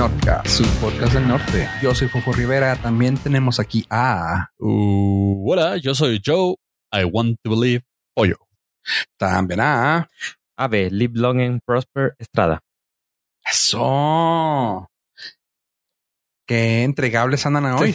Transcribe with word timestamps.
Nordcast, 0.00 0.46
su 0.46 0.64
podcast 0.80 1.12
del 1.12 1.28
norte. 1.28 1.68
Yo 1.82 1.94
soy 1.94 2.08
Fofo 2.08 2.32
Rivera. 2.32 2.74
También 2.74 3.18
tenemos 3.18 3.60
aquí 3.60 3.84
a. 3.90 4.48
Uh, 4.58 5.44
hola, 5.52 5.76
yo 5.76 5.94
soy 5.94 6.22
Joe. 6.24 6.54
I 6.90 7.04
want 7.04 7.36
to 7.44 7.50
believe 7.50 7.82
Pollo. 8.14 8.38
También 9.18 9.60
a. 9.60 10.08
Ave, 10.56 10.88
live 10.90 11.12
long 11.18 11.42
and 11.42 11.60
prosper 11.66 12.14
Estrada. 12.18 12.60
Eso. 13.44 14.88
Qué 16.48 16.82
entregables 16.84 17.44
andan 17.44 17.66
hoy. 17.66 17.94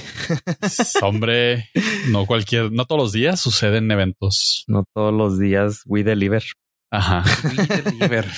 Hombre, 1.02 1.72
no 2.10 2.28
cualquier, 2.28 2.72
no 2.72 2.86
todos 2.86 3.02
los 3.02 3.12
días 3.14 3.42
suceden 3.42 3.90
eventos. 3.90 4.64
No 4.68 4.84
todos 4.94 5.12
los 5.12 5.40
días 5.40 5.82
we 5.88 6.04
deliver. 6.04 6.44
Ajá. 6.92 7.24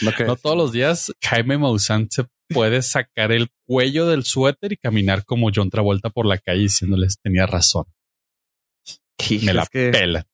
Lo 0.01 0.13
que- 0.13 0.23
No 0.23 0.37
todos 0.37 0.55
los 0.55 0.71
días 0.71 1.11
Jaime 1.21 1.57
Maussan 1.57 2.07
se 2.09 2.25
puede 2.49 2.81
sacar 2.81 3.31
el 3.31 3.49
cuello 3.65 4.07
del 4.07 4.23
suéter 4.23 4.73
y 4.73 4.77
caminar 4.77 5.25
como 5.25 5.49
John 5.53 5.69
Travolta 5.69 6.09
por 6.09 6.25
la 6.25 6.37
calle 6.37 6.61
diciéndoles 6.61 7.19
tenía 7.21 7.45
razón. 7.45 7.85
Me 9.43 9.53
la 9.53 9.65
que- 9.65 9.89
pela. 9.91 10.25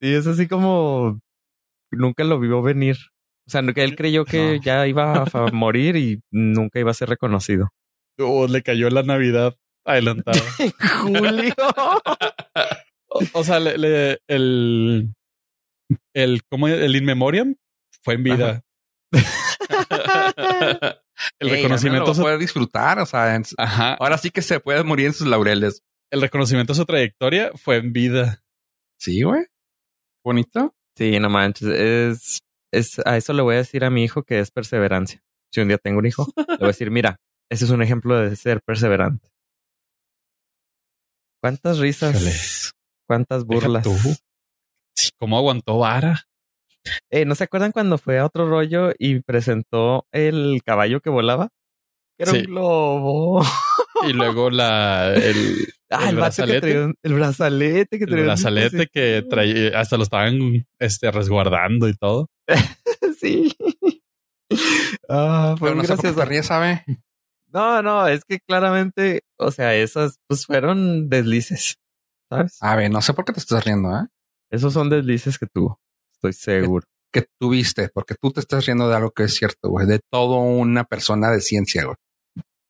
Sí, 0.00 0.12
es 0.14 0.26
así 0.26 0.48
como 0.48 1.20
nunca 1.90 2.24
lo 2.24 2.38
vio 2.40 2.62
venir. 2.62 2.96
O 3.46 3.50
sea, 3.50 3.62
que 3.74 3.84
él 3.84 3.94
creyó 3.94 4.24
que 4.24 4.56
No. 4.56 4.62
ya 4.62 4.86
iba 4.86 5.22
a 5.22 5.46
morir 5.52 5.96
y 5.96 6.20
nunca 6.30 6.80
iba 6.80 6.90
a 6.90 6.94
ser 6.94 7.08
reconocido. 7.10 7.68
Oh, 8.18 8.46
le 8.46 8.62
cayó 8.62 8.88
la 8.90 9.02
Navidad 9.02 9.54
adelantada. 9.86 10.40
Julio. 11.02 11.54
o, 13.08 13.20
o 13.34 13.44
sea, 13.44 13.60
le- 13.60 13.76
le- 13.78 14.18
el, 14.28 15.14
el, 16.14 16.42
¿cómo? 16.48 16.68
El 16.68 16.96
in 16.96 17.04
memoriam 17.04 17.54
fue 18.02 18.14
en 18.14 18.22
vida. 18.24 18.62
El 20.36 21.48
Ey, 21.48 21.56
reconocimiento, 21.56 22.14
su- 22.14 22.22
poder 22.22 22.38
disfrutar. 22.38 22.98
O 22.98 23.06
sea, 23.06 23.34
en 23.34 23.44
su- 23.44 23.54
ajá, 23.58 23.94
ahora 23.94 24.18
sí 24.18 24.30
que 24.30 24.42
se 24.42 24.60
puede 24.60 24.82
morir 24.82 25.06
en 25.06 25.12
sus 25.14 25.26
laureles. 25.26 25.82
el 26.10 26.20
reconocimiento 26.20 26.72
a 26.72 26.76
su 26.76 26.84
trayectoria 26.84 27.50
fue 27.54 27.76
en 27.76 27.92
vida. 27.92 28.42
Sí, 29.00 29.22
güey. 29.22 29.46
Bonito. 30.24 30.74
Sí, 30.96 31.18
no 31.18 31.28
manches. 31.28 31.68
Es, 31.68 32.38
es, 32.72 32.98
a 33.04 33.16
eso 33.16 33.32
le 33.32 33.42
voy 33.42 33.54
a 33.56 33.58
decir 33.58 33.84
a 33.84 33.90
mi 33.90 34.04
hijo 34.04 34.22
que 34.22 34.38
es 34.38 34.50
perseverancia. 34.50 35.20
Si 35.52 35.60
un 35.60 35.68
día 35.68 35.78
tengo 35.78 35.98
un 35.98 36.06
hijo, 36.06 36.26
le 36.36 36.44
voy 36.56 36.64
a 36.64 36.66
decir, 36.68 36.90
mira, 36.90 37.16
ese 37.50 37.64
es 37.64 37.70
un 37.70 37.82
ejemplo 37.82 38.16
de 38.16 38.34
ser 38.36 38.60
perseverante. 38.62 39.28
¿Cuántas 41.42 41.78
risas? 41.78 42.72
¿Cuántas 43.06 43.44
burlas? 43.44 43.86
¿Cómo 45.18 45.36
aguantó 45.36 45.78
vara? 45.78 46.24
Eh, 47.10 47.24
¿No 47.24 47.34
se 47.34 47.44
acuerdan 47.44 47.72
cuando 47.72 47.98
fue 47.98 48.18
a 48.18 48.26
otro 48.26 48.48
rollo 48.48 48.92
y 48.98 49.20
presentó 49.20 50.06
el 50.12 50.60
caballo 50.64 51.00
que 51.00 51.10
volaba? 51.10 51.48
Era 52.18 52.30
Sí. 52.32 52.38
un 52.38 52.44
globo. 52.44 53.42
Y 54.08 54.12
luego 54.12 54.50
la, 54.50 55.14
el, 55.14 55.66
Ah, 55.90 56.02
el 56.02 56.08
el, 56.08 56.10
que 56.10 56.16
brazalete. 56.16 56.60
traía 56.60 56.84
un- 56.84 56.94
el 57.02 57.14
brazalete 57.14 57.98
que 57.98 58.04
el 58.04 58.10
traía 58.10 58.22
un- 58.22 58.26
brazalete 58.26 58.86
que 58.92 59.24
traía, 59.28 59.78
hasta 59.80 59.96
lo 59.96 60.02
estaban 60.02 60.66
este, 60.78 61.10
resguardando 61.10 61.88
y 61.88 61.94
todo. 61.94 62.28
Sí. 63.20 63.56
Ah, 65.08 65.54
fue 65.58 65.68
Pero 65.70 65.74
no 65.76 65.82
muy 65.82 65.86
sé 65.86 66.12
por 66.12 66.28
qué 66.28 66.42
¿sabe? 66.42 66.84
No, 67.52 67.82
no, 67.82 68.06
es 68.08 68.24
que 68.24 68.40
claramente, 68.40 69.22
o 69.38 69.50
sea, 69.50 69.74
esas 69.74 70.18
pues 70.26 70.44
fueron 70.46 71.08
deslices, 71.08 71.76
¿sabes? 72.28 72.58
A 72.60 72.74
ver, 72.76 72.90
no 72.90 73.00
sé 73.00 73.14
por 73.14 73.24
qué 73.24 73.32
te 73.32 73.38
estás 73.40 73.64
riendo, 73.64 73.90
¿eh? 73.96 74.06
Esos 74.50 74.72
son 74.72 74.90
deslices 74.90 75.38
que 75.38 75.46
tuvo, 75.46 75.80
estoy 76.28 76.60
seguro. 76.62 76.86
Que 77.12 77.26
tuviste, 77.40 77.88
porque 77.94 78.14
tú 78.20 78.32
te 78.32 78.40
estás 78.40 78.66
riendo 78.66 78.88
de 78.88 78.96
algo 78.96 79.10
que 79.12 79.24
es 79.24 79.34
cierto, 79.34 79.68
güey. 79.68 79.86
De 79.86 80.00
todo 80.12 80.36
una 80.40 80.84
persona 80.84 81.30
de 81.30 81.40
ciencia, 81.40 81.84
güey. 81.84 81.96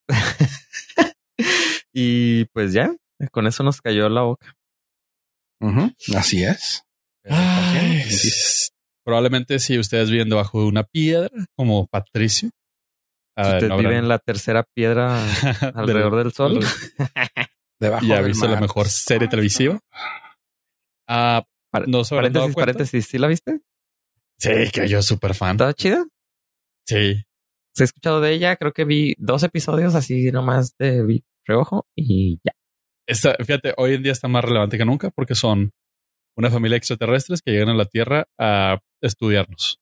Y 1.96 2.46
pues 2.46 2.72
ya, 2.72 2.92
con 3.30 3.46
eso 3.46 3.62
nos 3.62 3.80
cayó 3.80 4.08
la 4.08 4.22
boca. 4.22 4.52
Así 6.16 6.42
es. 6.42 6.82
Ay, 7.24 8.04
probablemente 9.04 9.58
si 9.60 9.78
ustedes 9.78 10.10
viven 10.10 10.28
debajo 10.28 10.60
de 10.60 10.66
una 10.66 10.82
piedra, 10.84 11.30
como 11.56 11.86
Patricio. 11.86 12.50
ah, 13.36 13.44
Si 13.44 13.54
usted 13.54 13.68
no 13.68 13.76
vive 13.78 13.88
habrán- 13.90 14.02
en 14.04 14.08
la 14.08 14.18
tercera 14.18 14.64
piedra 14.74 15.22
alrededor 15.74 16.16
del 16.16 16.32
sol. 16.32 16.60
Debajo 17.80 18.04
y 18.04 18.12
ha 18.12 18.20
visto 18.20 18.46
la 18.48 18.60
mejor 18.60 18.88
serie 18.88 19.28
televisiva. 19.28 19.78
Ah, 21.08 21.44
Par- 21.74 21.88
no 21.88 22.02
dado 22.02 22.08
paréntesis, 22.08 22.54
paréntesis, 22.54 23.06
¿sí 23.06 23.18
la 23.18 23.26
viste? 23.26 23.60
Sí, 24.38 24.50
que 24.72 24.86
yo 24.86 25.02
súper 25.02 25.34
fan. 25.34 25.56
¿Estaba 25.56 25.74
chida? 25.74 26.06
Sí. 26.86 27.24
Se 27.74 27.82
ha 27.82 27.84
escuchado 27.84 28.20
de 28.20 28.32
ella, 28.32 28.54
creo 28.54 28.72
que 28.72 28.84
vi 28.84 29.14
dos 29.18 29.42
episodios 29.42 29.96
así 29.96 30.30
nomás 30.30 30.76
de 30.78 31.24
reojo 31.44 31.88
y 31.96 32.38
ya. 32.44 32.52
Esta, 33.08 33.34
fíjate, 33.34 33.74
hoy 33.76 33.94
en 33.94 34.04
día 34.04 34.12
está 34.12 34.28
más 34.28 34.44
relevante 34.44 34.78
que 34.78 34.84
nunca 34.84 35.10
porque 35.10 35.34
son 35.34 35.72
una 36.36 36.48
familia 36.48 36.74
de 36.74 36.78
extraterrestres 36.78 37.42
que 37.42 37.50
llegan 37.50 37.70
a 37.70 37.74
la 37.74 37.86
Tierra 37.86 38.28
a 38.38 38.78
estudiarnos. 39.02 39.80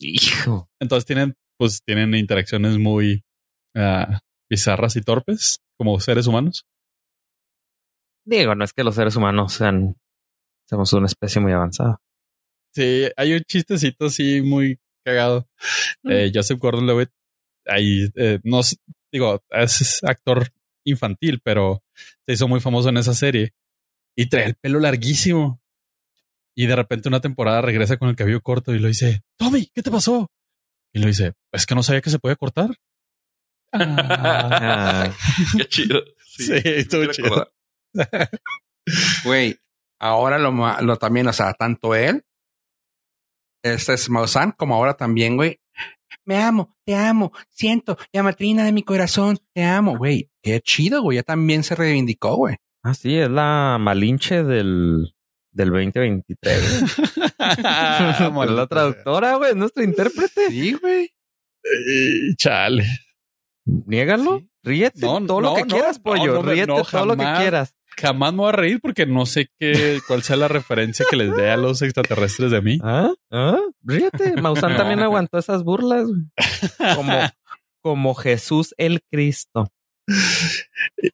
Hijo. 0.00 0.68
Entonces 0.80 1.06
tienen, 1.06 1.36
pues, 1.58 1.80
tienen 1.84 2.16
interacciones 2.16 2.76
muy 2.76 3.22
ah, 3.76 4.18
bizarras 4.50 4.96
y 4.96 5.02
torpes 5.02 5.60
como 5.78 6.00
seres 6.00 6.26
humanos. 6.26 6.66
Digo, 8.24 8.56
no 8.56 8.64
es 8.64 8.72
que 8.72 8.82
los 8.82 8.96
seres 8.96 9.14
humanos 9.14 9.52
sean, 9.52 9.96
seamos 10.72 10.92
una 10.94 11.06
especie 11.06 11.38
muy 11.38 11.52
avanzada. 11.52 12.00
Sí, 12.74 13.06
hay 13.18 13.34
un 13.34 13.42
chistecito 13.42 14.06
así 14.06 14.40
muy 14.40 14.80
cagado. 15.04 15.46
Eh, 16.04 16.32
Joseph 16.34 16.58
Gordon-Levitt, 16.58 17.10
ahí, 17.66 18.08
eh, 18.14 18.40
no 18.42 18.62
digo, 19.12 19.42
es 19.50 20.02
actor 20.02 20.48
infantil, 20.86 21.42
pero 21.44 21.82
se 22.26 22.32
hizo 22.32 22.48
muy 22.48 22.60
famoso 22.60 22.88
en 22.88 22.96
esa 22.96 23.12
serie 23.12 23.52
y 24.16 24.30
trae 24.30 24.46
el 24.46 24.54
pelo 24.54 24.80
larguísimo. 24.80 25.60
Y 26.56 26.66
de 26.66 26.76
repente 26.76 27.08
una 27.08 27.20
temporada 27.20 27.60
regresa 27.60 27.98
con 27.98 28.08
el 28.08 28.16
cabello 28.16 28.40
corto 28.40 28.74
y 28.74 28.78
lo 28.78 28.88
dice, 28.88 29.20
Tommy, 29.36 29.68
¿qué 29.74 29.82
te 29.82 29.90
pasó? 29.90 30.30
Y 30.94 31.00
lo 31.00 31.06
dice, 31.06 31.34
es 31.52 31.66
que 31.66 31.74
no 31.74 31.82
sabía 31.82 32.00
que 32.00 32.10
se 32.10 32.18
podía 32.18 32.36
cortar. 32.36 32.70
Ah. 33.72 33.84
Ah, 34.08 35.16
Qué 35.58 35.66
chido. 35.66 36.02
Sí, 36.24 36.54
estuvo 36.64 37.02
quiero 37.02 37.12
chido. 37.12 37.52
Güey, 39.24 39.58
ahora 40.02 40.38
lo, 40.38 40.52
ma- 40.52 40.80
lo 40.82 40.96
también, 40.96 41.28
o 41.28 41.32
sea, 41.32 41.54
tanto 41.54 41.94
él, 41.94 42.24
este 43.64 43.94
es 43.94 44.10
Maussan, 44.10 44.52
como 44.52 44.74
ahora 44.74 44.94
también, 44.94 45.36
güey. 45.36 45.60
Me 46.24 46.36
amo, 46.42 46.74
te 46.84 46.94
amo, 46.94 47.32
siento, 47.50 47.96
la 48.12 48.22
matrina 48.22 48.64
de 48.64 48.72
mi 48.72 48.82
corazón, 48.82 49.38
te 49.54 49.64
amo, 49.64 49.96
güey. 49.96 50.30
Qué 50.42 50.60
chido, 50.60 51.02
güey. 51.02 51.16
Ya 51.16 51.22
también 51.22 51.62
se 51.64 51.74
reivindicó, 51.74 52.36
güey. 52.36 52.56
ah, 52.84 52.94
sí, 52.94 53.16
es 53.16 53.30
la 53.30 53.78
malinche 53.80 54.42
del, 54.44 55.14
del 55.52 55.70
2023. 55.70 56.80
güey. 56.80 56.84
es 56.84 57.38
la 58.50 58.66
traductora, 58.66 59.36
güey, 59.36 59.50
es 59.52 59.56
nuestra 59.56 59.84
intérprete. 59.84 60.48
Sí, 60.50 60.72
güey. 60.74 61.04
Eh, 61.64 62.34
Chale. 62.36 62.84
Niégalo, 63.64 64.38
Sí. 64.40 64.48
ríete 64.64 65.00
No, 65.00 65.24
todo 65.24 65.40
lo 65.40 65.54
que 65.54 65.62
no, 65.62 65.66
quieras, 65.68 65.98
pollo. 66.00 66.42
ríete 66.42 66.66
no, 66.66 66.82
todo 66.84 67.06
lo 67.06 67.16
que 67.16 67.24
quieras. 67.38 67.74
Jamás 68.00 68.32
me 68.32 68.38
voy 68.38 68.48
a 68.48 68.52
reír 68.52 68.80
porque 68.80 69.06
no 69.06 69.26
sé 69.26 69.48
qué, 69.58 70.00
cuál 70.06 70.22
sea 70.22 70.36
la 70.36 70.48
referencia 70.48 71.06
que 71.08 71.16
les 71.16 71.34
dé 71.36 71.50
a 71.50 71.56
los 71.56 71.82
extraterrestres 71.82 72.50
de 72.50 72.62
mí. 72.62 72.78
¿Ah? 72.82 73.12
¿Ah? 73.30 73.58
Ríete. 73.82 74.34
Maussan 74.42 74.76
también 74.76 75.00
aguantó 75.00 75.38
esas 75.38 75.62
burlas, 75.62 76.06
güey. 76.06 76.22
Como, 76.96 77.12
como 77.80 78.14
Jesús 78.14 78.74
el 78.78 79.02
Cristo. 79.10 79.70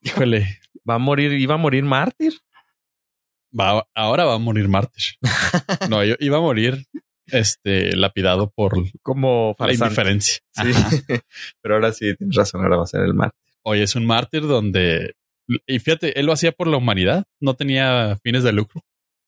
Híjole, 0.01 0.59
Va 0.89 0.95
a 0.95 0.99
morir, 0.99 1.33
iba 1.33 1.53
a 1.55 1.57
morir 1.57 1.83
mártir. 1.83 2.33
va, 3.57 3.87
ahora 3.93 4.25
va 4.25 4.35
a 4.35 4.39
morir 4.39 4.67
mártir. 4.67 5.15
No, 5.89 6.03
yo 6.03 6.15
iba 6.19 6.37
a 6.37 6.41
morir 6.41 6.85
este 7.27 7.95
lapidado 7.95 8.49
por 8.49 8.73
Como 9.03 9.55
la 9.59 9.73
indiferencia. 9.73 10.39
Sí. 10.51 10.63
Pero 11.61 11.75
ahora 11.75 11.91
sí, 11.91 12.15
tienes 12.15 12.35
razón, 12.35 12.63
ahora 12.63 12.77
va 12.77 12.83
a 12.83 12.87
ser 12.87 13.01
el 13.01 13.13
mártir. 13.13 13.39
Hoy 13.61 13.81
es 13.81 13.95
un 13.95 14.05
mártir 14.07 14.47
donde, 14.47 15.13
y 15.67 15.79
fíjate, 15.79 16.19
él 16.19 16.25
lo 16.25 16.33
hacía 16.33 16.51
por 16.51 16.67
la 16.67 16.77
humanidad, 16.77 17.25
no 17.41 17.55
tenía 17.55 18.17
fines 18.23 18.43
de 18.43 18.51
lucro 18.53 18.81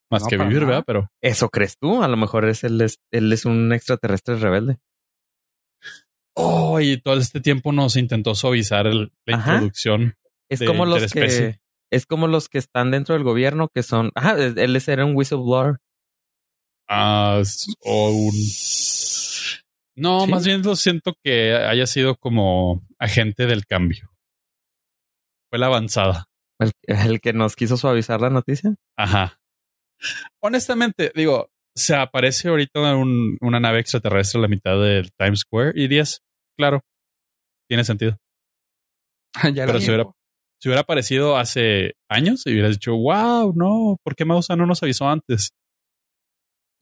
más 0.09 0.23
No, 0.23 0.27
que 0.27 0.37
vivir, 0.37 0.55
nada. 0.61 0.65
¿verdad? 0.67 0.83
Pero 0.85 1.11
¿Eso 1.21 1.49
crees 1.49 1.77
tú? 1.77 2.03
A 2.03 2.07
lo 2.07 2.17
mejor 2.17 2.45
es 2.47 2.63
él, 2.63 2.79
es, 2.81 2.99
él 3.11 3.31
es 3.33 3.45
un 3.45 3.71
extraterrestre 3.73 4.35
rebelde. 4.35 4.77
oh, 6.33 6.79
y 6.79 6.97
todo 6.97 7.15
este 7.17 7.41
tiempo 7.41 7.71
nos 7.71 7.95
intentó 7.95 8.35
suavizar 8.35 8.87
el- 8.87 9.11
la 9.25 9.37
Ajá. 9.37 9.51
introducción. 9.53 10.15
Es 10.49 10.59
de 10.59 10.65
como 10.65 10.85
los 10.85 11.11
que 11.11 11.57
es 11.91 12.05
como 12.05 12.27
los 12.27 12.47
que 12.47 12.57
están 12.57 12.89
dentro 12.91 13.15
del 13.15 13.23
gobierno 13.23 13.67
que 13.73 13.83
son, 13.83 14.11
ah, 14.15 14.35
él 14.37 14.75
es- 14.75 14.87
era 14.87 15.05
un 15.05 15.15
whistleblower. 15.15 15.77
Ah, 16.87 17.41
o 17.81 18.09
un 18.11 18.33
no, 19.95 20.25
Sí. 20.25 20.31
más 20.31 20.45
bien 20.45 20.61
lo 20.61 20.75
siento 20.75 21.15
que 21.23 21.53
haya 21.53 21.85
sido 21.85 22.15
como 22.15 22.81
agente 22.97 23.45
del 23.45 23.65
cambio. 23.65 24.09
Fue 25.51 25.59
la 25.59 25.67
avanzada. 25.67 26.25
El, 26.59 26.71
el 26.87 27.19
que 27.21 27.33
nos 27.33 27.55
quiso 27.55 27.75
suavizar 27.77 28.21
la 28.21 28.29
noticia. 28.29 28.73
Ajá. 28.97 29.37
Honestamente, 30.41 31.11
digo, 31.15 31.49
se 31.75 31.95
aparece 31.95 32.49
ahorita 32.49 32.95
un- 32.95 33.37
una 33.41 33.59
nave 33.59 33.79
extraterrestre 33.79 34.39
a 34.39 34.41
la 34.43 34.47
mitad 34.47 34.79
del 34.81 35.11
Times 35.17 35.39
Square 35.41 35.73
y 35.75 35.87
diez, 35.87 36.21
claro, 36.57 36.81
tiene 37.69 37.83
sentido. 37.83 38.17
ya 39.53 39.65
Pero 39.65 39.77
hubiera, 39.79 40.03
si 40.59 40.69
hubiera 40.69 40.81
aparecido 40.81 41.37
hace 41.37 41.93
años, 42.09 42.43
y 42.45 42.51
hubieras 42.51 42.71
dicho, 42.73 42.95
wow, 42.95 43.53
no, 43.55 43.97
¿por 44.03 44.15
qué 44.15 44.25
Mausa 44.25 44.55
no 44.55 44.65
nos 44.65 44.81
avisó 44.83 45.07
antes? 45.09 45.51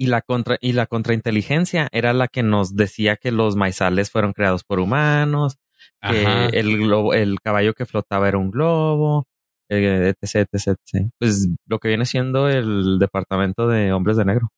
Y 0.02 0.08
la 0.08 0.22
contra 0.22 0.58
y 0.62 0.72
la 0.74 0.86
contrainteligencia 0.88 1.90
era 1.92 2.14
la 2.14 2.28
que 2.30 2.42
nos 2.42 2.76
decía 2.76 3.18
que 3.18 3.32
los 3.32 3.56
maizales 3.58 4.10
fueron 4.12 4.32
creados 4.34 4.64
por 4.64 4.80
humanos, 4.80 5.58
que 6.02 6.50
el 6.54 6.78
globo, 6.78 7.14
el 7.14 7.40
caballo 7.42 7.74
que 7.74 7.86
flotaba 7.86 8.28
era 8.28 8.38
un 8.38 8.52
globo, 8.52 9.28
eh, 9.70 10.14
etc, 10.22 10.48
etc, 10.52 10.78
etc. 10.94 11.10
Pues 11.20 11.48
lo 11.68 11.80
que 11.80 11.90
viene 11.90 12.06
siendo 12.06 12.50
el 12.50 12.98
departamento 13.00 13.68
de 13.68 13.92
hombres 13.94 14.18
de 14.18 14.26
negro. 14.26 14.50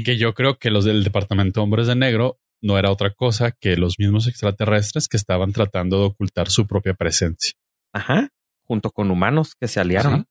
Que 0.04 0.16
yo 0.16 0.32
creo 0.34 0.58
que 0.58 0.70
los 0.70 0.84
del 0.84 1.04
departamento 1.04 1.62
Hombres 1.62 1.88
de 1.88 1.94
Negro 1.94 2.38
no 2.62 2.78
era 2.78 2.90
otra 2.90 3.12
cosa 3.12 3.52
que 3.52 3.76
los 3.76 3.98
mismos 3.98 4.26
extraterrestres 4.26 5.08
que 5.08 5.16
estaban 5.16 5.52
tratando 5.52 5.98
de 5.98 6.06
ocultar 6.06 6.48
su 6.48 6.66
propia 6.66 6.94
presencia. 6.94 7.52
Ajá. 7.92 8.30
Junto 8.64 8.90
con 8.90 9.10
humanos 9.10 9.54
que 9.60 9.68
se 9.68 9.80
aliaron. 9.80 10.26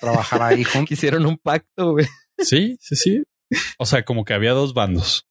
Trabajar 0.00 0.42
ahí 0.42 0.64
juntos. 0.64 0.92
Hicieron 0.92 1.26
un 1.26 1.36
pacto, 1.36 1.92
güey. 1.92 2.06
Sí, 2.38 2.76
sí, 2.80 2.96
sí. 2.96 3.22
O 3.78 3.86
sea, 3.86 4.04
como 4.04 4.24
que 4.24 4.34
había 4.34 4.52
dos 4.52 4.72
bandos. 4.74 5.26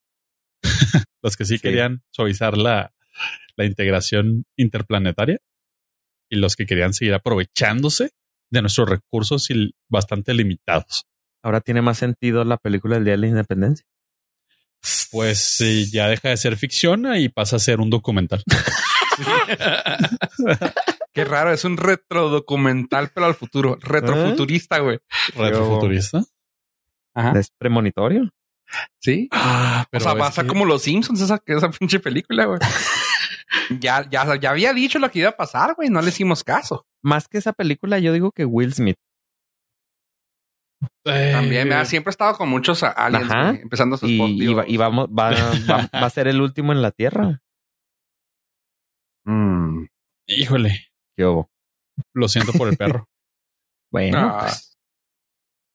los 1.21 1.37
que 1.37 1.45
sí, 1.45 1.57
Sí. 1.57 1.61
querían 1.61 2.01
suavizar 2.11 2.57
la, 2.57 2.93
la 3.55 3.65
integración 3.65 4.45
interplanetaria 4.57 5.37
y 6.29 6.37
los 6.37 6.55
que 6.55 6.65
querían 6.65 6.93
seguir 6.93 7.13
aprovechándose 7.13 8.11
de 8.51 8.61
nuestros 8.61 8.89
recursos 8.89 9.49
y 9.49 9.73
bastante 9.89 10.33
limitados. 10.33 11.05
Ahora 11.43 11.61
tiene 11.61 11.81
más 11.81 11.97
sentido 11.97 12.43
la 12.45 12.57
película 12.57 12.95
del 12.95 13.05
Día 13.05 13.13
de 13.13 13.17
la 13.17 13.27
Independencia. 13.27 13.85
Pues 15.11 15.39
sí, 15.39 15.89
ya 15.91 16.07
deja 16.07 16.29
de 16.29 16.37
ser 16.37 16.57
ficción 16.57 17.05
y 17.15 17.29
pasa 17.29 17.55
a 17.55 17.59
ser 17.59 17.79
un 17.79 17.89
documental. 17.89 18.43
Qué 21.13 21.25
raro, 21.25 21.53
es 21.53 21.63
un 21.63 21.77
retrodocumental, 21.77 23.11
pero 23.13 23.27
al 23.27 23.35
futuro. 23.35 23.77
Retrofuturista, 23.81 24.79
güey. 24.79 24.99
Retrofuturista. 25.35 26.23
Ajá. 27.13 27.39
Es 27.39 27.49
premonitorio. 27.57 28.29
Sí. 29.01 29.27
Ah, 29.31 29.85
o 29.91 29.99
sea, 29.99 30.15
pasa 30.15 30.45
como 30.47 30.65
los 30.65 30.81
Simpsons, 30.83 31.21
esa, 31.21 31.41
esa 31.45 31.69
pinche 31.71 31.99
película, 31.99 32.45
güey. 32.45 32.59
ya, 33.79 34.07
ya, 34.09 34.35
ya 34.39 34.49
había 34.51 34.73
dicho 34.73 34.99
lo 34.99 35.09
que 35.11 35.19
iba 35.19 35.29
a 35.29 35.37
pasar, 35.37 35.75
güey. 35.75 35.89
No 35.89 36.01
le 36.01 36.09
hicimos 36.09 36.43
caso. 36.43 36.85
Más 37.03 37.27
que 37.27 37.37
esa 37.37 37.53
película, 37.53 37.99
yo 37.99 38.13
digo 38.13 38.31
que 38.31 38.45
Will 38.45 38.73
Smith. 38.73 38.95
También, 41.05 41.69
¿verdad? 41.69 41.85
siempre 41.85 42.09
ha 42.09 42.11
estado 42.11 42.37
con 42.37 42.49
muchos 42.49 42.83
aliens, 42.83 43.29
Ajá. 43.31 43.49
güey, 43.51 43.61
empezando 43.61 43.97
sus 43.97 44.09
Y, 44.09 44.17
pod- 44.17 44.41
y 44.41 44.53
va, 44.53 44.63
y 44.67 44.77
vamos, 44.77 45.07
va, 45.07 45.29
va- 45.69 45.89
va 45.93 46.05
a 46.07 46.09
ser 46.09 46.27
el 46.27 46.41
último 46.41 46.71
en 46.71 46.81
la 46.81 46.91
Tierra. 46.91 47.41
Mm. 49.25 49.85
Híjole, 50.27 50.87
¿Qué 51.17 51.25
hubo? 51.25 51.49
lo 52.13 52.27
siento 52.27 52.51
por 52.53 52.67
el 52.69 52.77
perro. 52.77 53.05
Bueno, 53.91 54.17
Ah, 54.17 54.39
pues, 54.39 54.75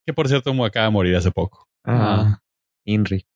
que 0.04 0.12
por 0.12 0.26
cierto 0.26 0.52
me 0.52 0.66
acaba 0.66 0.86
de 0.86 0.92
morir 0.92 1.14
hace 1.14 1.30
poco. 1.30 1.68
ah, 1.86 2.40
Inri. 2.88 3.26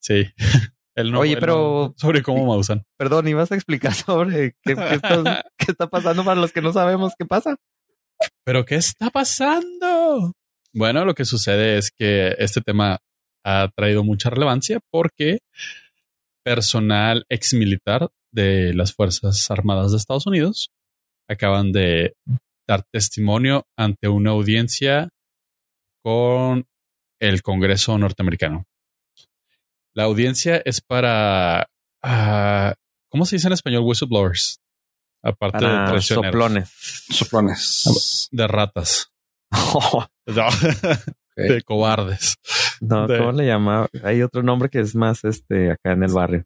Sí. 0.00 0.26
Él 0.94 1.12
no, 1.12 1.20
Oye, 1.20 1.36
pero- 1.36 1.88
no- 1.88 1.94
sobre 1.96 2.22
cómo 2.22 2.44
me 2.52 2.58
usan. 2.58 2.84
Perdón, 2.98 3.28
ibas 3.28 3.52
a 3.52 3.54
explicar 3.54 3.94
sobre 3.94 4.52
qué, 4.62 4.74
qué 4.74 4.94
está, 4.94 5.44
qué 5.58 5.70
está 5.72 5.88
pasando 5.88 6.24
para 6.24 6.40
los 6.40 6.52
que 6.52 6.60
no 6.60 6.72
sabemos 6.72 7.12
qué 7.18 7.24
pasa. 7.24 7.56
¿Pero 8.44 8.64
qué 8.64 8.74
está 8.76 9.10
pasando? 9.10 10.32
Bueno, 10.74 11.04
lo 11.04 11.14
que 11.14 11.24
sucede 11.24 11.78
es 11.78 11.90
que 11.90 12.34
este 12.38 12.60
tema 12.60 12.98
ha 13.44 13.68
traído 13.76 14.02
mucha 14.04 14.28
relevancia 14.30 14.80
porque 14.90 15.38
personal 16.44 17.24
ex 17.28 17.54
militar 17.54 18.08
de 18.32 18.74
las 18.74 18.92
Fuerzas 18.92 19.50
Armadas 19.50 19.92
de 19.92 19.98
Estados 19.98 20.26
Unidos 20.26 20.70
acaban 21.28 21.72
de 21.72 22.14
dar 22.66 22.82
testimonio 22.92 23.66
ante 23.76 24.08
una 24.08 24.30
audiencia 24.30 25.08
con 26.02 26.66
el 27.20 27.42
Congreso 27.42 27.96
norteamericano. 27.98 28.64
La 29.98 30.04
audiencia 30.04 30.62
es 30.64 30.80
para, 30.80 31.68
ah, 32.04 32.74
¿cómo 33.10 33.26
se 33.26 33.34
dice 33.34 33.48
en 33.48 33.52
español? 33.54 33.82
Whistleblowers. 33.84 34.60
Aparte 35.24 35.58
de 35.58 35.72
Para 35.72 35.86
traicioneros. 35.88 36.32
soplones. 36.32 36.70
Soplones. 37.10 38.28
De 38.30 38.46
ratas. 38.46 39.10
No, 40.28 40.50
de 41.34 41.62
cobardes. 41.62 42.36
No, 42.80 43.08
De- 43.08 43.18
¿cómo 43.18 43.32
le 43.32 43.46
llama? 43.46 43.88
Hay 44.04 44.22
otro 44.22 44.42
nombre 44.44 44.68
que 44.68 44.78
es 44.78 44.94
más 44.94 45.24
este 45.24 45.72
acá 45.72 45.92
en 45.94 46.04
el 46.04 46.12
barrio, 46.12 46.44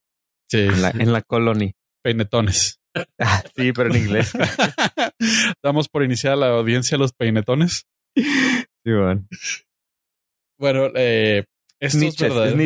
Sí, 0.50 0.60
en 0.60 0.80
la, 0.80 0.90
en 0.90 1.12
la 1.12 1.20
colony. 1.20 1.74
peinetones. 2.02 2.78
Ah, 3.18 3.42
sí, 3.56 3.72
pero 3.72 3.90
en 3.90 3.96
inglés. 4.02 4.32
Damos 5.62 5.88
por 5.90 6.04
iniciar 6.04 6.36
la 6.38 6.48
audiencia 6.48 6.96
los 6.98 7.12
peinetones. 7.12 7.86
Sí, 8.16 8.24
bueno. 8.84 9.26
Bueno, 10.58 10.86
eh, 10.94 11.44
esto 11.80 11.86
es 11.86 11.92
Snitches, 11.94 12.20
verdadero. 12.28 12.56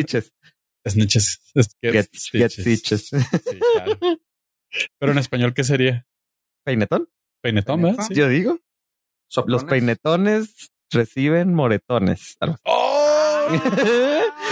Snitches. 0.93 1.39
Get, 1.81 1.91
get 1.91 2.09
stitches. 2.13 2.53
stitches. 2.61 3.07
Sí, 3.09 3.59
claro. 3.73 3.97
Pero 4.99 5.11
en 5.11 5.17
español, 5.17 5.53
¿qué 5.53 5.63
sería? 5.63 6.05
¿Peinetón? 6.65 7.09
Peinetón, 7.41 7.81
¿verdad? 7.81 8.05
Sí. 8.07 8.15
Yo 8.15 8.27
digo. 8.27 8.59
Los 9.45 9.63
peinetones 9.65 10.69
reciben 10.91 11.53
moretones. 11.53 12.37
¡Oh! 12.63 13.47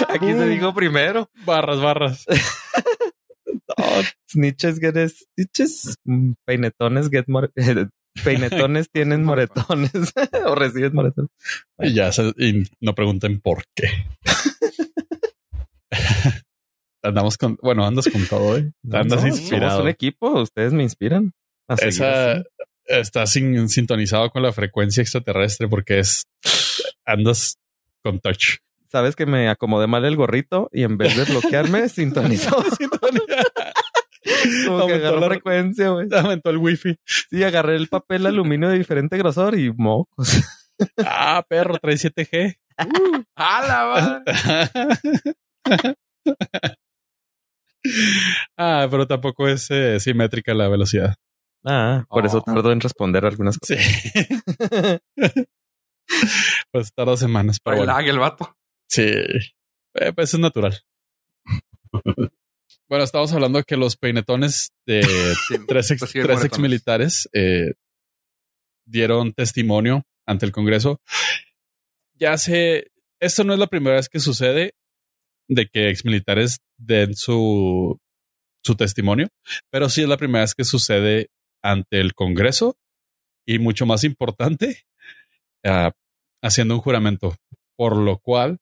Aquí 0.09 0.27
se 0.27 0.47
dijo 0.47 0.73
primero. 0.73 1.29
Barras, 1.45 1.79
barras. 1.81 2.25
Snitches 4.29 4.79
get 4.79 4.95
stitches. 5.09 5.95
Mm, 6.05 6.33
Peinetones 6.45 7.09
get 7.09 7.25
more... 7.27 7.49
Peinetones 8.23 8.89
tienen 8.91 9.23
moretones 9.25 9.91
o 10.45 10.55
reciben 10.55 10.93
moretones. 10.93 11.31
Y 11.79 11.93
ya 11.93 12.11
se- 12.11 12.33
y 12.37 12.63
no 12.79 12.95
pregunten 12.95 13.41
por 13.41 13.63
qué. 13.75 13.89
Andamos 17.03 17.37
con, 17.37 17.57
bueno, 17.61 17.85
andas 17.85 18.07
con 18.11 18.25
todo, 18.25 18.57
¿eh? 18.57 18.71
Andas 18.91 19.21
No, 19.21 19.27
inspirado. 19.27 19.71
Somos 19.73 19.83
un 19.83 19.89
equipo. 19.89 20.41
Ustedes 20.41 20.73
me 20.73 20.83
inspiran. 20.83 21.33
a 21.67 21.75
Esa 21.75 22.43
está 22.85 23.25
sin- 23.27 23.69
sintonizado 23.69 24.29
con 24.31 24.41
la 24.43 24.51
frecuencia 24.53 25.01
extraterrestre 25.01 25.67
porque 25.67 25.99
es 25.99 26.23
andas 27.05 27.57
con 28.03 28.19
touch. 28.19 28.57
Sabes 28.91 29.15
que 29.15 29.25
me 29.25 29.49
acomodé 29.49 29.87
mal 29.87 30.05
el 30.05 30.15
gorrito 30.15 30.69
y 30.71 30.83
en 30.83 30.97
vez 30.97 31.15
de 31.17 31.25
bloquearme, 31.25 31.89
sintonizó. 31.89 32.55
Como 34.67 34.87
que 34.87 34.93
agarró 34.95 35.19
la- 35.19 35.27
frecuencia, 35.27 35.89
güey. 35.89 36.07
Aumentó 36.11 36.49
el 36.49 36.57
wifi. 36.57 36.95
Sí, 37.05 37.43
agarré 37.43 37.75
el 37.75 37.87
papel 37.87 38.25
aluminio 38.25 38.69
de 38.69 38.77
diferente 38.77 39.17
grosor 39.17 39.57
y 39.59 39.71
mocos. 39.71 40.41
Ah, 40.97 41.43
perro, 41.47 41.77
trae 41.77 41.95
7G. 41.95 42.57
¡Hala, 43.35 44.23
madre! 44.25 45.33
Ah, 48.57 48.87
pero 48.89 49.07
tampoco 49.07 49.47
es 49.47 49.69
eh, 49.71 49.99
simétrica 49.99 50.53
la 50.53 50.67
velocidad. 50.67 51.15
Ah, 51.63 52.05
por 52.09 52.25
eso 52.25 52.37
Oh. 52.39 52.41
tardó 52.53 52.71
en 52.71 52.79
responder 52.81 53.25
algunas 53.25 53.57
Sí. 53.61 53.75
cosas. 53.75 55.01
pues 56.71 56.93
tarda 56.93 57.17
semanas, 57.17 57.59
pero 57.63 57.77
bueno. 57.77 57.97
el 57.99 58.19
vato. 58.19 58.55
Sí, 58.89 59.03
Eh, 59.97 60.13
pues 60.13 60.33
es 60.33 60.39
natural. 60.39 60.79
bueno, 62.89 63.03
estamos 63.03 63.31
hablando 63.33 63.59
de 63.59 63.63
que 63.63 63.77
los 63.77 63.95
peinetones 63.97 64.71
de 64.85 65.01
Sí, 65.47 65.55
tres 65.67 65.91
ex, 65.91 66.11
tres 66.11 66.43
ex 66.43 66.59
militares 66.59 67.29
eh, 67.33 67.73
dieron 68.85 69.33
testimonio 69.33 70.03
ante 70.27 70.45
el 70.45 70.51
Congreso. 70.51 71.01
Ya 72.13 72.37
sé, 72.37 72.91
esto 73.19 73.43
no 73.43 73.53
es 73.53 73.59
la 73.59 73.67
primera 73.67 73.95
vez 73.95 74.07
que 74.09 74.19
sucede 74.19 74.73
de 75.47 75.67
que 75.67 75.89
ex 75.89 76.05
militares 76.05 76.57
den 76.77 77.15
su, 77.15 77.99
su 78.63 78.75
testimonio, 78.75 79.27
pero 79.71 79.89
sí 79.89 80.01
es 80.01 80.09
la 80.09 80.17
primera 80.17 80.43
vez 80.43 80.55
que 80.55 80.63
sucede 80.63 81.29
ante 81.63 81.99
el 81.99 82.13
Congreso 82.13 82.77
y 83.47 83.59
mucho 83.59 83.85
más 83.85 84.03
importante, 84.03 84.83
ah, 85.65 85.91
haciendo 86.43 86.75
un 86.75 86.81
juramento, 86.81 87.35
por 87.77 87.95
lo 87.97 88.19
cual, 88.19 88.57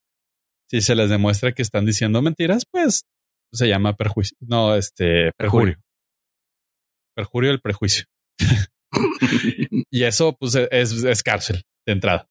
si 0.70 0.82
se 0.82 0.96
les 0.96 1.10
demuestra 1.10 1.54
que 1.54 1.62
están 1.62 1.86
diciendo 1.86 2.22
mentiras, 2.22 2.66
pues 2.70 3.06
se 3.52 3.68
llama 3.68 3.96
perjuicio. 3.96 4.38
No, 4.42 4.76
este, 4.76 5.32
perjurio. 5.38 5.78
Perjurio 7.16 7.52
del 7.52 7.62
prejuicio. 7.62 8.06
y 9.92 10.04
eso, 10.04 10.36
pues, 10.38 10.56
es, 10.56 10.92
es 11.04 11.24
cárcel 11.24 11.64
de 11.86 11.94
entrada. 11.94 12.28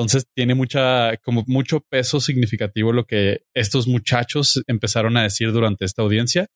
Entonces 0.00 0.26
tiene 0.34 0.54
mucha, 0.54 1.16
como 1.18 1.44
mucho 1.46 1.80
peso 1.80 2.20
significativo 2.20 2.92
lo 2.92 3.04
que 3.04 3.42
estos 3.54 3.86
muchachos 3.86 4.62
empezaron 4.66 5.16
a 5.16 5.22
decir 5.22 5.52
durante 5.52 5.84
esta 5.84 6.02
audiencia. 6.02 6.46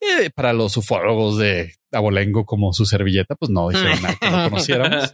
Que 0.00 0.30
para 0.30 0.52
los 0.52 0.76
ufólogos 0.76 1.38
de 1.38 1.74
Abolengo 1.92 2.44
como 2.44 2.72
su 2.72 2.86
servilleta, 2.86 3.34
pues 3.36 3.50
no 3.50 3.68
dijeron 3.68 4.00
nada 4.02 4.16
que 4.20 4.30
no 4.30 4.44
conociéramos. 4.50 5.10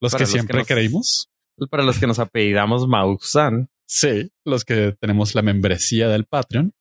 Los 0.00 0.12
Para 0.12 0.18
que 0.18 0.24
los 0.24 0.30
siempre 0.30 0.54
que 0.54 0.58
nos- 0.60 0.66
creímos. 0.68 1.28
Para 1.70 1.82
los 1.84 1.98
que 1.98 2.06
nos 2.06 2.18
apellidamos 2.18 2.88
Maussan. 2.88 3.68
Sí, 3.86 4.30
los 4.44 4.64
que 4.64 4.94
tenemos 5.00 5.34
la 5.34 5.42
membresía 5.42 6.08
del 6.08 6.24
Patreon. 6.24 6.72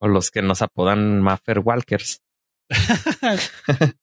O 0.00 0.08
los 0.08 0.30
que 0.30 0.40
nos 0.42 0.62
apodan 0.62 1.20
Maffer 1.20 1.58
Walkers. 1.58 2.20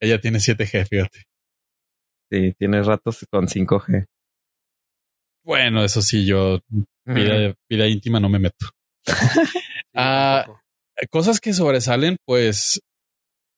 Ella 0.00 0.20
tiene 0.20 0.38
7G, 0.38 0.86
fíjate. 0.88 1.24
Sí, 2.30 2.54
tiene 2.58 2.82
ratos 2.82 3.26
con 3.30 3.48
5G. 3.48 4.06
Bueno, 5.44 5.84
eso 5.84 6.00
sí, 6.00 6.24
yo 6.24 6.60
vida, 7.04 7.54
vida 7.68 7.88
íntima 7.88 8.20
no 8.20 8.28
me 8.28 8.38
meto. 8.38 8.66
Ah, 9.92 10.46
cosas 11.10 11.40
que 11.40 11.52
sobresalen, 11.52 12.16
pues 12.24 12.80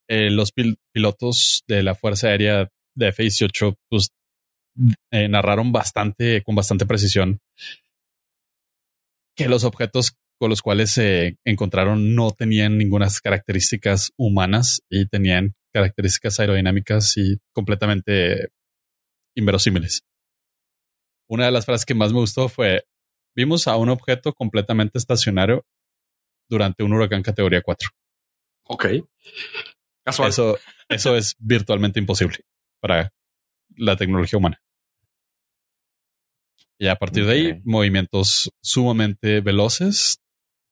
eh, 0.09 0.31
los 0.31 0.51
pilotos 0.91 1.63
de 1.67 1.83
la 1.83 1.93
Fuerza 1.93 2.29
Aérea 2.29 2.69
de 2.95 3.07
F-18 3.09 3.75
pues, 3.87 4.09
eh, 5.11 5.27
narraron 5.27 5.71
bastante, 5.71 6.41
con 6.41 6.55
bastante 6.55 6.87
precisión, 6.87 7.39
que 9.35 9.47
los 9.47 9.63
objetos 9.63 10.15
con 10.39 10.49
los 10.49 10.63
cuales 10.63 10.91
se 10.91 11.37
encontraron 11.45 12.15
no 12.15 12.31
tenían 12.31 12.79
ninguna 12.79 13.07
características 13.23 14.11
humanas 14.17 14.81
y 14.89 15.05
tenían 15.05 15.53
características 15.71 16.39
aerodinámicas 16.39 17.15
y 17.17 17.37
completamente 17.53 18.49
inverosímiles. 19.35 20.03
Una 21.29 21.45
de 21.45 21.51
las 21.51 21.65
frases 21.65 21.85
que 21.85 21.95
más 21.95 22.11
me 22.11 22.19
gustó 22.19 22.49
fue, 22.49 22.83
vimos 23.35 23.67
a 23.67 23.77
un 23.77 23.89
objeto 23.89 24.33
completamente 24.33 24.97
estacionario 24.97 25.65
durante 26.49 26.83
un 26.83 26.93
huracán 26.93 27.23
categoría 27.23 27.61
4. 27.61 27.89
Ok. 28.65 28.85
Eso, 30.05 30.57
eso 30.89 31.15
es 31.15 31.35
virtualmente 31.39 31.99
imposible 31.99 32.39
para 32.81 33.11
la 33.75 33.95
tecnología 33.95 34.37
humana. 34.37 34.61
Y 36.79 36.87
a 36.87 36.95
partir 36.95 37.25
de 37.25 37.33
ahí, 37.33 37.61
movimientos 37.63 38.51
sumamente 38.61 39.41
veloces 39.41 40.19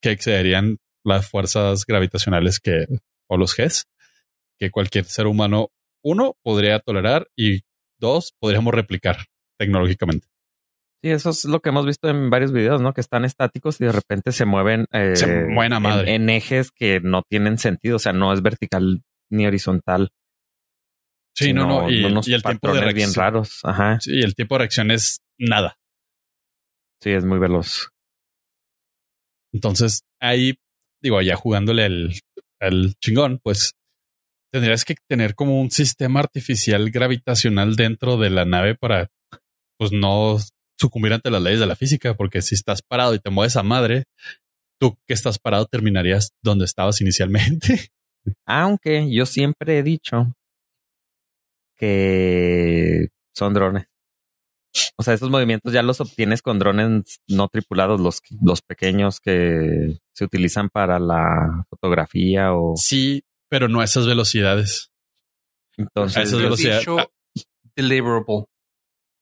que 0.02 0.10
excederían 0.10 0.78
las 1.04 1.28
fuerzas 1.28 1.86
gravitacionales 1.86 2.60
que, 2.60 2.86
o 3.28 3.36
los 3.36 3.56
Gs, 3.56 3.86
que 4.58 4.70
cualquier 4.70 5.04
ser 5.06 5.26
humano, 5.26 5.70
uno, 6.04 6.36
podría 6.42 6.80
tolerar 6.80 7.28
y 7.36 7.62
dos, 8.02 8.34
podríamos 8.38 8.74
replicar 8.74 9.16
tecnológicamente. 9.58 10.26
Sí, 11.02 11.10
eso 11.10 11.30
es 11.30 11.44
lo 11.46 11.60
que 11.60 11.70
hemos 11.70 11.86
visto 11.86 12.08
en 12.08 12.30
varios 12.30 12.52
videos, 12.52 12.80
¿no? 12.80 12.92
Que 12.92 13.00
están 13.00 13.24
estáticos 13.24 13.80
y 13.80 13.84
de 13.84 13.92
repente 13.92 14.30
se 14.30 14.44
mueven, 14.44 14.86
eh, 14.92 15.14
madre. 15.80 16.14
En, 16.14 16.28
ejes 16.28 16.70
que 16.70 17.00
no 17.00 17.22
tienen 17.28 17.58
sentido, 17.58 17.96
o 17.96 17.98
sea, 17.98 18.12
no 18.12 18.32
es 18.32 18.42
vertical 18.42 19.02
ni 19.30 19.46
horizontal. 19.46 20.10
Sí, 21.34 21.52
no, 21.52 21.66
no, 21.66 21.90
y, 21.90 22.04
el 22.04 22.42
tiempo 22.42 22.72
de 22.72 22.80
reacción 22.80 22.94
bien 22.94 23.14
raros. 23.14 23.60
Ajá. 23.64 23.98
Sí, 24.00 24.20
el 24.20 24.34
tiempo 24.34 24.56
de 24.56 24.58
reacción 24.60 24.90
es 24.90 25.22
nada. 25.38 25.76
Sí, 27.00 27.10
es 27.10 27.24
muy 27.24 27.38
veloz. 27.38 27.88
Entonces, 29.52 30.02
ahí, 30.20 30.54
digo, 31.00 31.20
ya 31.22 31.36
jugándole 31.36 31.86
el, 31.86 32.20
el 32.60 32.94
chingón, 33.00 33.40
pues 33.42 33.72
tendrías 34.52 34.84
que 34.84 34.94
tener 35.08 35.34
como 35.34 35.60
un 35.60 35.70
sistema 35.70 36.20
artificial 36.20 36.90
gravitacional 36.90 37.74
dentro 37.74 38.18
de 38.18 38.30
la 38.30 38.44
nave 38.44 38.74
para, 38.74 39.08
pues, 39.78 39.92
no 39.92 40.38
sucumbir 40.78 41.12
ante 41.12 41.30
las 41.30 41.42
leyes 41.42 41.60
de 41.60 41.66
la 41.66 41.76
física, 41.76 42.14
porque 42.14 42.42
si 42.42 42.54
estás 42.54 42.82
parado 42.82 43.14
y 43.14 43.18
te 43.18 43.30
mueves 43.30 43.56
a 43.56 43.62
madre, 43.62 44.04
tú 44.78 44.96
que 45.06 45.14
estás 45.14 45.38
parado 45.38 45.66
terminarías 45.66 46.32
donde 46.42 46.64
estabas 46.64 47.00
inicialmente. 47.00 47.88
Aunque 48.46 49.10
yo 49.10 49.26
siempre 49.26 49.78
he 49.78 49.82
dicho 49.82 50.34
que 51.76 53.08
son 53.34 53.54
drones. 53.54 53.86
O 54.96 55.02
sea, 55.02 55.14
esos 55.14 55.30
movimientos 55.30 55.72
ya 55.72 55.82
los 55.82 56.00
obtienes 56.00 56.42
con 56.42 56.58
drones 56.58 57.20
no 57.28 57.48
tripulados, 57.48 58.00
los, 58.00 58.20
los 58.42 58.62
pequeños 58.62 59.20
que 59.20 59.98
se 60.14 60.24
utilizan 60.24 60.68
para 60.68 60.98
la 60.98 61.66
fotografía 61.68 62.54
o... 62.54 62.74
Sí, 62.76 63.22
pero 63.52 63.68
no 63.68 63.82
a 63.82 63.84
esas 63.84 64.06
velocidades. 64.06 64.90
Entonces, 65.76 66.16
a 66.16 66.22
esas 66.22 66.40
velocidades... 66.40 66.86
Deliverable. 67.76 68.46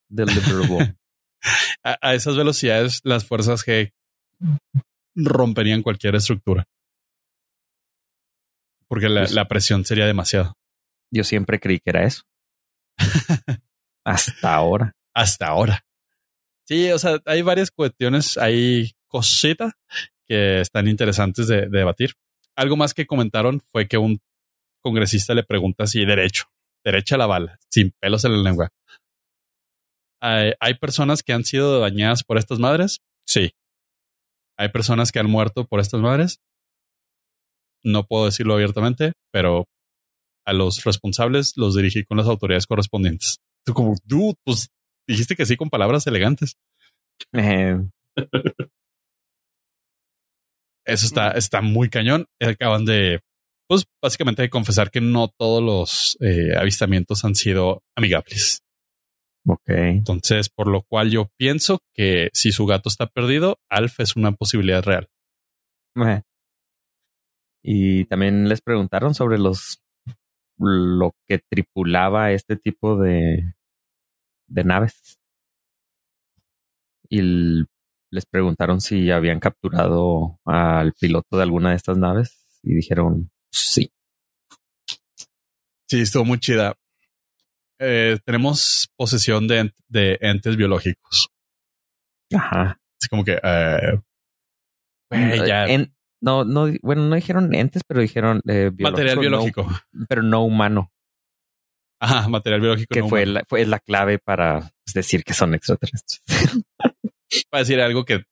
Deliverable. 0.07 0.95
a, 1.83 2.15
esas 2.15 2.37
velocidades 2.37 3.01
las 3.03 3.25
fuerzas 3.25 3.65
G 3.65 3.91
romperían 5.15 5.83
cualquier 5.83 6.15
estructura. 6.15 6.65
Porque 8.87 9.09
la, 9.09 9.25
pues 9.25 9.47
presión 9.49 9.83
sería 9.83 10.05
demasiado. 10.05 10.53
Yo 11.11 11.25
siempre 11.25 11.59
creí 11.59 11.81
que 11.81 11.89
era 11.89 12.05
eso. 12.05 12.23
Hasta 14.05 14.53
ahora. 14.55 14.95
Hasta 15.13 15.47
ahora. 15.47 15.85
Sí, 16.69 16.89
o 16.89 16.99
sea, 16.99 17.19
hay 17.25 17.41
varias 17.41 17.69
cuestiones, 17.69 18.37
hay 18.37 18.91
cositas 19.09 19.73
que 20.25 20.61
están 20.61 20.87
interesantes 20.87 21.49
de, 21.49 21.67
debatir. 21.67 22.15
Algo 22.61 22.77
más 22.77 22.93
que 22.93 23.07
comentaron 23.07 23.59
fue 23.71 23.87
que 23.87 23.97
un 23.97 24.19
congresista 24.83 25.33
le 25.33 25.41
pregunta 25.41 25.87
si 25.87 26.05
derecho, 26.05 26.43
derecha 26.85 27.17
la 27.17 27.25
bala, 27.25 27.57
sin 27.71 27.91
pelos 27.99 28.23
en 28.23 28.33
la 28.33 28.43
lengua. 28.43 28.69
¿Hay, 30.21 30.75
personas 30.79 31.23
que 31.23 31.33
han 31.33 31.43
sido 31.43 31.79
dañadas 31.79 32.23
por 32.23 32.37
estas 32.37 32.59
madres? 32.59 32.99
Sí. 33.25 33.55
¿Hay 34.59 34.69
personas 34.69 35.11
que 35.11 35.17
han 35.17 35.27
muerto 35.27 35.65
por 35.65 35.79
estas 35.79 36.01
madres? 36.01 36.39
No 37.83 38.05
puedo 38.05 38.25
decirlo 38.25 38.53
abiertamente, 38.53 39.13
pero 39.31 39.65
a 40.45 40.53
los 40.53 40.83
responsables 40.83 41.53
los 41.57 41.75
dirigí 41.75 42.05
con 42.05 42.17
las 42.17 42.27
autoridades 42.27 42.67
correspondientes. 42.67 43.37
Tú 43.65 43.73
como, 43.73 43.95
tú, 44.07 44.35
pues 44.45 44.69
dijiste 45.07 45.35
que 45.35 45.47
sí 45.47 45.57
con 45.57 45.71
palabras 45.71 46.05
elegantes. 46.05 46.57
Eh. 47.33 47.79
Eso 50.85 51.05
está, 51.05 51.31
está 51.31 51.61
muy 51.61 51.89
cañón. 51.89 52.25
Acaban 52.39 52.85
de, 52.85 53.21
pues 53.67 53.85
básicamente 54.01 54.41
de 54.41 54.49
confesar 54.49 54.91
que 54.91 55.01
no 55.01 55.29
todos 55.29 55.63
los 55.63 56.17
eh, 56.19 56.57
avistamientos 56.57 57.23
han 57.23 57.35
sido 57.35 57.83
amigables. 57.95 58.63
Ok. 59.47 59.69
Entonces, 59.69 60.49
por 60.49 60.67
lo 60.67 60.83
cual 60.83 61.09
yo 61.09 61.29
pienso 61.37 61.79
que 61.95 62.29
si 62.33 62.51
su 62.51 62.65
gato 62.65 62.89
está 62.89 63.07
perdido, 63.07 63.59
Alf 63.69 63.99
es 63.99 64.15
una 64.15 64.33
posibilidad 64.33 64.83
real. 64.83 65.09
Y 67.63 68.05
también 68.05 68.49
les 68.49 68.61
preguntaron 68.61 69.13
sobre 69.13 69.37
los 69.37 69.81
lo 70.57 71.15
que 71.27 71.39
tripulaba 71.39 72.31
este 72.31 72.55
tipo 72.55 72.97
de, 72.97 73.53
de 74.47 74.63
naves. 74.63 75.17
Y 77.09 77.65
les 78.11 78.25
preguntaron 78.25 78.81
si 78.81 79.09
habían 79.09 79.39
capturado 79.39 80.39
al 80.45 80.93
piloto 80.93 81.37
de 81.37 81.43
alguna 81.43 81.71
de 81.71 81.77
estas 81.77 81.97
naves 81.97 82.45
y 82.61 82.75
dijeron 82.75 83.31
sí. 83.51 83.91
Sí, 85.89 86.01
estuvo 86.01 86.25
muy 86.25 86.39
chida. 86.39 86.75
Eh, 87.79 88.19
tenemos 88.23 88.89
posesión 88.95 89.47
de, 89.47 89.73
de, 89.87 90.17
entes 90.21 90.55
biológicos. 90.55 91.29
Ajá. 92.33 92.79
Es 93.01 93.09
como 93.09 93.25
que 93.25 93.39
eh, 93.41 93.99
no, 96.21 96.45
no, 96.45 96.67
bueno, 96.81 97.03
no 97.03 97.15
dijeron 97.15 97.53
entes, 97.55 97.83
pero 97.85 98.01
dijeron 98.01 98.41
eh, 98.47 98.71
material 98.77 99.19
biológico, 99.19 99.67
pero 100.07 100.21
no 100.21 100.43
humano. 100.43 100.91
Ajá, 101.99 102.27
material 102.29 102.61
biológico. 102.61 102.93
Que 102.93 103.03
fue, 103.03 103.25
La, 103.25 103.43
fue 103.47 103.65
la 103.65 103.79
clave 103.79 104.19
para 104.19 104.71
decir 104.93 105.23
que 105.23 105.33
son 105.33 105.53
extraterrestres. 105.53 106.21
para 107.49 107.61
decir 107.61 107.79
algo 107.81 108.05
que, 108.05 108.23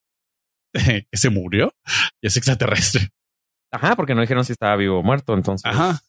que 0.73 1.17
se 1.17 1.29
murió 1.29 1.73
y 2.21 2.27
es 2.27 2.37
extraterrestre. 2.37 3.09
Ajá, 3.71 3.95
porque 3.95 4.15
no 4.15 4.21
dijeron 4.21 4.43
si 4.45 4.53
estaba 4.53 4.75
vivo 4.75 4.99
o 4.99 5.03
muerto, 5.03 5.33
entonces. 5.33 5.65
Ajá. 5.65 5.99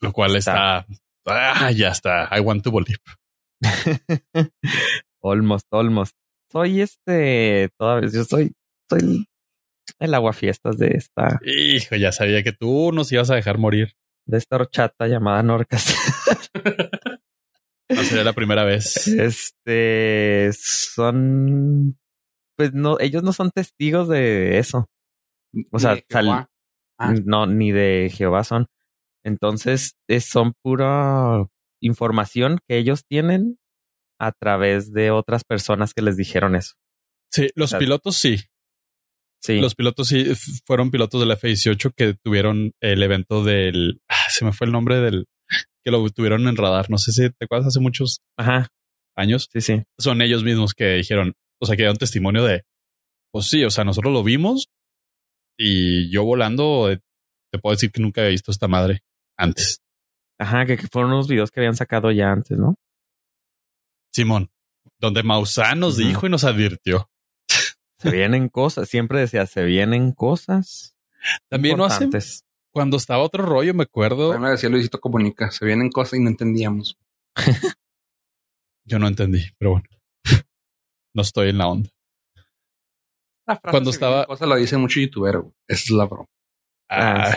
Lo 0.00 0.12
cual 0.12 0.36
está. 0.36 0.86
ah, 1.26 1.70
ya 1.70 1.88
está. 1.88 2.28
I 2.36 2.40
want 2.40 2.62
to 2.62 2.70
believe. 2.70 2.98
almost, 5.22 5.66
almost. 5.72 6.14
Soy 6.52 6.82
este, 6.82 7.70
todavía, 7.78 8.10
yo 8.12 8.24
soy, 8.24 8.52
soy 8.90 9.26
el 9.98 10.14
aguafiestas 10.14 10.78
de 10.78 10.88
esta. 10.88 11.40
Hijo, 11.44 11.96
ya 11.96 12.12
sabía 12.12 12.42
que 12.42 12.52
tú 12.52 12.92
nos 12.92 13.10
ibas 13.12 13.30
a 13.30 13.34
dejar 13.34 13.58
morir. 13.58 13.94
De 14.26 14.38
esta 14.38 14.56
horchata 14.56 15.06
llamada 15.06 15.42
Norcas. 15.42 15.94
no 17.88 18.02
sería 18.02 18.24
la 18.24 18.32
primera 18.32 18.64
vez. 18.64 19.06
Este, 19.08 20.50
son, 20.52 21.98
pues 22.56 22.72
no, 22.72 22.98
ellos 23.00 23.22
no 23.22 23.32
son 23.32 23.50
testigos 23.50 24.08
de 24.08 24.58
eso. 24.58 24.88
O 25.70 25.78
sea, 25.78 25.98
ah. 26.14 27.14
no, 27.24 27.46
ni 27.46 27.72
de 27.72 28.10
Jehová 28.14 28.44
son. 28.44 28.66
Entonces, 29.24 29.96
son 30.20 30.54
pura 30.62 31.46
información 31.80 32.58
que 32.68 32.78
ellos 32.78 33.04
tienen 33.06 33.58
a 34.18 34.32
través 34.32 34.92
de 34.92 35.10
otras 35.10 35.44
personas 35.44 35.94
que 35.94 36.02
les 36.02 36.16
dijeron 36.16 36.56
eso. 36.56 36.74
Sí, 37.30 37.48
los 37.54 37.74
pilotos 37.74 38.16
sí. 38.16 38.38
Sí. 39.40 39.60
Los 39.60 39.74
pilotos 39.74 40.08
sí 40.08 40.32
fueron 40.64 40.90
pilotos 40.90 41.20
del 41.20 41.32
F-18 41.32 41.92
que 41.94 42.14
tuvieron 42.14 42.72
el 42.80 43.02
evento 43.02 43.44
del. 43.44 44.00
Ah, 44.08 44.30
se 44.30 44.44
me 44.44 44.52
fue 44.52 44.66
el 44.66 44.72
nombre 44.72 45.00
del. 45.00 45.26
Que 45.84 45.90
lo 45.90 46.08
tuvieron 46.10 46.48
en 46.48 46.56
radar. 46.56 46.90
No 46.90 46.98
sé 46.98 47.12
si 47.12 47.30
te 47.30 47.44
acuerdas 47.44 47.68
hace 47.68 47.80
muchos 47.80 48.22
Ajá. 48.36 48.68
años. 49.14 49.48
Sí, 49.52 49.60
sí. 49.60 49.82
Son 49.98 50.22
ellos 50.22 50.42
mismos 50.42 50.74
que 50.74 50.94
dijeron, 50.94 51.34
o 51.60 51.66
sea, 51.66 51.76
que 51.76 51.82
dieron 51.82 51.96
testimonio 51.96 52.44
de. 52.44 52.64
Pues 53.32 53.46
sí, 53.46 53.64
o 53.64 53.70
sea, 53.70 53.84
nosotros 53.84 54.12
lo 54.12 54.22
vimos 54.22 54.68
y 55.58 56.10
yo 56.10 56.24
volando, 56.24 56.90
eh, 56.90 57.00
te 57.52 57.58
puedo 57.58 57.74
decir 57.74 57.90
que 57.90 58.00
nunca 58.00 58.20
había 58.20 58.30
visto 58.30 58.50
esta 58.50 58.68
madre 58.68 59.02
antes. 59.36 59.80
Ajá, 60.38 60.66
que, 60.66 60.76
fueron 60.78 61.12
unos 61.12 61.28
videos 61.28 61.50
que 61.50 61.60
habían 61.60 61.76
sacado 61.76 62.10
ya 62.10 62.30
antes, 62.30 62.56
¿no? 62.58 62.76
Simón, 64.12 64.50
donde 64.98 65.22
Maussan 65.22 65.80
nos 65.80 65.96
dijo 65.96 66.26
y 66.26 66.30
nos 66.30 66.44
advirtió. 66.44 67.10
Se 67.98 68.10
vienen 68.10 68.48
cosas, 68.48 68.88
siempre 68.88 69.20
decía, 69.20 69.46
se 69.46 69.64
vienen 69.64 70.12
cosas. 70.12 70.96
También 71.48 71.76
no 71.76 71.84
hace, 71.84 72.08
cuando 72.74 72.96
estaba 72.96 73.22
otro 73.22 73.46
rollo, 73.46 73.72
me 73.72 73.84
acuerdo. 73.84 74.36
Me 74.38 74.50
decía 74.50 74.68
Luisito 74.68 75.00
Comunica, 75.00 75.50
se 75.52 75.64
vienen 75.64 75.90
cosas 75.90 76.18
y 76.18 76.22
no 76.22 76.28
entendíamos. 76.28 76.98
Yo 78.84 78.98
no 78.98 79.06
entendí, 79.06 79.42
pero 79.58 79.70
bueno. 79.72 79.86
no 81.14 81.22
estoy 81.22 81.50
en 81.50 81.58
la 81.58 81.68
onda. 81.68 81.90
cuando 83.70 83.90
estaba. 83.90 84.26
Cosa 84.26 84.46
lo 84.46 84.56
dice 84.56 84.76
mucho 84.76 84.98
youtuber, 84.98 85.36
Esa 85.68 85.84
es 85.84 85.90
la 85.90 86.04
broma. 86.06 86.26
Ah, 86.90 87.36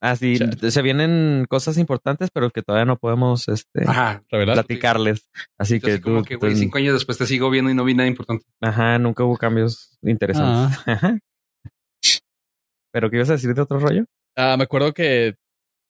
ah 0.00 0.16
sí. 0.16 0.38
Se 0.38 0.82
vienen 0.82 1.44
cosas 1.48 1.76
importantes, 1.76 2.30
pero 2.32 2.50
que 2.50 2.62
todavía 2.62 2.86
no 2.86 2.96
podemos 2.96 3.48
este, 3.48 3.84
platicarles. 4.30 5.28
Así 5.58 5.78
que 5.78 6.00
como 6.00 6.24
que, 6.24 6.36
güey, 6.36 6.56
cinco 6.56 6.78
años 6.78 6.94
después 6.94 7.18
te 7.18 7.26
sigo 7.26 7.50
viendo 7.50 7.70
y 7.70 7.74
no 7.74 7.84
vi 7.84 7.92
nada 7.92 8.08
importante. 8.08 8.46
Ajá, 8.62 8.98
nunca 8.98 9.24
hubo 9.24 9.36
cambios 9.36 9.98
interesantes. 10.00 10.78
Ah. 10.86 11.18
¿Pero 12.92 13.10
qué 13.10 13.16
ibas 13.16 13.28
a 13.28 13.34
decir 13.34 13.54
de 13.54 13.60
otro 13.60 13.78
rollo? 13.78 14.06
Ah, 14.36 14.56
me 14.56 14.64
acuerdo 14.64 14.92
que 14.92 15.34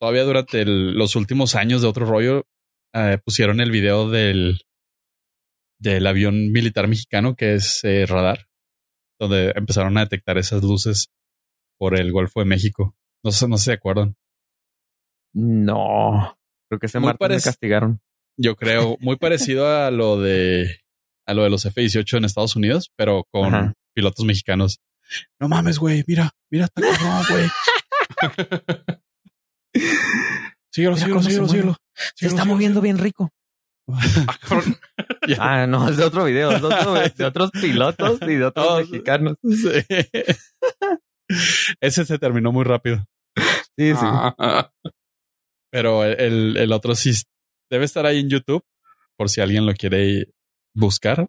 todavía 0.00 0.24
durante 0.24 0.64
los 0.64 1.16
últimos 1.16 1.54
años 1.54 1.82
de 1.82 1.88
otro 1.88 2.06
rollo 2.06 2.46
eh, 2.94 3.18
pusieron 3.24 3.60
el 3.60 3.70
video 3.70 4.08
del, 4.08 4.60
del 5.78 6.06
avión 6.06 6.50
militar 6.52 6.88
mexicano 6.88 7.36
que 7.36 7.54
es 7.54 7.80
eh, 7.84 8.06
radar, 8.06 8.46
donde 9.18 9.52
empezaron 9.54 9.96
a 9.98 10.02
detectar 10.02 10.38
esas 10.38 10.62
luces 10.62 11.08
por 11.78 11.98
el 11.98 12.12
Golfo 12.12 12.40
de 12.40 12.46
México. 12.46 12.94
No 13.22 13.32
sé, 13.32 13.48
no 13.48 13.58
se 13.58 13.72
acuerdan. 13.72 14.16
No, 15.32 16.36
creo 16.68 16.80
que 16.80 16.86
ese 16.86 17.00
martes 17.00 17.28
me 17.28 17.40
castigaron. 17.40 18.00
Yo 18.36 18.56
creo, 18.56 18.96
muy 19.00 19.16
parecido 19.16 19.68
a 19.68 19.90
lo 19.90 20.18
de 20.18 20.80
a 21.26 21.34
lo 21.34 21.44
de 21.44 21.50
los 21.50 21.64
F-18 21.66 22.18
en 22.18 22.24
Estados 22.24 22.56
Unidos, 22.56 22.90
pero 22.96 23.24
con 23.30 23.74
pilotos 23.94 24.24
mexicanos. 24.24 24.80
No 25.38 25.48
mames, 25.48 25.78
güey, 25.78 26.02
mira, 26.06 26.30
mira, 26.50 26.64
está 26.64 26.80
cabrón, 26.80 27.24
güey. 27.28 27.48
Síguelo, 30.72 30.96
síguelo, 30.96 31.22
síguelo, 31.22 31.48
síguelo, 31.48 31.76
Se 32.14 32.26
está 32.26 32.44
moviendo 32.44 32.80
bien 32.80 32.98
rico. 32.98 33.30
ah, 35.38 35.66
no, 35.66 35.88
es 35.88 35.96
de 35.96 36.04
otro 36.04 36.24
video, 36.24 36.52
es 36.52 36.62
de, 37.16 37.24
otros 37.24 37.50
pilotos 37.50 38.20
y 38.22 38.36
de 38.36 38.44
otros 38.44 38.90
mexicanos. 38.90 39.36
Ese 41.80 42.04
se 42.04 42.18
terminó 42.18 42.52
muy 42.52 42.64
rápido. 42.64 43.04
Sí, 43.76 43.94
sí. 43.94 44.00
Ah. 44.02 44.70
Pero 45.72 46.04
el, 46.04 46.56
el 46.56 46.72
otro 46.72 46.94
sí 46.94 47.12
debe 47.70 47.84
estar 47.84 48.04
ahí 48.04 48.18
en 48.20 48.28
YouTube 48.28 48.64
por 49.16 49.28
si 49.28 49.40
alguien 49.40 49.66
lo 49.66 49.74
quiere 49.74 50.32
buscar. 50.74 51.28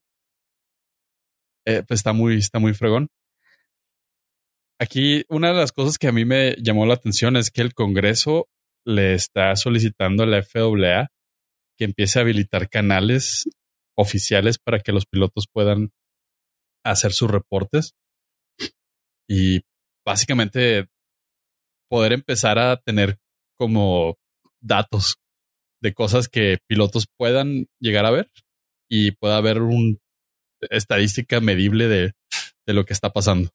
Eh, 1.66 1.84
pues 1.88 2.00
está 2.00 2.14
muy, 2.14 2.38
está 2.38 2.60
muy 2.60 2.74
fregón. 2.74 3.10
Aquí 4.82 5.26
una 5.30 5.50
de 5.50 5.58
las 5.58 5.72
cosas 5.72 6.00
que 6.00 6.08
a 6.08 6.12
mí 6.12 6.26
me 6.26 6.56
llamó 6.56 6.88
la 6.88 6.96
atención 6.96 7.38
es 7.38 7.52
que 7.52 7.62
el 7.62 7.76
Congreso 7.76 8.50
le 8.84 9.14
está 9.14 9.56
solicitando 9.56 10.24
a 10.24 10.26
la 10.26 10.42
FAA 10.42 11.10
que 11.78 11.86
empiece 11.86 12.18
a 12.18 12.24
habilitar 12.24 12.68
canales 12.68 13.48
oficiales 13.96 14.58
para 14.58 14.80
que 14.80 14.92
los 14.92 15.06
pilotos 15.06 15.46
puedan 15.54 15.92
hacer 16.84 17.14
sus 17.14 17.30
reportes 17.30 17.94
y 19.30 19.62
básicamente 20.04 20.88
poder 21.88 22.14
empezar 22.14 22.58
a 22.58 22.78
tener 22.78 23.20
como 23.60 24.18
datos 24.64 25.18
de 25.80 25.94
cosas 25.94 26.28
que 26.28 26.58
pilotos 26.68 27.06
puedan 27.20 27.68
llegar 27.80 28.08
a 28.08 28.12
ver 28.12 28.32
y 28.90 29.12
pueda 29.12 29.38
haber 29.38 29.62
una 29.62 29.98
estadística 30.72 31.40
medible 31.40 31.88
de, 31.88 32.14
de 32.66 32.74
lo 32.74 32.84
que 32.84 32.94
está 32.94 33.14
pasando. 33.14 33.52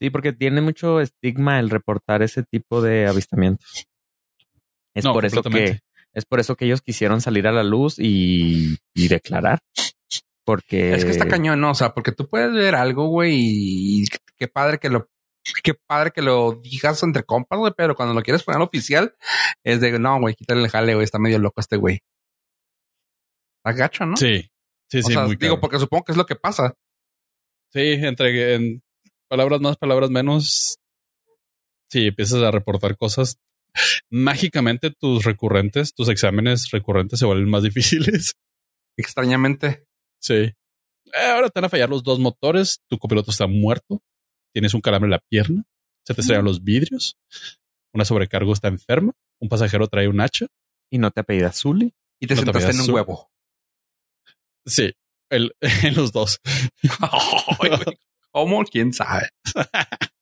Sí, 0.00 0.10
porque 0.10 0.32
tiene 0.32 0.60
mucho 0.60 1.00
estigma 1.00 1.58
el 1.58 1.70
reportar 1.70 2.22
ese 2.22 2.44
tipo 2.44 2.80
de 2.80 3.06
avistamientos. 3.08 3.86
Es 4.94 5.04
por 5.04 5.24
eso 5.24 5.42
que 5.42 5.80
es 6.14 6.24
por 6.24 6.40
eso 6.40 6.56
que 6.56 6.64
ellos 6.64 6.82
quisieron 6.82 7.20
salir 7.20 7.46
a 7.46 7.52
la 7.52 7.62
luz 7.62 7.96
y, 7.98 8.76
declarar. 8.94 9.60
Porque 10.44 10.94
es 10.94 11.04
que 11.04 11.10
está 11.10 11.28
cañón, 11.28 11.60
¿no? 11.60 11.72
O 11.72 11.74
sea, 11.74 11.92
porque 11.92 12.12
tú 12.12 12.26
puedes 12.26 12.52
ver 12.52 12.74
algo, 12.74 13.08
güey, 13.08 13.34
y 13.36 14.04
qué 14.36 14.48
padre 14.48 14.78
que 14.78 14.88
lo 14.88 15.08
qué 15.62 15.74
padre 15.74 16.10
que 16.10 16.22
lo 16.22 16.52
digas 16.62 17.02
entre 17.02 17.24
compas, 17.24 17.58
güey, 17.58 17.72
pero 17.76 17.94
cuando 17.94 18.14
lo 18.14 18.22
quieres 18.22 18.42
poner 18.42 18.60
oficial 18.60 19.14
es 19.64 19.80
de 19.80 19.98
no, 19.98 20.20
güey, 20.20 20.34
quítale 20.34 20.62
el 20.62 20.70
jale, 20.70 20.94
güey, 20.94 21.04
está 21.04 21.18
medio 21.18 21.38
loco 21.38 21.60
este 21.60 21.76
güey. 21.76 22.00
Agacho, 23.64 24.06
¿no? 24.06 24.16
Sí. 24.16 24.50
Sí, 24.90 25.02
sí, 25.02 25.16
muy 25.18 25.36
digo, 25.36 25.60
porque 25.60 25.78
supongo 25.78 26.04
que 26.04 26.12
es 26.12 26.18
lo 26.18 26.24
que 26.24 26.36
pasa. 26.36 26.74
Sí, 27.70 27.98
entre 28.00 28.54
en, 28.54 28.82
palabras 29.28 29.60
más, 29.60 29.76
palabras 29.76 30.10
menos, 30.10 30.78
si 31.90 32.06
empiezas 32.06 32.42
a 32.42 32.50
reportar 32.50 32.96
cosas, 32.96 33.38
mágicamente 34.10 34.90
tus 34.90 35.24
recurrentes, 35.24 35.94
tus 35.94 36.08
exámenes 36.08 36.70
recurrentes 36.70 37.18
se 37.18 37.26
vuelven 37.26 37.48
más 37.48 37.62
difíciles. 37.68 38.34
Extrañamente. 38.96 39.86
Sí. 40.20 40.34
Eh, 40.34 41.30
ahora 41.32 41.48
te 41.48 41.60
van 41.60 41.66
a 41.66 41.70
fallar 41.70 41.88
los 41.88 42.02
dos 42.02 42.18
motores, 42.18 42.82
tu 42.88 42.98
copiloto 42.98 43.30
está 43.30 43.46
muerto, 43.46 44.02
tienes 44.52 44.74
un 44.74 44.80
calambre 44.80 45.06
en 45.06 45.12
la 45.12 45.22
pierna, 45.30 45.64
se 46.06 46.14
te 46.14 46.20
estrellan 46.20 46.44
los 46.44 46.64
vidrios, 46.64 47.16
una 47.94 48.04
sobrecargo 48.04 48.52
está 48.52 48.68
enferma, 48.68 49.12
un 49.40 49.48
pasajero 49.48 49.88
trae 49.88 50.08
un 50.08 50.20
hacha. 50.20 50.46
Y 50.90 50.98
no 50.98 51.10
te 51.10 51.20
apellidas 51.20 51.60
Zully. 51.60 51.92
Y 52.18 52.26
te 52.26 52.34
sentaste 52.34 52.70
en 52.70 52.80
un 52.80 52.90
huevo. 52.90 53.30
Sí, 54.64 54.92
el, 55.30 55.54
en 55.60 55.94
los 55.94 56.12
dos. 56.12 56.40
¿Cómo? 58.38 58.62
¿Quién 58.64 58.92
sabe? 58.92 59.28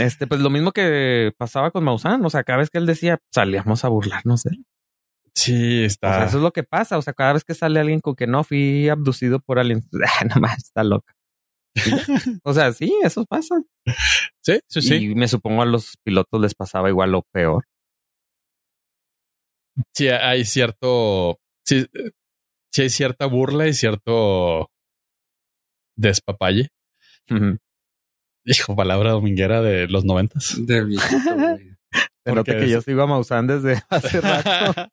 Este, 0.00 0.26
pues 0.26 0.40
lo 0.40 0.48
mismo 0.48 0.72
que 0.72 1.30
pasaba 1.36 1.70
con 1.70 1.84
Maussan. 1.84 2.24
O 2.24 2.30
sea, 2.30 2.44
cada 2.44 2.60
vez 2.60 2.70
que 2.70 2.78
él 2.78 2.86
decía, 2.86 3.18
salíamos 3.30 3.84
a 3.84 3.88
burlarnos 3.88 4.42
de 4.42 4.54
él. 4.54 4.64
Sí, 5.34 5.84
está. 5.84 6.24
eso 6.24 6.38
es 6.38 6.42
lo 6.42 6.50
que 6.50 6.62
pasa. 6.62 6.96
O 6.96 7.02
sea, 7.02 7.12
cada 7.12 7.34
vez 7.34 7.44
que 7.44 7.52
sale 7.52 7.78
alguien 7.78 8.00
con 8.00 8.16
que 8.16 8.26
no 8.26 8.42
fui 8.42 8.88
abducido 8.88 9.40
por 9.40 9.58
alguien, 9.58 9.82
ah, 10.20 10.24
nada 10.24 10.40
más 10.40 10.58
está 10.58 10.82
loca. 10.82 11.12
o 12.42 12.54
sea, 12.54 12.72
sí, 12.72 12.90
eso 13.02 13.26
pasa. 13.26 13.56
Sí, 14.40 14.60
sí, 14.66 14.80
sí. 14.80 14.94
Y 14.94 15.14
me 15.14 15.28
supongo 15.28 15.60
a 15.60 15.66
los 15.66 15.98
pilotos 16.02 16.40
les 16.40 16.54
pasaba 16.54 16.88
igual 16.88 17.12
lo 17.12 17.22
peor. 17.30 17.66
Sí, 19.92 20.08
hay 20.08 20.46
cierto. 20.46 21.38
Sí, 21.66 21.86
sí 22.72 22.82
hay 22.82 22.90
cierta 22.90 23.26
burla 23.26 23.68
y 23.68 23.74
cierto 23.74 24.70
despapalle. 25.96 26.68
Dijo 28.44 28.76
palabra 28.76 29.12
dominguera 29.12 29.62
de 29.62 29.88
los 29.88 30.04
noventas. 30.04 30.54
De 30.58 30.84
viejito, 30.84 31.34
güey. 31.34 31.76
que 32.44 32.68
yo 32.68 32.82
sigo 32.82 33.02
a 33.02 33.06
Maussan 33.06 33.46
desde 33.46 33.82
hace 33.88 34.20
rato. 34.20 34.90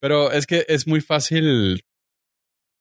Pero 0.00 0.30
es 0.32 0.46
que 0.46 0.64
es 0.68 0.86
muy 0.86 1.00
fácil, 1.00 1.82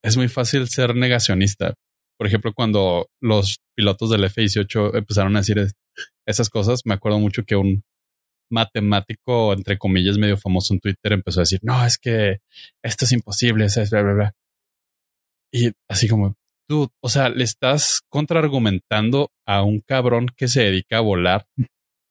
es 0.03 0.17
muy 0.17 0.27
fácil 0.27 0.67
ser 0.67 0.95
negacionista. 0.95 1.73
Por 2.17 2.27
ejemplo, 2.27 2.51
cuando 2.53 3.07
los 3.21 3.59
pilotos 3.75 4.09
del 4.09 4.23
F-18 4.25 4.97
empezaron 4.97 5.35
a 5.35 5.39
decir 5.39 5.67
esas 6.25 6.49
cosas, 6.49 6.81
me 6.85 6.95
acuerdo 6.95 7.19
mucho 7.19 7.43
que 7.43 7.55
un 7.55 7.83
matemático, 8.49 9.53
entre 9.53 9.77
comillas, 9.77 10.17
medio 10.17 10.37
famoso 10.37 10.73
en 10.73 10.79
Twitter 10.79 11.13
empezó 11.13 11.39
a 11.39 11.43
decir, 11.43 11.59
no, 11.63 11.85
es 11.85 11.97
que 11.97 12.39
esto 12.83 13.05
es 13.05 13.11
imposible, 13.11 13.65
es 13.65 13.89
bla, 13.89 14.01
bla, 14.01 14.13
bla. 14.13 14.33
Y 15.51 15.71
así 15.89 16.07
como, 16.07 16.35
tú, 16.67 16.89
o 17.01 17.09
sea, 17.09 17.29
le 17.29 17.43
estás 17.43 18.01
contraargumentando 18.09 19.31
a 19.45 19.63
un 19.63 19.81
cabrón 19.81 20.27
que 20.35 20.47
se 20.47 20.63
dedica 20.63 20.97
a 20.97 21.01
volar 21.01 21.47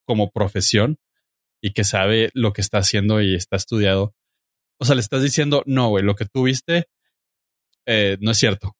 como 0.06 0.30
profesión 0.30 0.98
y 1.62 1.72
que 1.72 1.84
sabe 1.84 2.30
lo 2.34 2.52
que 2.52 2.60
está 2.60 2.78
haciendo 2.78 3.20
y 3.20 3.34
está 3.34 3.56
estudiado. 3.56 4.14
O 4.78 4.84
sea, 4.84 4.94
le 4.94 5.00
estás 5.00 5.22
diciendo, 5.22 5.62
no, 5.66 5.88
güey, 5.88 6.04
lo 6.04 6.14
que 6.14 6.26
tú 6.26 6.44
viste 6.44 6.86
eh, 7.86 8.18
no 8.20 8.32
es 8.32 8.38
cierto. 8.38 8.76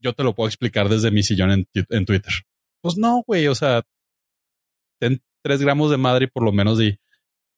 Yo 0.00 0.14
te 0.14 0.24
lo 0.24 0.34
puedo 0.34 0.48
explicar 0.48 0.88
desde 0.88 1.10
mi 1.10 1.22
sillón 1.22 1.52
en, 1.52 1.68
en 1.74 2.04
Twitter. 2.04 2.32
Pues 2.82 2.96
no, 2.96 3.22
güey, 3.26 3.46
o 3.46 3.54
sea, 3.54 3.82
ten 5.00 5.22
tres 5.44 5.60
gramos 5.60 5.90
de 5.90 5.96
madre 5.96 6.24
y 6.24 6.28
por 6.28 6.44
lo 6.44 6.52
menos 6.52 6.78
di, 6.78 6.98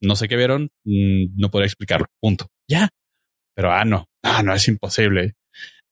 no 0.02 0.16
sé 0.16 0.28
qué 0.28 0.36
vieron, 0.36 0.70
mm, 0.84 1.36
no 1.36 1.50
podría 1.50 1.66
explicarlo, 1.66 2.06
punto. 2.20 2.48
Ya. 2.68 2.88
Pero, 3.54 3.72
ah, 3.72 3.84
no, 3.84 4.06
ah, 4.22 4.42
no, 4.42 4.52
es 4.54 4.68
imposible. 4.68 5.34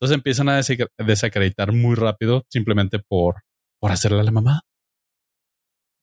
Entonces 0.02 0.16
empiezan 0.16 0.48
a 0.48 0.60
desacreditar 1.06 1.70
muy 1.70 1.94
rápido 1.94 2.42
simplemente 2.50 2.98
por, 2.98 3.36
por 3.80 3.92
hacerle 3.92 4.18
a 4.18 4.24
la 4.24 4.32
mamá. 4.32 4.62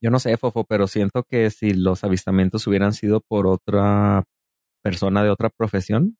Yo 0.02 0.10
no 0.10 0.18
sé, 0.18 0.38
Fofo, 0.38 0.64
pero 0.64 0.86
siento 0.86 1.22
que 1.24 1.50
si 1.50 1.74
los 1.74 2.02
avistamientos 2.02 2.66
hubieran 2.66 2.94
sido 2.94 3.20
por 3.20 3.46
otra 3.46 4.24
persona 4.82 5.22
de 5.22 5.28
otra 5.28 5.50
profesión, 5.50 6.16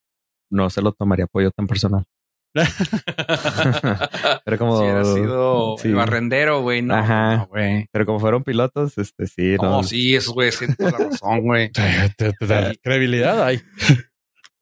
no 0.52 0.68
se 0.68 0.82
lo 0.82 0.92
tomaría 0.92 1.24
apoyo 1.24 1.52
tan 1.52 1.66
personal. 1.66 2.04
pero 4.44 4.58
como 4.58 4.76
si 4.76 4.82
hubiera 4.82 5.02
sido 5.02 5.76
barrendero, 5.96 6.60
güey, 6.60 6.82
no, 6.82 6.96
Ajá. 6.96 7.46
güey. 7.48 7.88
pero 7.90 8.04
como 8.04 8.20
fueron 8.20 8.44
pilotos, 8.44 8.98
este 8.98 9.26
sí, 9.26 9.56
no. 9.56 9.70
No, 9.70 9.82
sí, 9.84 10.14
esos 10.14 10.34
güey 10.34 10.50
tienen 10.50 10.76
toda 10.76 10.90
la 10.90 10.98
razón, 10.98 11.40
güey. 11.40 11.70
credibilidad 12.82 13.42
hay. 13.42 13.62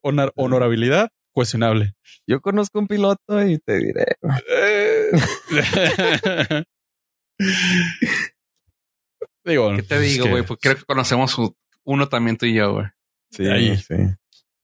honorabilidad 0.01 1.09
cuestionable. 1.33 1.93
Yo 2.27 2.41
conozco 2.41 2.79
un 2.79 2.87
piloto 2.87 3.45
y 3.45 3.57
te 3.59 3.77
diré. 3.77 4.05
digo, 9.45 9.75
¿qué 9.75 9.83
te 9.83 9.99
digo, 9.99 10.27
güey? 10.27 10.45
Porque 10.45 10.69
creo 10.69 10.77
que 10.77 10.85
conocemos 10.85 11.35
uno 11.83 12.09
también 12.09 12.37
tú 12.37 12.45
y 12.45 12.53
yo, 12.53 12.73
güey. 12.73 12.85
Sí, 13.31 13.47
Ahí. 13.47 13.77
sí. 13.77 13.95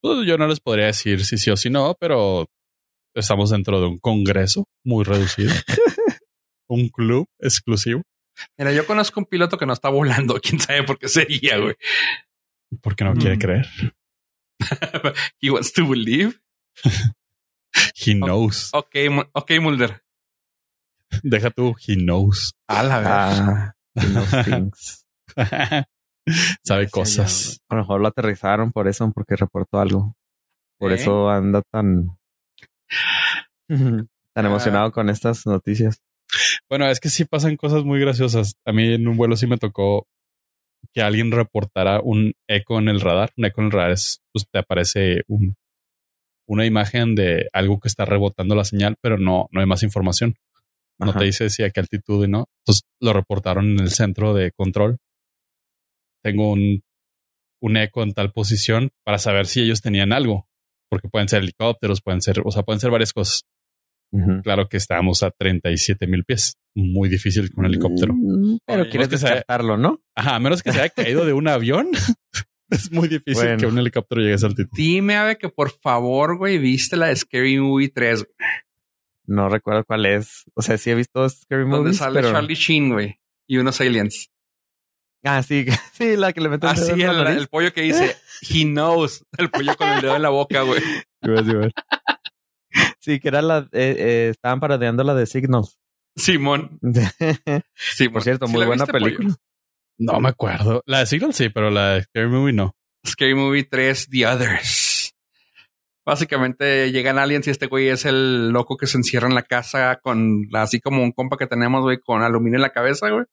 Pues 0.02 0.28
yo 0.28 0.38
no 0.38 0.48
les 0.48 0.60
podría 0.60 0.88
decir 0.88 1.26
si 1.26 1.38
sí 1.38 1.50
o 1.50 1.58
si 1.58 1.70
no, 1.70 1.96
pero 2.00 2.48
estamos 3.16 3.50
dentro 3.50 3.80
de 3.80 3.88
un 3.88 3.98
congreso 3.98 4.66
muy 4.84 5.04
reducido. 5.04 5.52
un 6.68 6.90
club 6.90 7.28
exclusivo. 7.40 8.02
Mira, 8.58 8.72
yo 8.72 8.86
conozco 8.86 9.20
un 9.20 9.26
piloto 9.26 9.58
que 9.58 9.66
no 9.66 9.74
está 9.74 9.90
volando. 9.90 10.40
¿Quién 10.42 10.60
sabe 10.60 10.84
por 10.84 10.98
qué 10.98 11.08
sería, 11.08 11.58
güey? 11.58 11.76
Porque 12.82 13.04
no 13.04 13.14
quiere 13.14 13.38
mm. 13.38 13.40
creer. 13.40 13.68
He 15.42 15.50
wants 15.50 15.74
to 15.74 15.88
believe. 15.88 16.40
he 17.96 18.14
knows. 18.14 18.70
Ok, 18.74 18.96
ok, 19.34 19.52
Mulder. 19.62 20.02
Deja 21.24 21.50
tú, 21.52 21.76
he 21.88 21.96
knows. 21.96 22.56
A 22.68 22.84
la 22.84 23.00
verdad. 23.00 23.76
Ah, 23.96 25.86
Sabe 26.64 26.90
cosas. 26.90 27.62
A 27.70 27.76
lo 27.76 27.82
mejor 27.82 28.02
lo 28.02 28.08
aterrizaron 28.08 28.72
por 28.72 28.88
eso, 28.88 29.12
porque 29.14 29.36
reportó 29.36 29.80
algo. 29.80 30.16
Por 30.80 30.92
¿Eh? 30.92 30.96
eso 30.96 31.30
anda 31.30 31.62
tan, 31.72 32.18
tan 33.68 34.08
ah. 34.36 34.48
emocionado 34.48 34.92
con 34.92 35.10
estas 35.10 35.46
noticias. 35.46 36.02
Bueno, 36.68 36.88
es 36.88 37.00
que 37.00 37.10
sí 37.10 37.26
pasan 37.26 37.56
cosas 37.56 37.84
muy 37.84 38.00
graciosas. 38.00 38.56
A 38.66 38.72
mí 38.72 38.94
en 38.94 39.08
un 39.08 39.18
vuelo 39.18 39.38
sí 39.38 39.48
me 39.48 39.58
tocó 39.58 40.08
que 40.94 41.02
alguien 41.02 41.32
reportara 41.32 42.02
un 42.02 42.34
eco 42.48 42.80
en 42.80 42.90
el 42.90 43.02
radar. 43.02 43.32
Un 43.38 43.46
eco 43.46 43.62
en 43.62 43.68
el 43.68 43.72
radar 43.72 43.92
es, 43.92 44.22
pues 44.34 44.48
te 44.50 44.60
aparece 44.60 45.24
un, 45.28 45.56
una 46.48 46.66
imagen 46.66 47.16
de 47.16 47.48
algo 47.54 47.80
que 47.80 47.88
está 47.88 48.06
rebotando 48.06 48.56
la 48.56 48.64
señal, 48.64 48.96
pero 49.02 49.18
no, 49.18 49.48
no 49.52 49.62
hay 49.62 49.66
más 49.66 49.84
información. 49.84 50.36
No 50.98 51.14
te 51.14 51.26
dice 51.26 51.50
si 51.50 51.64
a 51.64 51.70
qué 51.72 51.82
altitud 51.82 52.26
y 52.26 52.30
no. 52.30 52.46
Entonces 52.62 52.84
lo 53.02 53.12
reportaron 53.12 53.72
en 53.72 53.80
el 53.80 53.90
centro 53.90 54.34
de 54.34 54.52
control. 54.52 54.98
Tengo 56.24 56.52
un, 56.52 56.84
un 57.62 57.78
eco 57.78 58.04
en 58.04 58.14
tal 58.14 58.32
posición 58.32 58.92
para 59.04 59.18
saber 59.18 59.48
si 59.48 59.62
ellos 59.62 59.82
tenían 59.82 60.14
algo, 60.14 60.48
porque 60.90 61.10
pueden 61.10 61.28
ser 61.28 61.44
helicópteros, 61.44 62.02
pueden 62.02 62.22
ser, 62.22 62.42
o 62.44 62.52
sea, 62.52 62.64
pueden 62.64 62.80
ser 62.80 62.92
varias 62.92 63.14
cosas. 63.14 63.44
Claro 64.44 64.70
que 64.70 64.78
estábamos 64.78 65.24
a 65.24 65.32
37 65.32 66.08
mil 66.08 66.24
pies. 66.24 66.56
Muy 66.74 67.10
difícil 67.10 67.52
con 67.52 67.66
un 67.66 67.72
helicóptero. 67.72 68.14
Mm, 68.14 68.60
pero 68.66 68.90
quieres 68.90 69.10
descartarlo, 69.10 69.78
¿no? 69.78 70.00
Ajá, 70.16 70.36
a 70.36 70.40
menos 70.40 70.64
que 70.64 70.72
se 70.72 70.80
haya 70.80 70.90
caído 70.90 71.26
de 71.26 71.34
un 71.34 71.50
avión. 71.50 71.90
es 72.70 72.92
muy 72.92 73.08
difícil 73.08 73.58
que 73.58 73.66
un 73.66 73.78
helicóptero 73.78 74.22
llegue 74.22 74.34
a 74.34 74.36
esa 74.36 74.48
altitud. 74.48 74.72
Dime, 74.74 75.16
Ave, 75.16 75.38
que 75.38 75.50
por 75.50 75.72
favor, 75.72 76.38
güey, 76.38 76.58
viste 76.58 76.96
la 76.96 77.08
de 77.08 77.16
Scary 77.16 77.60
Movie 77.60 77.90
3. 77.90 78.28
No 79.28 79.50
recuerdo 79.50 79.84
cuál 79.84 80.06
es. 80.06 80.46
O 80.54 80.62
sea, 80.62 80.78
sí 80.78 80.92
he 80.92 80.96
visto 80.96 81.28
Scary 81.28 81.66
Movie. 81.66 81.78
Donde 81.78 81.94
sale 81.94 82.22
Charlie 82.22 82.56
Sheen, 82.56 82.92
güey, 82.92 83.20
y 83.48 83.58
unos 83.58 83.80
aliens. 83.82 84.30
Ah, 85.24 85.42
sí, 85.42 85.66
sí, 85.94 86.16
la 86.16 86.32
que 86.32 86.42
le 86.42 86.50
meten 86.50 86.70
Así 86.70 86.92
el, 86.92 87.28
el, 87.28 87.48
pollo 87.48 87.74
que 87.74 87.82
dice, 87.82 88.16
he 88.42 88.64
knows, 88.64 89.26
el 89.38 89.50
pollo 89.50 89.76
con 89.76 89.90
el 89.90 90.02
dedo 90.02 90.16
en 90.16 90.22
la 90.22 90.30
boca, 90.30 90.62
güey. 90.62 90.82
Sí, 93.00 93.22
que 93.22 93.30
era 93.30 93.42
la, 93.42 93.70
eh, 93.72 93.96
eh, 93.98 94.28
estaban 94.32 94.60
paradeando 94.60 95.04
la 95.04 95.16
de 95.16 95.26
Signals. 95.28 95.80
Simón. 96.18 96.80
sí, 97.74 98.10
por 98.10 98.22
cierto, 98.22 98.48
muy 98.48 98.66
buena 98.66 98.86
película. 98.86 99.34
No 99.98 100.20
me 100.20 100.30
acuerdo. 100.30 100.82
La 100.86 101.00
de 101.00 101.06
Signals 101.06 101.36
sí, 101.36 101.50
pero 101.50 101.70
la 101.70 101.94
de 101.94 102.04
Scary 102.04 102.28
Movie 102.28 102.54
no. 102.54 102.76
Scary 103.06 103.36
Movie 103.36 103.64
3, 103.64 104.10
The 104.10 104.28
Others. 104.28 105.16
Básicamente 106.06 106.92
llegan 106.92 107.18
aliens 107.18 107.48
y 107.48 107.52
este 107.52 107.66
güey 107.66 107.88
es 107.88 108.06
el 108.06 108.50
loco 108.50 108.78
que 108.78 108.86
se 108.86 108.98
encierra 108.98 109.28
en 109.28 109.34
la 109.34 109.42
casa 109.42 110.00
con 110.04 110.48
así 110.54 110.80
como 110.80 111.02
un 111.02 111.12
compa 111.12 111.38
que 111.38 111.48
tenemos, 111.48 111.82
güey, 111.82 112.00
con 112.00 112.22
aluminio 112.22 112.58
en 112.58 112.62
la 112.62 112.72
cabeza, 112.72 113.10
güey. 113.10 113.26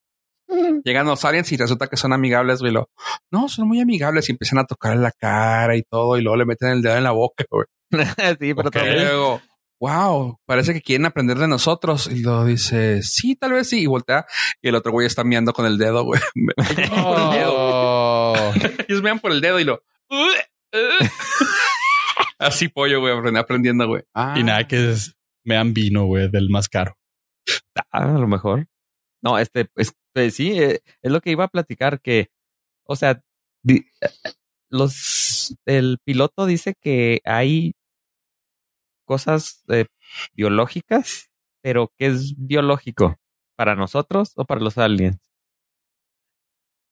Llegan 0.85 1.07
los 1.07 1.25
aliens 1.25 1.53
y 1.53 1.57
resulta 1.57 1.87
que 1.89 1.97
son 1.97 2.13
amigables, 2.13 2.61
güey. 2.61 2.73
Lo, 2.73 2.89
no, 3.31 3.49
son 3.49 3.69
muy 3.69 3.81
amigables 3.81 4.29
y 4.29 4.33
empiezan 4.33 4.59
a 4.59 4.65
tocar 4.65 4.97
la 4.97 5.11
cara 5.11 5.77
y 5.77 5.83
todo 5.83 6.17
y 6.17 6.23
luego 6.23 6.37
le 6.37 6.47
meten 6.47 6.69
el 6.71 6.83
dedo 6.83 6.97
en 6.97 7.05
la 7.05 7.13
boca, 7.13 7.45
güey. 7.51 7.67
sí, 8.41 8.55
pero 8.55 8.71
luego, 8.73 9.43
wow, 9.83 10.39
parece 10.47 10.73
que 10.73 10.81
quieren 10.81 11.07
aprender 11.07 11.39
de 11.39 11.49
nosotros. 11.49 12.07
Y 12.07 12.23
lo 12.23 12.45
dice, 12.45 13.03
sí, 13.03 13.35
tal 13.35 13.53
vez 13.53 13.69
sí. 13.69 13.83
Y 13.83 13.87
voltea. 13.87 14.27
Y 14.63 14.69
el 14.69 14.77
otro 14.77 14.93
güey 14.93 15.09
está 15.09 15.25
mirando 15.25 15.53
con 15.53 15.67
el 15.67 15.77
dedo, 15.77 16.05
güey. 16.05 16.21
por 16.37 17.21
el 17.21 17.31
dedo. 17.33 17.53
Oh. 17.53 18.53
Ellos 18.89 19.03
vean 19.03 19.19
por 19.19 19.33
el 19.33 19.41
dedo 19.41 19.59
y 19.59 19.65
lo. 19.65 19.83
Así 22.39 22.69
pollo, 22.69 23.01
güey, 23.01 23.13
aprendiendo, 23.37 23.89
güey. 23.89 24.05
Ah. 24.15 24.37
Y 24.39 24.45
nada, 24.45 24.69
que 24.69 24.93
es, 24.93 25.17
me 25.45 25.57
han 25.57 25.75
vino, 25.75 26.05
güey, 26.05 26.31
del 26.31 26.49
más 26.49 26.69
caro. 26.69 26.97
Ah, 27.91 28.15
a 28.15 28.19
lo 28.19 28.29
mejor. 28.29 28.69
No, 29.21 29.37
este, 29.39 29.65
pues, 29.65 29.95
sí, 30.33 30.53
eh, 30.61 30.81
es 31.03 31.13
lo 31.13 31.21
que 31.21 31.31
iba 31.31 31.45
a 31.45 31.49
platicar, 31.49 32.01
que, 32.01 32.31
o 32.85 32.95
sea, 32.97 33.21
los, 34.71 35.57
el 35.67 35.99
piloto 36.05 36.47
dice 36.47 36.75
que 36.81 37.21
hay 37.25 37.75
cosas 39.05 39.65
eh, 39.69 39.87
biológicas, 40.35 41.31
pero 41.63 41.93
¿qué 41.99 42.07
es 42.07 42.35
biológico? 42.37 43.17
¿Para 43.57 43.75
nosotros 43.75 44.33
o 44.37 44.45
para 44.45 44.61
los 44.61 44.79
aliens? 44.79 45.21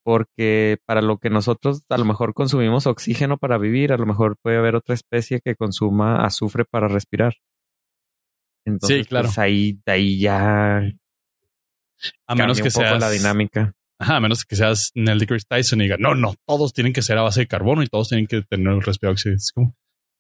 Porque 0.03 0.79
para 0.87 1.03
lo 1.03 1.19
que 1.19 1.31
nosotros 1.31 1.83
a 1.89 1.99
lo 1.99 2.05
mejor 2.05 2.33
consumimos 2.35 2.87
oxígeno 2.87 3.37
para 3.39 3.59
vivir, 3.59 3.93
a 3.93 3.99
lo 3.99 4.07
mejor 4.07 4.37
puede 4.43 4.57
haber 4.57 4.77
otra 4.77 4.95
especie 4.95 5.41
que 5.41 5.57
consuma 5.57 6.25
azufre 6.25 6.65
para 6.65 6.89
respirar. 6.89 7.35
Entonces, 8.65 9.03
sí, 9.03 9.05
claro. 9.05 9.29
Pues 9.29 9.39
ahí, 9.39 9.81
ahí 9.87 10.19
ya. 10.19 10.83
A 12.27 12.35
menos 12.35 12.61
que 12.61 12.71
sea 12.71 12.99
la 12.99 13.11
dinámica. 13.11 13.75
Ajá, 13.99 14.17
a 14.17 14.21
menos 14.21 14.47
que 14.47 14.57
seas 14.57 14.93
Neil 14.95 15.19
deGrasse 15.19 15.45
Tyson 15.47 15.81
y 15.81 15.85
diga, 15.85 15.97
no, 15.99 16.15
no, 16.15 16.35
todos 16.47 16.73
tienen 16.73 16.95
que 16.95 17.03
ser 17.03 17.19
a 17.19 17.23
base 17.23 17.41
de 17.41 17.47
carbono 17.47 17.83
y 17.83 17.87
todos 17.87 18.09
tienen 18.09 18.27
que 18.27 18.41
tener 18.43 18.73
el 18.73 18.83
respirar 18.83 19.13
oxígeno. 19.13 19.37
Es 19.37 19.53
como, 19.53 19.77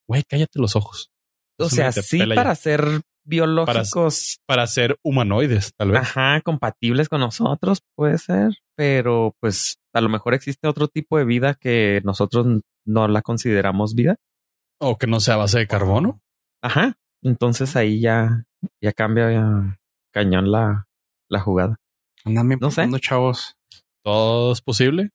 güey, 0.06 0.22
cállate 0.28 0.58
los 0.58 0.76
ojos. 0.76 1.10
O 1.60 1.68
sea, 1.68 1.92
sí 1.92 2.18
para 2.26 2.54
ser 2.54 3.02
biológicos. 3.24 4.38
Para, 4.46 4.66
ser 4.66 4.98
humanoides, 5.02 5.72
tal 5.76 5.92
vez. 5.92 6.00
Ajá, 6.00 6.40
compatibles 6.42 7.08
con 7.08 7.20
nosotros, 7.20 7.82
puede 7.94 8.18
ser. 8.18 8.56
Pero 8.76 9.34
pues 9.40 9.78
a 9.92 10.00
lo 10.00 10.08
mejor 10.08 10.34
existe 10.34 10.68
otro 10.68 10.88
tipo 10.88 11.18
de 11.18 11.24
vida 11.24 11.54
que 11.54 12.00
nosotros 12.04 12.46
no 12.86 13.08
la 13.08 13.22
consideramos 13.22 13.94
vida. 13.94 14.16
O 14.78 14.98
que 14.98 15.06
no 15.06 15.20
sea 15.20 15.34
a 15.34 15.38
base 15.38 15.58
de 15.58 15.66
carbono. 15.66 16.20
Ajá. 16.62 16.96
Entonces 17.22 17.76
ahí 17.76 18.00
ya, 18.00 18.44
ya 18.82 18.92
cambia 18.92 19.78
cañón 20.12 20.50
la, 20.50 20.86
la 21.28 21.40
jugada. 21.40 21.76
Andan 22.24 22.48
no 22.60 22.70
sé. 22.70 22.88
chavos. 23.00 23.56
¿Todo 24.02 24.52
es 24.52 24.60
posible? 24.60 25.10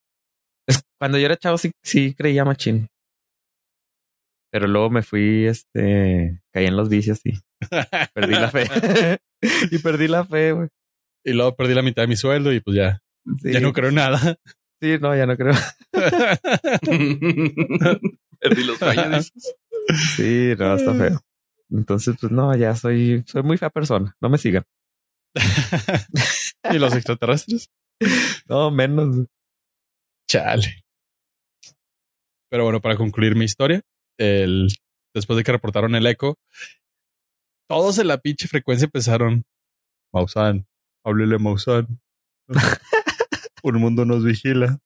Cuando 0.99 1.17
yo 1.17 1.25
era 1.25 1.37
chavo 1.37 1.57
sí, 1.57 1.71
sí 1.83 2.13
creía 2.15 2.45
machín. 2.45 2.87
Pero 4.55 4.67
luego 4.67 4.89
me 4.89 5.03
fui, 5.03 5.47
este, 5.47 6.41
caí 6.53 6.67
en 6.67 6.77
los 6.77 6.87
vicios 6.87 7.19
y 7.25 7.33
perdí 8.13 8.35
la 8.35 8.49
fe. 8.49 8.63
y 9.69 9.79
perdí 9.79 10.07
la 10.07 10.23
fe, 10.23 10.53
güey. 10.53 10.69
Y 11.25 11.33
luego 11.33 11.57
perdí 11.57 11.73
la 11.73 11.81
mitad 11.81 12.03
de 12.03 12.07
mi 12.07 12.15
sueldo 12.15 12.53
y 12.53 12.61
pues 12.61 12.77
ya, 12.77 13.01
ya 13.43 13.59
no 13.59 13.73
creo 13.73 13.91
nada. 13.91 14.37
Sí, 14.81 14.97
no, 15.01 15.13
ya 15.13 15.25
no 15.25 15.35
creo. 15.35 15.55
perdí 18.39 18.63
los 18.63 18.77
sueños. 18.77 19.33
Sí, 20.15 20.53
no, 20.57 20.75
está 20.75 20.93
feo. 20.93 21.19
Entonces, 21.69 22.15
pues 22.21 22.31
no, 22.31 22.55
ya 22.55 22.77
soy, 22.77 23.25
soy 23.27 23.43
muy 23.43 23.57
fea 23.57 23.69
persona. 23.69 24.15
No 24.21 24.29
me 24.29 24.37
sigan. 24.37 24.63
¿Y 26.71 26.79
los 26.79 26.95
extraterrestres? 26.95 27.69
No, 28.47 28.71
menos. 28.71 29.27
Chale. 30.29 30.85
Pero 32.49 32.63
bueno, 32.63 32.79
para 32.79 32.95
concluir 32.95 33.35
mi 33.35 33.43
historia, 33.43 33.81
el, 34.17 34.67
después 35.13 35.37
de 35.37 35.43
que 35.43 35.51
reportaron 35.51 35.95
el 35.95 36.07
eco, 36.07 36.37
todos 37.67 37.99
en 37.99 38.07
la 38.07 38.19
pinche 38.19 38.47
frecuencia 38.47 38.85
empezaron, 38.85 39.45
Mausan, 40.13 40.65
háblele 41.03 41.39
Mausan. 41.39 41.99
Un 43.63 43.79
mundo 43.79 44.05
nos 44.05 44.23
vigila. 44.23 44.77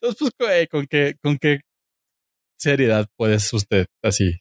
Entonces, 0.00 0.30
pues, 0.38 0.50
eh, 0.52 0.68
¿con 0.68 0.86
qué, 0.86 1.16
con 1.22 1.36
qué 1.36 1.60
seriedad 2.58 3.06
puedes 3.16 3.52
usted 3.52 3.86
así? 4.02 4.40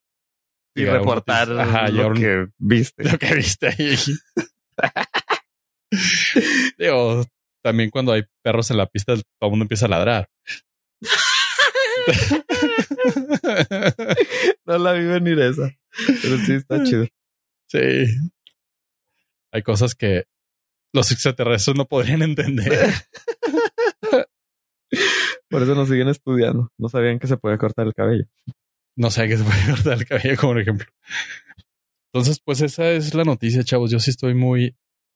Y 0.76 0.86
reportar 0.86 1.50
lo 1.50 2.14
que 2.14 2.48
viste. 2.58 3.04
Lo 3.04 3.18
que 3.18 3.36
viste 3.36 3.68
ahí. 3.68 3.98
Digo, 6.78 7.26
también 7.62 7.90
cuando 7.90 8.14
hay 8.14 8.24
perros 8.42 8.72
en 8.72 8.78
la 8.78 8.86
pista, 8.86 9.16
todo 9.16 9.26
el 9.42 9.50
mundo 9.50 9.64
empieza 9.64 9.88
a 9.88 9.90
ladrar. 9.90 10.30
no 14.66 14.78
la 14.78 14.94
vi 14.94 15.06
venir 15.06 15.40
esa. 15.40 15.76
Pero 16.22 16.38
sí 16.38 16.54
está 16.54 16.84
chido. 16.84 17.08
Sí. 17.68 18.06
Hay 19.52 19.64
cosas 19.64 19.96
que 19.96 20.26
los 20.94 21.12
extraterrestres 21.12 21.76
no 21.78 21.86
podrían 21.86 22.22
entender. 22.22 22.72
Por 25.50 25.64
eso 25.64 25.74
nos 25.76 25.90
siguen 25.90 26.10
estudiando. 26.10 26.72
No 26.78 26.90
sabían 26.90 27.20
que 27.20 27.28
se 27.28 27.38
puede 27.38 27.58
cortar 27.58 27.88
el 27.88 27.94
cabello. 27.94 28.26
No 28.96 29.12
sabían 29.12 29.32
que 29.32 29.38
se 29.38 29.44
puede 29.50 29.66
cortar 29.72 29.98
el 29.98 30.06
cabello, 30.06 30.38
como 30.38 30.52
un 30.54 30.60
ejemplo. 30.60 30.88
Entonces, 32.12 32.40
pues 32.44 32.62
esa 32.62 32.90
es 32.92 33.14
la 33.14 33.24
noticia, 33.24 33.64
chavos. 33.64 33.92
Yo 33.92 34.00
sí 34.00 34.12
estoy 34.12 34.34
muy 34.34 34.76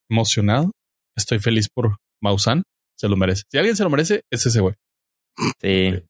emocionado. 0.10 0.72
Estoy 1.16 1.40
feliz 1.40 1.70
por 1.70 1.98
Mausan. 2.22 2.64
Se 2.96 3.08
lo 3.08 3.18
merece. 3.18 3.44
Si 3.50 3.58
alguien 3.58 3.76
se 3.76 3.84
lo 3.84 3.90
merece, 3.90 4.24
es 4.32 4.46
ese 4.46 4.62
güey. 4.62 4.76
Sí. 5.60 6.04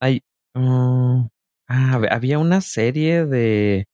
Hay. 0.00 0.22
Uh, 0.54 1.28
ah, 1.68 2.00
había 2.10 2.38
una 2.38 2.60
serie 2.60 3.26
de, 3.26 3.86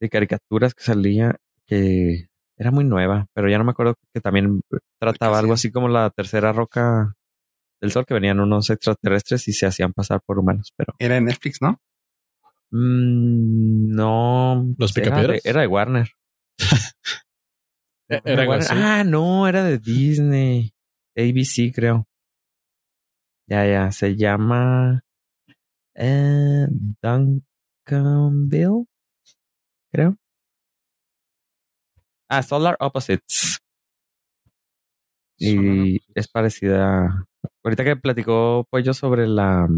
de 0.00 0.08
caricaturas 0.08 0.74
que 0.74 0.84
salía 0.84 1.36
que 1.66 2.28
era 2.58 2.70
muy 2.70 2.84
nueva, 2.84 3.26
pero 3.34 3.48
ya 3.50 3.58
no 3.58 3.64
me 3.64 3.72
acuerdo 3.72 3.96
que 4.14 4.20
también 4.20 4.60
trataba 5.00 5.38
algo 5.38 5.52
así 5.52 5.70
como 5.70 5.88
la 5.88 6.10
tercera 6.10 6.52
roca 6.52 7.14
del 7.80 7.90
sol, 7.90 8.06
que 8.06 8.14
venían 8.14 8.40
unos 8.40 8.70
extraterrestres 8.70 9.48
y 9.48 9.52
se 9.52 9.66
hacían 9.66 9.92
pasar 9.92 10.20
por 10.24 10.38
humanos. 10.38 10.72
Pero 10.76 10.94
era 10.98 11.16
en 11.16 11.24
Netflix, 11.24 11.60
¿no? 11.60 11.80
Mm, 12.70 13.94
no. 13.94 14.74
Los 14.78 14.92
picapiedras. 14.92 15.40
Era, 15.44 15.50
era 15.50 15.60
de 15.62 15.66
Warner. 15.66 16.10
E-, 18.08 18.20
era, 18.24 18.46
Warner. 18.46 18.68
Ah, 18.70 19.04
no, 19.04 19.48
era 19.48 19.64
de 19.64 19.78
Disney. 19.78 20.72
ABC, 21.16 21.72
creo. 21.74 22.06
Ya, 23.48 23.66
ya, 23.66 23.90
se 23.90 24.16
llama 24.16 25.02
eh, 25.94 26.66
Duncanville, 27.02 28.86
creo. 29.90 30.16
Ah, 32.28 32.42
Solar 32.42 32.76
Opposites. 32.80 33.58
Y 35.38 36.00
es 36.14 36.28
parecida. 36.28 37.26
Ahorita 37.64 37.84
que 37.84 37.96
platicó 37.96 38.66
Pollo 38.70 38.94
sobre 38.94 39.26
la 39.26 39.68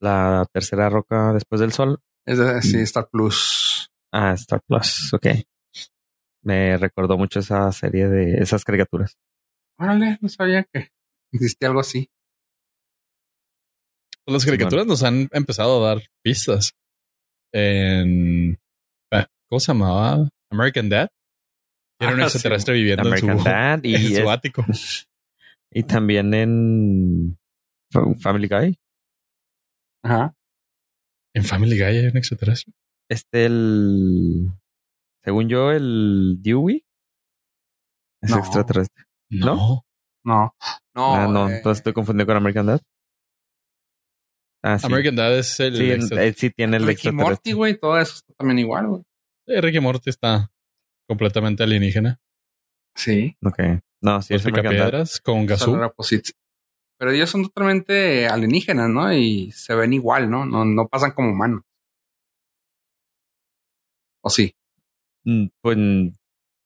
la 0.00 0.46
tercera 0.52 0.90
roca 0.90 1.32
después 1.32 1.60
del 1.60 1.72
sol. 1.72 1.98
Es 2.26 2.38
de, 2.38 2.62
sí, 2.62 2.80
Star 2.80 3.08
Plus. 3.10 3.90
Ah, 4.12 4.32
Star 4.34 4.62
Plus, 4.66 5.12
ok. 5.14 5.26
Me 6.42 6.76
recordó 6.76 7.16
mucho 7.16 7.40
esa 7.40 7.72
serie 7.72 8.08
de 8.08 8.34
esas 8.42 8.64
caricaturas. 8.64 9.16
Órale, 9.78 10.18
no 10.20 10.28
sabía 10.28 10.64
que 10.64 10.90
existía 11.32 11.68
algo 11.68 11.80
así. 11.80 12.10
Las 14.26 14.44
caricaturas 14.44 14.86
nos 14.86 15.02
han 15.02 15.28
empezado 15.32 15.84
a 15.84 15.94
dar 15.94 16.02
pistas. 16.22 16.72
En 17.52 18.58
¿Cómo 19.54 19.60
se 19.60 19.72
llamaba? 19.72 20.28
American 20.50 20.88
Dad. 20.88 21.08
Era 22.00 22.14
un 22.14 22.20
ah, 22.20 22.24
extraterrestre 22.24 22.74
viviendo 22.74 23.08
en 23.14 23.18
su, 23.18 23.44
Dad 23.44 23.80
y 23.84 24.16
ático. 24.16 24.64
Y 25.70 25.84
también 25.84 26.34
en 26.34 27.38
Family 28.20 28.48
Guy. 28.48 28.78
Ajá. 30.02 30.34
¿En 31.34 31.44
Family 31.44 31.78
Guy 31.78 31.98
hay 31.98 32.06
un 32.06 32.16
extraterrestre? 32.16 32.72
Este, 33.08 33.46
el. 33.46 34.50
Según 35.22 35.48
yo, 35.48 35.70
el 35.70 36.38
Dewey 36.40 36.84
es 38.22 38.32
extraterrestre. 38.32 39.04
¿No? 39.30 39.84
No. 40.24 40.54
No. 40.94 41.14
Ah, 41.14 41.28
no. 41.28 41.48
Eh. 41.48 41.58
Entonces 41.58 41.78
estoy 41.78 41.92
confundido 41.92 42.26
con 42.26 42.36
American 42.36 42.66
Dad. 42.66 42.80
Ah, 44.66 44.78
sí. 44.78 44.86
American 44.86 45.14
Dad 45.14 45.38
es 45.38 45.60
el. 45.60 45.76
Sí, 45.76 45.90
él 45.90 46.34
sí 46.36 46.48
tiene 46.48 46.78
el 46.78 46.86
Ricky 46.86 47.12
Morty, 47.12 47.52
güey. 47.52 47.78
Todo 47.78 48.00
eso 48.00 48.14
está 48.14 48.32
también 48.32 48.60
igual, 48.60 48.86
güey. 48.88 49.02
Sí, 49.46 49.60
Ricky 49.60 49.78
Morty 49.78 50.08
está 50.08 50.50
completamente 51.06 51.62
alienígena. 51.62 52.18
Sí. 52.94 53.36
Ok. 53.44 53.58
No, 54.00 54.22
sí, 54.22 54.32
es 54.32 54.42
piedras 54.42 55.20
con 55.20 55.44
Gazoo. 55.44 55.78
Pero 56.96 57.10
ellos 57.10 57.28
son 57.28 57.42
totalmente 57.42 58.26
alienígenas, 58.26 58.88
¿no? 58.88 59.12
Y 59.12 59.50
se 59.52 59.74
ven 59.74 59.92
igual, 59.92 60.30
¿no? 60.30 60.46
No, 60.46 60.64
no 60.64 60.88
pasan 60.88 61.10
como 61.10 61.32
humanos. 61.32 61.62
¿O 64.22 64.30
sí? 64.30 64.56
Mm, 65.24 65.48
pues 65.60 65.76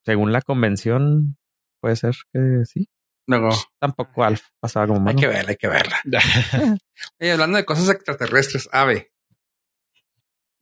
según 0.04 0.32
la 0.32 0.42
convención, 0.42 1.36
puede 1.80 1.96
ser 1.96 2.14
que 2.32 2.64
sí. 2.64 2.88
Luego. 3.28 3.50
Tampoco 3.78 4.24
Alf 4.24 4.48
pasaba 4.58 4.86
como 4.86 5.00
humano. 5.00 5.18
Hay 5.18 5.22
que 5.22 5.28
verla, 5.28 5.50
hay 5.50 5.56
que 5.56 5.68
verla. 5.68 6.00
Oye, 7.20 7.32
hablando 7.32 7.58
de 7.58 7.66
cosas 7.66 7.90
extraterrestres, 7.90 8.70
Ave. 8.72 9.12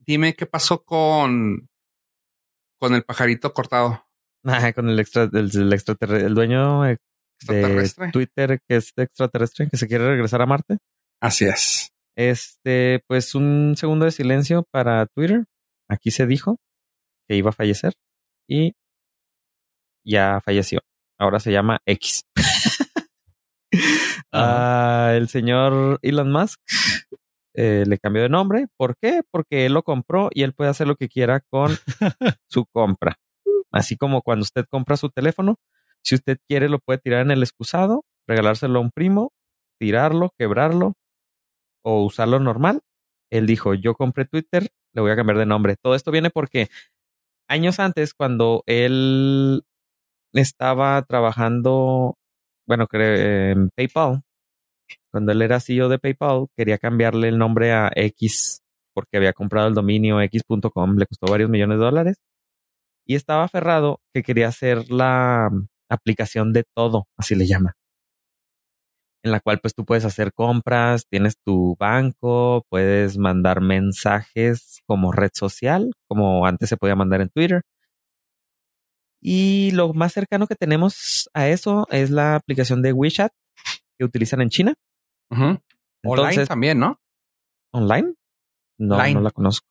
Dime 0.00 0.34
qué 0.34 0.46
pasó 0.46 0.84
con 0.84 1.68
con 2.78 2.94
el 2.94 3.04
pajarito 3.04 3.54
cortado. 3.54 4.04
Ah, 4.44 4.72
con 4.72 4.88
el 4.88 4.98
extra, 4.98 5.30
el, 5.32 5.72
extraterrestre, 5.72 6.26
el 6.26 6.34
dueño 6.34 6.82
de 6.82 6.98
Twitter 8.12 8.60
que 8.68 8.76
es 8.76 8.92
extraterrestre, 8.96 9.68
que 9.68 9.76
se 9.76 9.86
quiere 9.86 10.06
regresar 10.06 10.42
a 10.42 10.46
Marte. 10.46 10.78
Así 11.20 11.44
es. 11.46 11.92
Este, 12.16 13.02
pues 13.06 13.34
un 13.34 13.74
segundo 13.76 14.04
de 14.04 14.10
silencio 14.10 14.64
para 14.72 15.06
Twitter. 15.06 15.44
Aquí 15.88 16.10
se 16.10 16.26
dijo 16.26 16.58
que 17.28 17.36
iba 17.36 17.50
a 17.50 17.52
fallecer 17.52 17.94
y 18.48 18.74
ya 20.04 20.40
falleció. 20.44 20.80
Ahora 21.18 21.40
se 21.40 21.52
llama 21.52 21.80
X. 21.86 22.24
Ah, 24.32 25.12
el 25.14 25.28
señor 25.28 25.98
Elon 26.02 26.30
Musk 26.30 26.60
eh, 27.54 27.84
le 27.86 27.98
cambió 27.98 28.22
de 28.22 28.28
nombre. 28.28 28.66
¿Por 28.76 28.96
qué? 28.96 29.22
Porque 29.30 29.64
él 29.66 29.72
lo 29.72 29.82
compró 29.82 30.28
y 30.32 30.42
él 30.42 30.52
puede 30.52 30.70
hacer 30.70 30.86
lo 30.86 30.96
que 30.96 31.08
quiera 31.08 31.40
con 31.40 31.70
su 32.50 32.66
compra. 32.66 33.16
Así 33.72 33.96
como 33.96 34.22
cuando 34.22 34.42
usted 34.42 34.66
compra 34.68 34.96
su 34.96 35.08
teléfono, 35.08 35.56
si 36.02 36.14
usted 36.14 36.38
quiere 36.48 36.68
lo 36.68 36.78
puede 36.78 36.98
tirar 36.98 37.22
en 37.22 37.30
el 37.30 37.42
excusado, 37.42 38.04
regalárselo 38.26 38.78
a 38.78 38.82
un 38.82 38.90
primo, 38.90 39.32
tirarlo, 39.78 40.32
quebrarlo 40.38 40.94
o 41.82 42.04
usarlo 42.04 42.38
normal. 42.40 42.82
Él 43.30 43.46
dijo, 43.46 43.74
yo 43.74 43.94
compré 43.94 44.26
Twitter, 44.26 44.68
le 44.94 45.02
voy 45.02 45.10
a 45.10 45.16
cambiar 45.16 45.38
de 45.38 45.46
nombre. 45.46 45.76
Todo 45.82 45.94
esto 45.94 46.10
viene 46.10 46.30
porque 46.30 46.68
años 47.48 47.80
antes, 47.80 48.14
cuando 48.14 48.62
él 48.66 49.62
estaba 50.40 51.02
trabajando, 51.02 52.16
bueno, 52.66 52.86
en 52.92 53.70
PayPal, 53.76 54.22
cuando 55.12 55.32
él 55.32 55.42
era 55.42 55.60
CEO 55.60 55.88
de 55.88 55.98
PayPal, 55.98 56.46
quería 56.56 56.78
cambiarle 56.78 57.28
el 57.28 57.38
nombre 57.38 57.72
a 57.72 57.90
X 57.94 58.62
porque 58.96 59.18
había 59.18 59.34
comprado 59.34 59.68
el 59.68 59.74
dominio 59.74 60.22
x.com, 60.22 60.96
le 60.96 61.06
costó 61.06 61.26
varios 61.30 61.50
millones 61.50 61.78
de 61.78 61.84
dólares. 61.84 62.16
Y 63.06 63.14
estaba 63.14 63.44
aferrado 63.44 64.00
que 64.14 64.22
quería 64.22 64.48
hacer 64.48 64.90
la 64.90 65.50
aplicación 65.90 66.54
de 66.54 66.64
todo, 66.74 67.06
así 67.18 67.34
le 67.34 67.46
llama. 67.46 67.74
En 69.22 69.32
la 69.32 69.40
cual 69.40 69.60
pues 69.60 69.74
tú 69.74 69.84
puedes 69.84 70.06
hacer 70.06 70.32
compras, 70.32 71.04
tienes 71.10 71.36
tu 71.44 71.76
banco, 71.78 72.64
puedes 72.70 73.18
mandar 73.18 73.60
mensajes 73.60 74.80
como 74.86 75.12
red 75.12 75.30
social, 75.34 75.92
como 76.08 76.46
antes 76.46 76.70
se 76.70 76.78
podía 76.78 76.96
mandar 76.96 77.20
en 77.20 77.28
Twitter. 77.28 77.62
Y 79.28 79.72
lo 79.72 79.92
más 79.92 80.12
cercano 80.12 80.46
que 80.46 80.54
tenemos 80.54 81.28
a 81.34 81.48
eso 81.48 81.88
es 81.90 82.10
la 82.10 82.36
aplicación 82.36 82.80
de 82.80 82.92
WeChat 82.92 83.32
que 83.98 84.04
utilizan 84.04 84.40
en 84.40 84.50
China. 84.50 84.74
online 86.04 86.46
también, 86.46 86.78
¿no? 86.78 87.00
¿Online? 87.72 88.14
No, 88.78 88.96
no 88.96 89.20
la 89.20 89.32
conozco. 89.32 89.66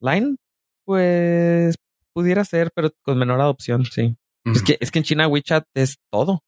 ¿Line? 0.00 0.36
Pues 0.84 1.74
pudiera 2.12 2.44
ser, 2.44 2.70
pero 2.76 2.92
con 3.02 3.18
menor 3.18 3.40
adopción, 3.40 3.84
sí. 3.86 4.16
es, 4.44 4.62
que, 4.62 4.78
es 4.80 4.92
que 4.92 5.00
en 5.00 5.04
China 5.04 5.26
WeChat 5.26 5.64
es 5.74 5.96
todo. 6.08 6.44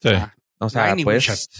Sí. 0.00 0.10
O 0.58 0.68
sea, 0.70 0.96
puedes, 1.04 1.50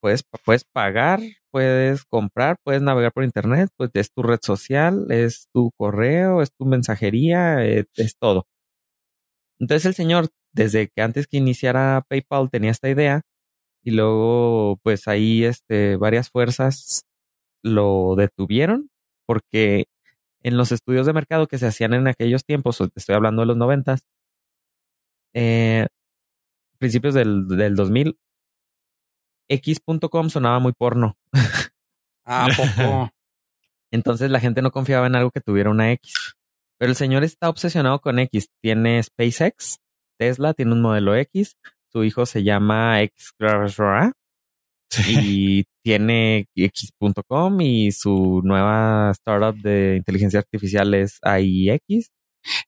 puedes, 0.00 0.24
puedes 0.44 0.64
pagar, 0.64 1.20
puedes 1.52 2.04
comprar, 2.06 2.56
puedes 2.64 2.82
navegar 2.82 3.12
por 3.12 3.22
internet, 3.22 3.70
pues 3.76 3.90
es 3.94 4.10
tu 4.12 4.24
red 4.24 4.40
social, 4.42 5.06
es 5.10 5.46
tu 5.54 5.70
correo, 5.76 6.42
es 6.42 6.50
tu 6.58 6.64
mensajería, 6.66 7.64
es, 7.64 7.86
es 7.94 8.16
todo. 8.18 8.48
Entonces 9.60 9.86
el 9.86 9.94
señor, 9.94 10.28
desde 10.52 10.88
que 10.88 11.02
antes 11.02 11.26
que 11.26 11.36
iniciara 11.36 12.04
PayPal, 12.08 12.50
tenía 12.50 12.70
esta 12.70 12.88
idea 12.88 13.22
y 13.84 13.92
luego 13.92 14.78
pues 14.82 15.06
ahí 15.06 15.44
este, 15.44 15.96
varias 15.96 16.30
fuerzas 16.30 17.02
lo 17.62 18.14
detuvieron 18.16 18.90
porque 19.26 19.86
en 20.42 20.56
los 20.56 20.72
estudios 20.72 21.06
de 21.06 21.12
mercado 21.12 21.46
que 21.46 21.58
se 21.58 21.66
hacían 21.66 21.94
en 21.94 22.08
aquellos 22.08 22.44
tiempos, 22.44 22.80
estoy 22.96 23.14
hablando 23.14 23.42
de 23.42 23.46
los 23.46 23.56
noventas, 23.56 24.06
eh, 25.34 25.86
principios 26.78 27.14
del, 27.14 27.46
del 27.46 27.76
2000, 27.76 28.18
X.com 29.48 30.30
sonaba 30.30 30.58
muy 30.60 30.72
porno. 30.72 31.18
Ah, 32.24 32.48
poco. 32.56 33.10
Entonces 33.90 34.30
la 34.30 34.40
gente 34.40 34.62
no 34.62 34.70
confiaba 34.70 35.06
en 35.06 35.16
algo 35.16 35.30
que 35.30 35.40
tuviera 35.40 35.70
una 35.70 35.92
X. 35.92 36.36
Pero 36.80 36.90
el 36.90 36.96
señor 36.96 37.24
está 37.24 37.50
obsesionado 37.50 38.00
con 38.00 38.18
X. 38.18 38.48
Tiene 38.62 39.02
SpaceX, 39.02 39.76
Tesla, 40.18 40.54
tiene 40.54 40.72
un 40.72 40.80
modelo 40.80 41.14
X, 41.14 41.56
su 41.92 42.04
hijo 42.04 42.24
se 42.24 42.42
llama 42.42 43.02
X 43.02 43.34
y 45.08 45.64
tiene 45.84 46.46
X.com 46.54 47.60
y 47.60 47.92
su 47.92 48.40
nueva 48.44 49.10
startup 49.12 49.60
de 49.60 49.96
inteligencia 49.96 50.40
artificial 50.40 50.94
es 50.94 51.18
AIX. 51.22 52.08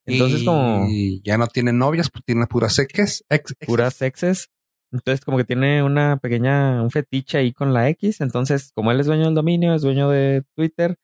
Entonces, 0.04 0.44
como. 0.44 0.86
Ya 1.24 1.38
no 1.38 1.46
tiene 1.46 1.72
novias, 1.72 2.10
pues 2.10 2.22
tiene 2.24 2.46
puras 2.46 2.78
exes. 2.78 3.24
puras 3.66 4.02
exes. 4.02 4.48
Entonces, 4.92 5.24
como 5.24 5.38
que 5.38 5.44
tiene 5.44 5.82
una 5.82 6.18
pequeña, 6.18 6.82
un 6.82 6.90
fetiche 6.90 7.38
ahí 7.38 7.52
con 7.52 7.72
la 7.72 7.88
X. 7.88 8.20
Entonces, 8.20 8.72
como 8.74 8.92
él 8.92 9.00
es 9.00 9.06
dueño 9.06 9.24
del 9.24 9.34
dominio, 9.34 9.74
es 9.74 9.82
dueño 9.82 10.10
de 10.10 10.42
Twitter, 10.54 10.96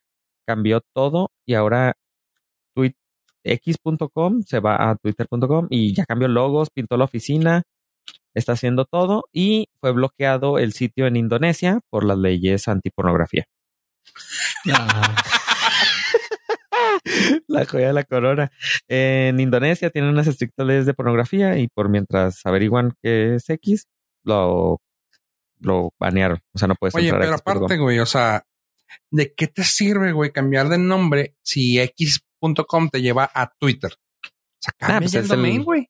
cambió 0.47 0.83
todo 0.95 1.31
y 1.47 1.55
ahora 1.55 1.95
x.com 3.53 4.43
se 4.43 4.61
va 4.61 4.91
a 4.91 4.97
twitter.com 4.97 5.67
y 5.71 5.95
ya 5.95 6.05
cambió 6.05 6.29
logos, 6.29 6.71
pintó 6.71 6.97
la 6.97 7.05
oficina, 7.05 7.63
está 8.35 8.53
haciendo 8.53 8.85
todo 8.85 9.25
y 9.33 9.69
fue 9.81 9.93
bloqueado 9.93 10.59
el 10.59 10.73
sitio 10.73 11.07
en 11.07 11.17
Indonesia 11.17 11.81
por 11.91 12.05
las 12.05 12.19
leyes 12.19 12.69
antipornografía. 12.69 13.45
Ah. 14.73 15.17
la 17.47 17.65
joya 17.65 17.89
de 17.89 17.93
la 17.93 18.05
corona. 18.05 18.51
En 18.89 19.41
Indonesia 19.41 19.91
tienen 19.91 20.11
unas 20.11 20.27
estrictas 20.27 20.67
leyes 20.67 20.87
de 20.87 20.95
pornografía 20.95 21.59
y 21.59 21.69
por 21.69 21.89
mientras 21.89 22.45
averiguan 22.45 22.95
qué 23.03 23.35
es 23.35 23.49
X, 23.49 23.87
lo, 24.25 24.81
lo 25.61 25.91
banearon. 25.99 26.41
O 26.55 26.59
sea, 26.59 26.69
no 26.69 26.75
puedes 26.75 26.95
Oye, 26.95 27.13
pero 27.13 27.35
aparte, 27.35 27.77
güey, 27.77 27.99
o 27.99 28.07
sea, 28.07 28.45
¿de 29.11 29.35
qué 29.35 29.47
te 29.47 29.65
sirve, 29.65 30.13
güey, 30.13 30.33
cambiar 30.33 30.69
de 30.69 30.79
nombre 30.79 31.35
si 31.43 31.79
X.com 32.41 32.89
te 32.91 33.03
lleva 33.03 33.31
a 33.33 33.53
Twitter? 33.59 33.93
O 33.93 34.61
sea, 34.61 34.75
ah, 34.81 34.99
pues 34.99 35.15
el 35.15 35.65
güey. 35.65 35.89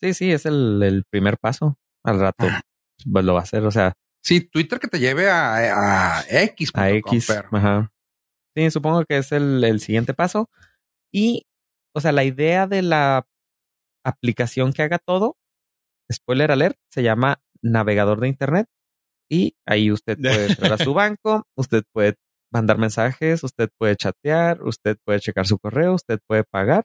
Sí, 0.00 0.14
sí, 0.14 0.32
es 0.32 0.46
el, 0.46 1.04
primer 1.10 1.38
paso. 1.38 1.78
Al 2.02 2.20
rato 2.20 2.46
ah. 2.48 2.62
pues 3.10 3.24
lo 3.24 3.34
va 3.34 3.40
a 3.40 3.42
hacer, 3.42 3.64
o 3.64 3.70
sea. 3.70 3.94
Sí, 4.22 4.40
Twitter 4.40 4.78
que 4.78 4.88
te 4.88 4.98
lleve 4.98 5.30
a, 5.30 6.18
a 6.18 6.24
X. 6.28 6.70
A 6.74 6.90
X. 6.90 7.30
Ajá. 7.30 7.90
Sí, 8.54 8.70
supongo 8.70 9.04
que 9.04 9.18
es 9.18 9.32
el, 9.32 9.80
siguiente 9.80 10.14
paso. 10.14 10.50
Y, 11.12 11.46
o 11.94 12.00
sea, 12.00 12.12
la 12.12 12.24
idea 12.24 12.66
de 12.66 12.82
la 12.82 13.26
aplicación 14.04 14.72
que 14.72 14.82
haga 14.82 14.98
todo, 14.98 15.36
spoiler 16.12 16.50
alert, 16.50 16.76
se 16.90 17.02
llama 17.02 17.40
navegador 17.62 18.20
de 18.20 18.28
Internet. 18.28 18.66
Y 19.30 19.56
ahí 19.66 19.92
usted 19.92 20.18
puede 20.18 20.46
entrar 20.46 20.72
a 20.72 20.78
su 20.78 20.92
banco, 20.94 21.46
usted 21.56 21.84
puede 21.92 22.16
mandar 22.50 22.78
mensajes, 22.78 23.44
usted 23.44 23.70
puede 23.78 23.96
chatear, 23.96 24.62
usted 24.62 24.98
puede 25.04 25.20
checar 25.20 25.46
su 25.46 25.58
correo, 25.58 25.94
usted 25.94 26.18
puede 26.26 26.44
pagar. 26.44 26.84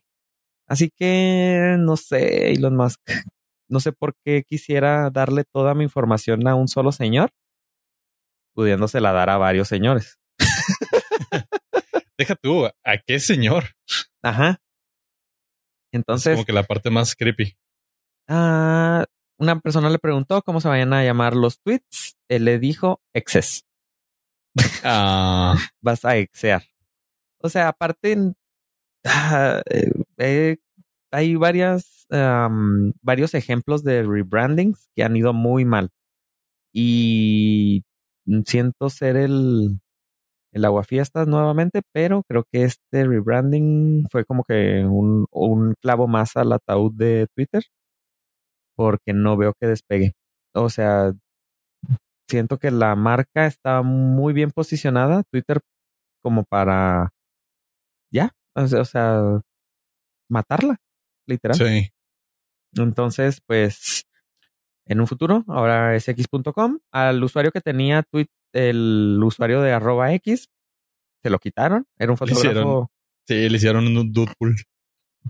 Así 0.67 0.89
que 0.89 1.75
no 1.79 1.97
sé, 1.97 2.51
Elon 2.51 2.75
Musk, 2.75 3.01
no 3.69 3.79
sé 3.79 3.91
por 3.91 4.15
qué 4.23 4.43
quisiera 4.47 5.09
darle 5.09 5.43
toda 5.43 5.73
mi 5.73 5.83
información 5.83 6.47
a 6.47 6.55
un 6.55 6.67
solo 6.67 6.91
señor, 6.91 7.31
pudiéndosela 8.53 9.11
dar 9.11 9.29
a 9.29 9.37
varios 9.37 9.67
señores. 9.67 10.17
Deja 12.17 12.35
tú, 12.35 12.65
¿a 12.65 12.97
qué 13.05 13.19
señor? 13.19 13.65
Ajá. 14.23 14.59
Entonces. 15.91 16.33
como 16.33 16.45
que 16.45 16.53
la 16.53 16.63
parte 16.63 16.89
más 16.89 17.15
creepy. 17.15 17.57
Ah, 18.27 19.05
una 19.37 19.59
persona 19.59 19.89
le 19.89 19.99
preguntó 19.99 20.41
cómo 20.41 20.61
se 20.61 20.67
vayan 20.67 20.93
a 20.93 21.03
llamar 21.03 21.35
los 21.35 21.59
tweets. 21.59 22.15
Él 22.29 22.45
le 22.45 22.59
dijo 22.59 23.01
exes. 23.13 23.65
Ah. 24.83 25.55
Vas 25.81 26.05
a 26.05 26.17
exear. 26.17 26.63
O 27.41 27.49
sea, 27.49 27.69
aparte, 27.69 28.17
ah, 29.05 29.61
eh, 29.69 29.91
eh, 30.17 30.57
hay 31.11 31.35
varias, 31.35 32.07
varios 33.01 33.33
ejemplos 33.35 33.83
de 33.83 34.03
rebrandings 34.03 34.89
que 34.95 35.03
han 35.03 35.15
ido 35.17 35.33
muy 35.33 35.65
mal. 35.65 35.89
Y 36.73 37.83
siento 38.45 38.89
ser 38.89 39.17
el, 39.17 39.79
el 40.53 40.65
aguafiestas 40.65 41.27
nuevamente, 41.27 41.81
pero 41.93 42.23
creo 42.29 42.45
que 42.51 42.63
este 42.65 43.05
rebranding 43.05 44.07
fue 44.11 44.25
como 44.25 44.43
que 44.45 44.85
un, 44.85 45.27
un 45.31 45.75
clavo 45.81 46.07
más 46.07 46.37
al 46.37 46.53
ataúd 46.53 46.93
de 46.95 47.27
Twitter, 47.35 47.63
porque 48.75 49.13
no 49.13 49.37
veo 49.37 49.53
que 49.59 49.67
despegue. 49.67 50.13
O 50.53 50.69
sea, 50.69 51.13
siento 52.27 52.57
que 52.57 52.71
la 52.71 52.95
marca 52.95 53.45
está 53.45 53.81
muy 53.81 54.33
bien 54.33 54.51
posicionada, 54.51 55.23
Twitter, 55.31 55.61
como 56.21 56.43
para, 56.43 57.13
ya, 58.11 58.31
o 58.55 58.85
sea, 58.85 59.41
matarla, 60.29 60.77
literal. 61.27 61.57
Sí. 61.57 61.89
Entonces, 62.73 63.41
pues, 63.45 64.05
en 64.87 64.99
un 64.99 65.07
futuro, 65.07 65.43
ahora 65.47 65.95
es 65.95 66.07
x.com, 66.07 66.79
al 66.91 67.23
usuario 67.23 67.51
que 67.51 67.61
tenía 67.61 68.03
tweet, 68.03 68.27
el 68.53 69.19
usuario 69.23 69.61
de 69.61 69.71
arroba 69.71 70.13
X, 70.13 70.49
se 71.21 71.29
lo 71.29 71.39
quitaron. 71.39 71.85
Era 71.97 72.11
un 72.11 72.17
fotógrafo. 72.17 72.91
sí, 73.27 73.49
le 73.49 73.57
hicieron 73.57 73.87
un 73.87 74.11
Deadpool. 74.11 74.55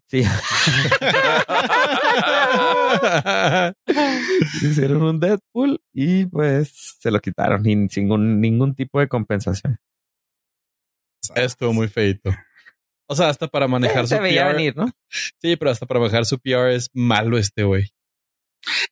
Sí. 0.08 0.22
hicieron 4.62 5.04
un 5.04 5.20
Deadpool 5.20 5.82
y 5.94 6.26
pues 6.26 6.98
se 7.00 7.12
lo 7.12 7.20
quitaron 7.20 7.64
sin, 7.64 7.88
ningún, 7.96 8.42
ningún 8.42 8.76
tipo 8.76 9.00
de 9.00 9.08
compensación. 9.08 9.78
Estuvo 11.36 11.74
muy 11.74 11.88
feito. 11.88 12.32
O 13.08 13.16
sea, 13.16 13.30
hasta 13.30 13.48
para 13.48 13.68
manejar 13.68 14.08
su 14.08 14.16
PR. 14.16 14.54
Venir, 14.54 14.76
¿no? 14.76 14.92
Sí, 15.10 15.56
pero 15.56 15.72
hasta 15.72 15.86
para 15.86 16.00
manejar 16.00 16.26
su 16.26 16.40
PR 16.40 16.74
es 16.74 16.90
malo 16.94 17.38
este 17.38 17.64
güey. 17.64 17.90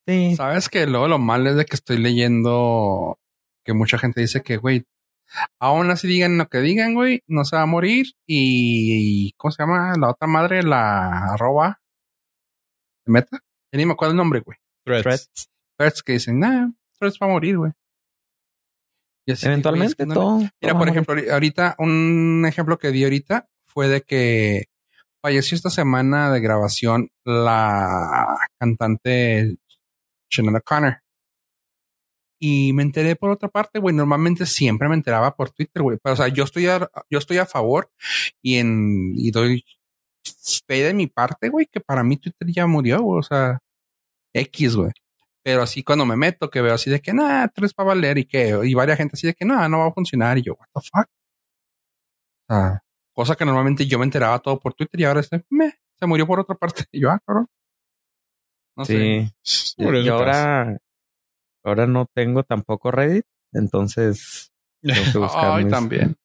Sí. 0.07 0.35
Sabes 0.35 0.69
que 0.69 0.85
luego 0.85 1.07
lo 1.07 1.19
malo 1.19 1.49
es 1.49 1.55
de 1.55 1.65
que 1.65 1.75
estoy 1.75 1.97
leyendo 1.97 3.19
que 3.65 3.73
mucha 3.73 3.97
gente 3.97 4.21
dice 4.21 4.43
que, 4.43 4.57
güey, 4.57 4.85
aún 5.59 5.89
así 5.91 6.07
digan 6.07 6.37
lo 6.37 6.47
que 6.47 6.59
digan, 6.59 6.93
güey, 6.93 7.21
no 7.27 7.45
se 7.45 7.55
va 7.55 7.63
a 7.63 7.67
morir. 7.67 8.07
Y, 8.27 9.33
¿cómo 9.37 9.51
se 9.51 9.63
llama? 9.63 9.93
La 9.99 10.09
otra 10.09 10.27
madre, 10.27 10.63
la 10.63 11.33
arroba 11.33 11.81
de 13.05 13.11
meta. 13.11 13.39
Ya 13.71 13.77
ni 13.77 13.85
me 13.85 13.93
acuerdo 13.93 14.11
el 14.11 14.17
nombre, 14.17 14.41
güey. 14.41 14.57
Threads. 14.85 15.49
Threads 15.77 16.03
que 16.03 16.13
dicen, 16.13 16.39
nah, 16.39 16.69
Threads 16.99 17.17
va 17.21 17.27
a 17.27 17.29
morir, 17.29 17.57
güey. 17.57 17.71
Eventualmente 19.25 20.05
todo. 20.05 20.39
Mira, 20.61 20.77
por 20.77 20.89
ejemplo, 20.89 21.15
ahorita, 21.31 21.75
un 21.79 22.45
ejemplo 22.47 22.77
que 22.77 22.91
di 22.91 23.03
ahorita 23.03 23.47
fue 23.65 23.87
de 23.87 24.01
que 24.01 24.65
falleció 25.21 25.55
esta 25.55 25.69
semana 25.69 26.31
de 26.31 26.41
grabación 26.41 27.09
la 27.23 28.37
cantante 28.59 29.55
Shannon 30.29 30.61
Connor. 30.65 31.02
Y 32.45 32.73
me 32.73 32.83
enteré 32.83 33.15
por 33.15 33.29
otra 33.29 33.47
parte, 33.47 33.79
güey. 33.79 33.95
Normalmente 33.95 34.45
siempre 34.45 34.89
me 34.89 34.95
enteraba 34.95 35.33
por 35.33 35.51
Twitter, 35.51 35.81
güey. 35.81 35.97
Pero, 36.03 36.11
o 36.11 36.17
sea, 36.17 36.27
yo 36.27 36.43
estoy 36.43 36.67
a, 36.67 36.89
yo 37.09 37.17
estoy 37.17 37.37
a 37.37 37.45
favor 37.45 37.89
y 38.41 38.57
en 38.57 39.13
y 39.15 39.31
doy 39.31 39.63
fe 40.67 40.83
de 40.83 40.93
mi 40.93 41.07
parte, 41.07 41.47
güey, 41.47 41.67
que 41.67 41.79
para 41.79 42.03
mí 42.03 42.17
Twitter 42.17 42.49
ya 42.51 42.67
murió, 42.67 43.01
güey. 43.01 43.19
O 43.19 43.23
sea, 43.23 43.59
X, 44.33 44.75
güey. 44.75 44.91
Pero 45.41 45.61
así 45.61 45.83
cuando 45.83 46.05
me 46.05 46.17
meto, 46.17 46.49
que 46.49 46.61
veo 46.61 46.73
así 46.73 46.89
de 46.89 46.99
que 46.99 47.13
nada, 47.13 47.47
tres 47.47 47.73
para 47.73 47.87
valer 47.87 48.17
y 48.17 48.25
que, 48.25 48.59
y 48.61 48.73
varias 48.73 48.97
gente 48.97 49.13
así 49.15 49.25
de 49.27 49.35
que 49.35 49.45
nada, 49.45 49.69
no 49.69 49.79
va 49.79 49.87
a 49.87 49.93
funcionar. 49.93 50.37
Y 50.37 50.41
yo, 50.41 50.55
what 50.55 50.67
the 50.73 50.81
fuck. 50.81 51.07
O 52.49 52.53
sea, 52.53 52.83
cosa 53.13 53.35
que 53.37 53.45
normalmente 53.45 53.85
yo 53.85 53.99
me 53.99 54.05
enteraba 54.05 54.39
todo 54.39 54.59
por 54.59 54.73
Twitter 54.73 54.99
y 54.99 55.05
ahora 55.05 55.21
este, 55.21 55.45
me, 55.49 55.75
se 55.97 56.05
murió 56.05 56.27
por 56.27 56.41
otra 56.41 56.55
parte. 56.55 56.83
Y 56.91 57.03
yo, 57.03 57.09
ah, 57.09 57.21
cabrón. 57.25 57.47
No 58.75 58.83
sí. 58.83 59.31
sé. 59.41 59.75
Y 59.77 60.09
ahora, 60.09 60.77
Ahora 61.63 61.87
no 61.87 62.07
tengo 62.13 62.43
tampoco 62.43 62.91
Reddit, 62.91 63.25
entonces 63.53 64.51
tengo 64.81 65.01
que 65.11 65.17
buscar 65.19 65.67
también. 65.69 66.15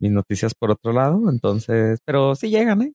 mis 0.00 0.10
noticias 0.12 0.54
por 0.54 0.70
otro 0.70 0.92
lado. 0.92 1.30
Entonces, 1.30 2.00
pero 2.04 2.34
sí 2.34 2.50
llegan, 2.50 2.82
¿eh? 2.82 2.92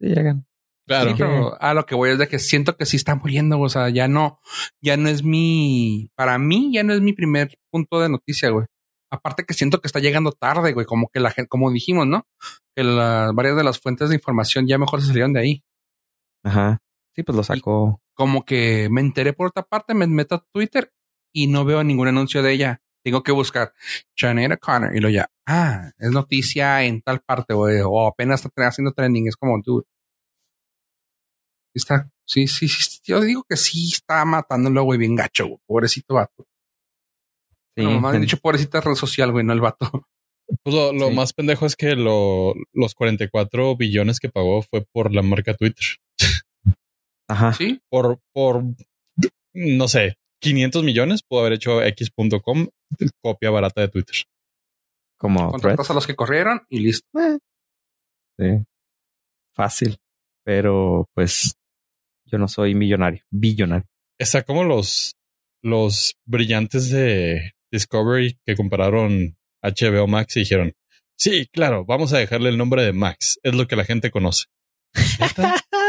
Sí 0.00 0.08
llegan. 0.08 0.46
Claro. 0.86 1.14
pero 1.16 1.62
a 1.62 1.72
lo 1.72 1.86
que 1.86 1.94
voy 1.94 2.10
es 2.10 2.18
de 2.18 2.26
que 2.26 2.40
siento 2.40 2.76
que 2.76 2.84
sí 2.84 2.96
está 2.96 3.14
muriendo. 3.14 3.60
O 3.60 3.68
sea, 3.68 3.90
ya 3.90 4.08
no, 4.08 4.40
ya 4.82 4.96
no 4.96 5.08
es 5.08 5.22
mi, 5.22 6.10
para 6.16 6.36
mí 6.38 6.72
ya 6.72 6.82
no 6.82 6.92
es 6.92 7.00
mi 7.00 7.12
primer 7.12 7.56
punto 7.70 8.00
de 8.00 8.08
noticia, 8.08 8.50
güey. 8.50 8.66
Aparte 9.12 9.44
que 9.44 9.54
siento 9.54 9.80
que 9.80 9.86
está 9.86 10.00
llegando 10.00 10.32
tarde, 10.32 10.72
güey, 10.72 10.86
como 10.86 11.08
que 11.12 11.20
la 11.20 11.30
gente, 11.30 11.48
como 11.48 11.70
dijimos, 11.70 12.06
¿no? 12.06 12.24
Que 12.76 12.84
las 12.84 13.32
varias 13.34 13.56
de 13.56 13.64
las 13.64 13.80
fuentes 13.80 14.08
de 14.08 14.16
información 14.16 14.66
ya 14.66 14.78
mejor 14.78 15.00
se 15.00 15.08
salieron 15.08 15.32
de 15.32 15.40
ahí. 15.40 15.62
Ajá. 16.44 16.78
Sí, 17.14 17.22
pues 17.22 17.36
lo 17.36 17.42
sacó. 17.42 18.00
Como 18.20 18.44
que 18.44 18.90
me 18.90 19.00
enteré 19.00 19.32
por 19.32 19.46
otra 19.46 19.62
parte, 19.62 19.94
me 19.94 20.06
meto 20.06 20.34
a 20.34 20.44
Twitter 20.52 20.92
y 21.32 21.46
no 21.46 21.64
veo 21.64 21.82
ningún 21.82 22.06
anuncio 22.06 22.42
de 22.42 22.52
ella. 22.52 22.82
Tengo 23.02 23.22
que 23.22 23.32
buscar 23.32 23.72
Janera 24.14 24.58
Connor 24.58 24.94
y 24.94 25.00
lo 25.00 25.08
ya, 25.08 25.30
ah, 25.46 25.90
es 25.96 26.10
noticia 26.10 26.84
en 26.84 27.00
tal 27.00 27.20
parte 27.20 27.54
o, 27.54 28.06
apenas 28.06 28.44
está 28.44 28.68
haciendo 28.68 28.92
trending. 28.92 29.26
Es 29.26 29.36
como, 29.36 29.62
tú. 29.62 29.86
Está, 31.72 32.10
sí, 32.26 32.46
sí, 32.46 32.68
sí. 32.68 33.00
Yo 33.04 33.22
digo 33.22 33.42
que 33.48 33.56
sí 33.56 33.88
está 33.90 34.22
matándolo, 34.26 34.82
güey, 34.82 34.98
bien 34.98 35.16
gacho, 35.16 35.46
güey. 35.46 35.58
Pobrecito 35.66 36.12
vato. 36.12 36.46
Sí. 37.74 37.84
No, 37.84 38.00
más 38.00 38.20
dicho, 38.20 38.36
pobrecita 38.42 38.82
red 38.82 38.96
social, 38.96 39.32
güey, 39.32 39.46
no 39.46 39.54
el 39.54 39.62
vato. 39.62 40.06
Pues 40.62 40.76
lo, 40.76 41.10
más 41.10 41.32
pendejo 41.32 41.64
es 41.64 41.74
que 41.74 41.96
lo, 41.96 42.52
los 42.74 42.94
44 42.94 43.76
billones 43.76 44.20
que 44.20 44.28
pagó 44.28 44.60
fue 44.60 44.84
por 44.92 45.14
la 45.14 45.22
marca 45.22 45.54
Twitter. 45.54 45.86
Ajá. 47.30 47.52
Sí. 47.52 47.80
Por, 47.88 48.20
por, 48.32 48.64
no 49.54 49.88
sé, 49.88 50.16
500 50.40 50.82
millones 50.82 51.22
pudo 51.22 51.40
haber 51.40 51.54
hecho 51.54 51.82
X.com 51.82 52.68
copia 53.22 53.50
barata 53.50 53.82
de 53.82 53.88
Twitter. 53.88 54.16
Como 55.18 55.50
contratas 55.50 55.90
a 55.90 55.94
los 55.94 56.06
que 56.06 56.16
corrieron 56.16 56.62
y 56.68 56.80
listo. 56.80 57.06
Eh. 57.18 57.38
Sí. 58.38 58.64
Fácil. 59.54 59.98
Pero 60.44 61.08
pues 61.14 61.54
yo 62.24 62.38
no 62.38 62.48
soy 62.48 62.74
millonario, 62.74 63.22
billonario. 63.30 63.86
Está 64.18 64.42
como 64.42 64.64
los, 64.64 65.16
los 65.62 66.16
brillantes 66.24 66.90
de 66.90 67.52
Discovery 67.70 68.38
que 68.46 68.56
compararon 68.56 69.36
HBO 69.62 70.06
Max 70.06 70.36
y 70.36 70.40
dijeron, 70.40 70.72
sí, 71.16 71.46
claro, 71.52 71.84
vamos 71.84 72.12
a 72.12 72.18
dejarle 72.18 72.48
el 72.48 72.58
nombre 72.58 72.82
de 72.82 72.92
Max. 72.92 73.38
Es 73.42 73.54
lo 73.54 73.66
que 73.66 73.76
la 73.76 73.84
gente 73.84 74.10
conoce. 74.10 74.46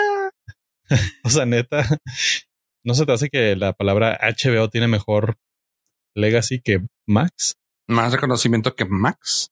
o 1.23 1.29
sea, 1.29 1.45
neta, 1.45 1.85
¿no 2.83 2.93
se 2.93 3.05
te 3.05 3.11
hace 3.11 3.29
que 3.29 3.55
la 3.55 3.73
palabra 3.73 4.19
HBO 4.21 4.69
tiene 4.69 4.87
mejor 4.87 5.37
legacy 6.15 6.61
que 6.61 6.85
Max? 7.07 7.55
Más 7.87 8.11
reconocimiento 8.11 8.75
que 8.75 8.85
Max. 8.85 9.51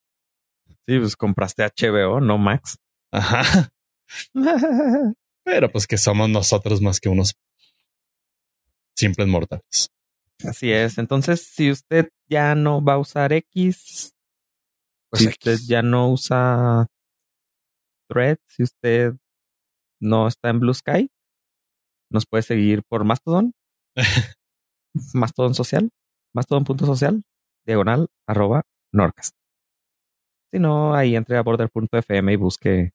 Sí, 0.86 0.98
pues 0.98 1.16
compraste 1.16 1.64
HBO, 1.64 2.20
no 2.20 2.38
Max. 2.38 2.78
Ajá. 3.12 3.70
Pero 5.44 5.70
pues 5.70 5.86
que 5.86 5.98
somos 5.98 6.28
nosotros 6.28 6.80
más 6.80 7.00
que 7.00 7.08
unos 7.08 7.34
simples 8.96 9.28
mortales. 9.28 9.90
Así 10.44 10.72
es. 10.72 10.98
Entonces, 10.98 11.42
si 11.42 11.70
usted 11.70 12.10
ya 12.28 12.54
no 12.54 12.82
va 12.82 12.94
a 12.94 12.98
usar 12.98 13.32
X, 13.32 14.12
pues 15.10 15.22
si 15.22 15.28
usted 15.28 15.58
ya 15.66 15.82
no 15.82 16.10
usa 16.10 16.86
Thread, 18.08 18.38
si 18.46 18.62
usted 18.62 19.14
no 20.00 20.28
está 20.28 20.50
en 20.50 20.60
Blue 20.60 20.74
Sky, 20.74 21.10
nos 22.10 22.26
puede 22.26 22.42
seguir 22.42 22.82
por 22.88 23.04
Mastodon. 23.04 23.54
Mastodon 25.14 25.54
social. 25.54 25.90
Mastodon.social. 26.34 27.22
Diagonal 27.66 28.08
arroba 28.26 28.62
Norcast. 28.92 29.34
Si 30.52 30.58
no, 30.58 30.94
ahí 30.94 31.14
entre 31.14 31.36
a 31.36 31.42
border.fm 31.42 32.32
y 32.32 32.36
busque 32.36 32.90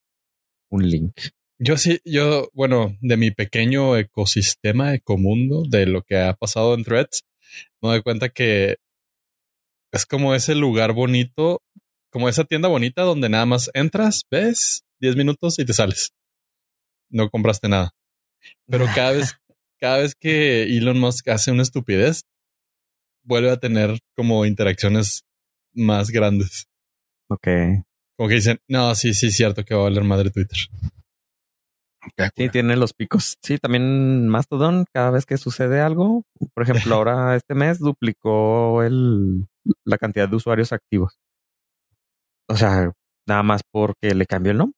un 0.70 0.90
link. 0.90 1.14
Yo 1.58 1.78
sí, 1.78 2.00
yo, 2.04 2.50
bueno, 2.54 2.98
de 3.00 3.16
mi 3.16 3.32
pequeño 3.32 3.96
ecosistema, 3.96 4.94
ecomundo, 4.94 5.64
de 5.66 5.86
lo 5.86 6.02
que 6.02 6.18
ha 6.18 6.34
pasado 6.34 6.74
en 6.74 6.84
Threads, 6.84 7.24
me 7.82 7.90
doy 7.90 8.02
cuenta 8.02 8.28
que 8.28 8.76
es 9.94 10.06
como 10.06 10.36
ese 10.36 10.54
lugar 10.54 10.92
bonito, 10.92 11.62
como 12.12 12.28
esa 12.28 12.44
tienda 12.44 12.68
bonita 12.68 13.04
donde 13.04 13.30
nada 13.30 13.46
más 13.46 13.72
entras, 13.74 14.24
ves 14.30 14.84
10 15.00 15.16
minutos 15.16 15.58
y 15.58 15.66
te 15.66 15.72
sales. 15.72 16.12
No 17.10 17.30
compraste 17.30 17.70
nada. 17.70 17.95
Pero 18.68 18.86
cada 18.96 19.12
vez, 19.12 19.36
cada 19.80 19.98
vez 19.98 20.16
que 20.16 20.64
Elon 20.64 21.00
Musk 21.00 21.28
hace 21.30 21.52
una 21.52 21.64
estupidez, 21.64 22.24
vuelve 23.24 23.52
a 23.52 23.58
tener 23.58 24.00
como 24.16 24.46
interacciones 24.46 25.26
más 25.74 26.10
grandes. 26.10 26.68
Ok. 27.30 27.48
Como 28.18 28.30
que 28.30 28.36
dicen, 28.36 28.60
no, 28.68 28.96
sí, 28.96 29.14
sí, 29.14 29.28
es 29.28 29.36
cierto 29.36 29.66
que 29.66 29.76
va 29.76 29.82
a 29.82 29.84
valer 29.86 30.04
madre 30.04 30.30
Twitter. 30.30 30.58
Sí, 32.36 32.50
tiene 32.50 32.76
los 32.76 32.94
picos. 32.94 33.38
Sí, 33.42 33.58
también 33.58 34.28
Mastodon, 34.28 34.86
cada 34.94 35.10
vez 35.10 35.26
que 35.26 35.38
sucede 35.38 35.82
algo, 35.82 36.24
por 36.54 36.64
ejemplo, 36.64 36.96
ahora 36.96 37.36
este 37.36 37.56
mes 37.56 37.80
duplicó 37.80 38.84
el, 38.84 39.48
la 39.84 39.98
cantidad 39.98 40.30
de 40.30 40.36
usuarios 40.36 40.72
activos. 40.72 41.18
O 42.48 42.56
sea, 42.56 42.92
nada 43.28 43.44
más 43.44 43.62
porque 43.70 44.14
le 44.14 44.26
cambió 44.26 44.52
el 44.52 44.60
nombre. 44.60 44.78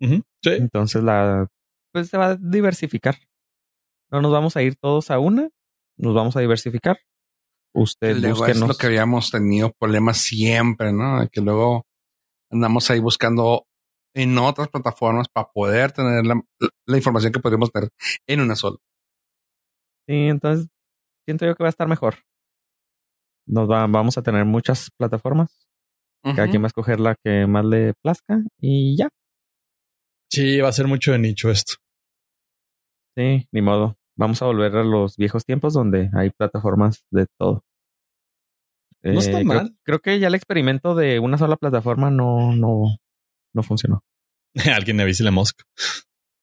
sí. 0.00 0.50
Entonces 0.50 1.02
la, 1.02 1.48
pues 1.96 2.10
se 2.10 2.18
va 2.18 2.26
a 2.26 2.36
diversificar. 2.36 3.16
No 4.10 4.20
nos 4.20 4.30
vamos 4.30 4.54
a 4.54 4.62
ir 4.62 4.76
todos 4.76 5.10
a 5.10 5.18
una, 5.18 5.48
nos 5.96 6.14
vamos 6.14 6.36
a 6.36 6.40
diversificar. 6.40 6.98
Usted 7.74 8.22
es 8.22 8.58
lo 8.58 8.76
que 8.76 8.86
habíamos 8.86 9.30
tenido 9.30 9.72
problemas 9.72 10.18
siempre, 10.18 10.92
¿no? 10.92 11.26
Que 11.32 11.40
luego 11.40 11.86
andamos 12.50 12.90
ahí 12.90 13.00
buscando 13.00 13.64
en 14.14 14.36
otras 14.36 14.68
plataformas 14.68 15.28
para 15.32 15.48
poder 15.48 15.92
tener 15.92 16.26
la, 16.26 16.96
información 16.98 17.32
que 17.32 17.40
podríamos 17.40 17.72
tener 17.72 17.88
en 18.26 18.40
una 18.42 18.56
sola. 18.56 18.76
Sí, 20.06 20.28
entonces 20.28 20.68
siento 21.24 21.46
yo 21.46 21.54
que 21.54 21.64
va 21.64 21.68
a 21.68 21.70
estar 21.70 21.88
mejor. 21.88 22.16
Nos 23.46 23.70
va, 23.70 23.86
vamos 23.86 24.18
a 24.18 24.22
tener 24.22 24.44
muchas 24.44 24.90
plataformas. 24.98 25.66
Cada 26.22 26.48
quien 26.48 26.60
va 26.60 26.66
a 26.66 26.68
escoger 26.68 27.00
la 27.00 27.14
que 27.24 27.46
más 27.46 27.64
le 27.64 27.94
plazca 28.02 28.42
y 28.60 28.98
ya. 28.98 29.08
Sí, 30.30 30.60
va 30.60 30.68
a 30.68 30.72
ser 30.72 30.88
mucho 30.88 31.12
de 31.12 31.20
nicho 31.20 31.50
esto. 31.50 31.76
Sí, 33.16 33.48
ni 33.50 33.62
modo. 33.62 33.96
Vamos 34.16 34.40
a 34.42 34.46
volver 34.46 34.76
a 34.76 34.84
los 34.84 35.16
viejos 35.16 35.44
tiempos 35.44 35.74
donde 35.74 36.10
hay 36.14 36.30
plataformas 36.30 37.04
de 37.10 37.26
todo. 37.38 37.64
No 39.02 39.18
está 39.20 39.40
eh, 39.40 39.44
mal. 39.44 39.76
Creo, 39.84 40.00
que 40.00 40.18
ya 40.18 40.28
el 40.28 40.34
experimento 40.34 40.94
de 40.94 41.18
una 41.18 41.36
sola 41.38 41.56
plataforma 41.56 42.10
no, 42.10 42.54
no, 42.54 42.98
no 43.54 43.62
funcionó. 43.62 44.02
Alguien 44.74 45.00
avise 45.00 45.24
la 45.24 45.30
mosca. 45.30 45.64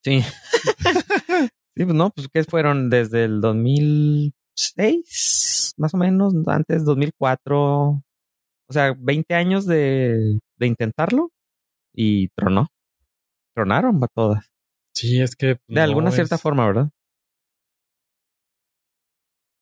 Sí. 0.03 0.21
sí, 1.75 1.85
pues 1.85 1.93
no, 1.93 2.09
pues 2.11 2.27
que 2.29 2.43
fueron 2.43 2.89
desde 2.89 3.25
el 3.25 3.41
2006, 3.41 5.73
más 5.77 5.93
o 5.93 5.97
menos, 5.97 6.33
antes 6.47 6.85
2004. 6.85 7.59
O 7.59 8.01
sea, 8.69 8.95
20 8.97 9.35
años 9.35 9.65
de, 9.65 10.39
de 10.57 10.67
intentarlo 10.67 11.31
y 11.93 12.29
tronó. 12.29 12.69
Tronaron 13.53 14.01
va 14.01 14.07
todas. 14.07 14.52
Sí, 14.93 15.21
es 15.21 15.35
que. 15.35 15.57
De 15.67 15.81
alguna 15.81 16.11
cierta 16.11 16.37
forma, 16.37 16.65
¿verdad? 16.65 16.89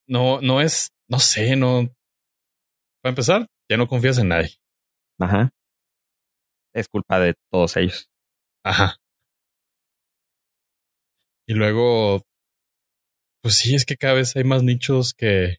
No, 0.08 0.42
no 0.42 0.62
es, 0.62 0.90
no 1.08 1.20
sé, 1.20 1.56
no. 1.56 1.88
Para 3.02 3.12
empezar, 3.12 3.48
ya 3.70 3.78
no 3.78 3.88
confías 3.88 4.18
en 4.18 4.28
nadie. 4.30 4.58
Ajá 5.20 5.52
es 6.74 6.88
culpa 6.88 7.20
de 7.20 7.36
todos 7.52 7.78
ellos. 7.78 8.10
Ajá. 8.64 8.98
Y 11.48 11.54
luego, 11.54 12.22
pues 13.42 13.56
sí, 13.56 13.76
es 13.76 13.86
que 13.86 13.98
cada 13.98 14.14
vez 14.14 14.36
hay 14.36 14.44
más 14.44 14.64
nichos 14.64 15.14
que 15.14 15.58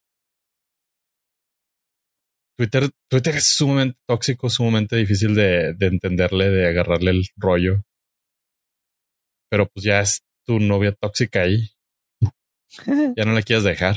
Twitter, 2.57 2.91
Twitter 3.11 3.37
es 3.37 3.57
sumamente 3.57 3.99
tóxico, 4.07 4.49
sumamente 4.49 4.97
difícil 4.97 5.35
de, 5.35 5.75
de 5.75 5.87
entenderle, 5.87 6.49
de 6.49 6.69
agarrarle 6.69 7.11
el 7.11 7.25
rollo. 7.37 7.83
Pero 9.53 9.69
pues 9.69 9.85
ya 9.85 10.01
es 10.01 10.25
tu 10.47 10.61
novia 10.61 10.93
tóxica 10.93 11.43
ahí. 11.43 11.69
ya 13.17 13.25
no 13.27 13.33
la 13.35 13.43
quieres 13.43 13.65
dejar. 13.65 13.97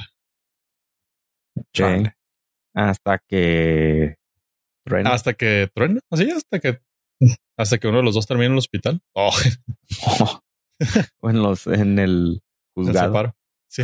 Hasta 2.74 3.20
que 3.26 4.18
truena. 4.86 5.14
Hasta 5.14 5.34
que 5.34 5.70
truena. 5.74 6.02
Así, 6.12 6.30
hasta 6.30 6.60
que 6.60 6.82
hasta 7.58 7.78
que 7.78 7.88
uno 7.88 8.00
de 8.00 8.04
los 8.04 8.16
dos 8.16 8.28
termine 8.28 8.48
en 8.48 8.52
el 8.52 8.58
hospital. 8.58 9.00
Oh. 9.14 9.34
o 11.22 11.30
en 11.30 11.42
los, 11.42 11.68
en 11.68 12.00
el 12.00 12.42
juzgado. 12.76 13.34
Sí, 13.70 13.84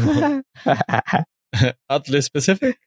Atlas 1.87 2.25
Specific. 2.25 2.77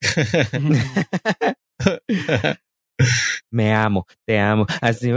Me 3.51 3.73
amo, 3.73 4.07
te 4.27 4.39
amo. 4.39 4.67
Así, 4.83 5.11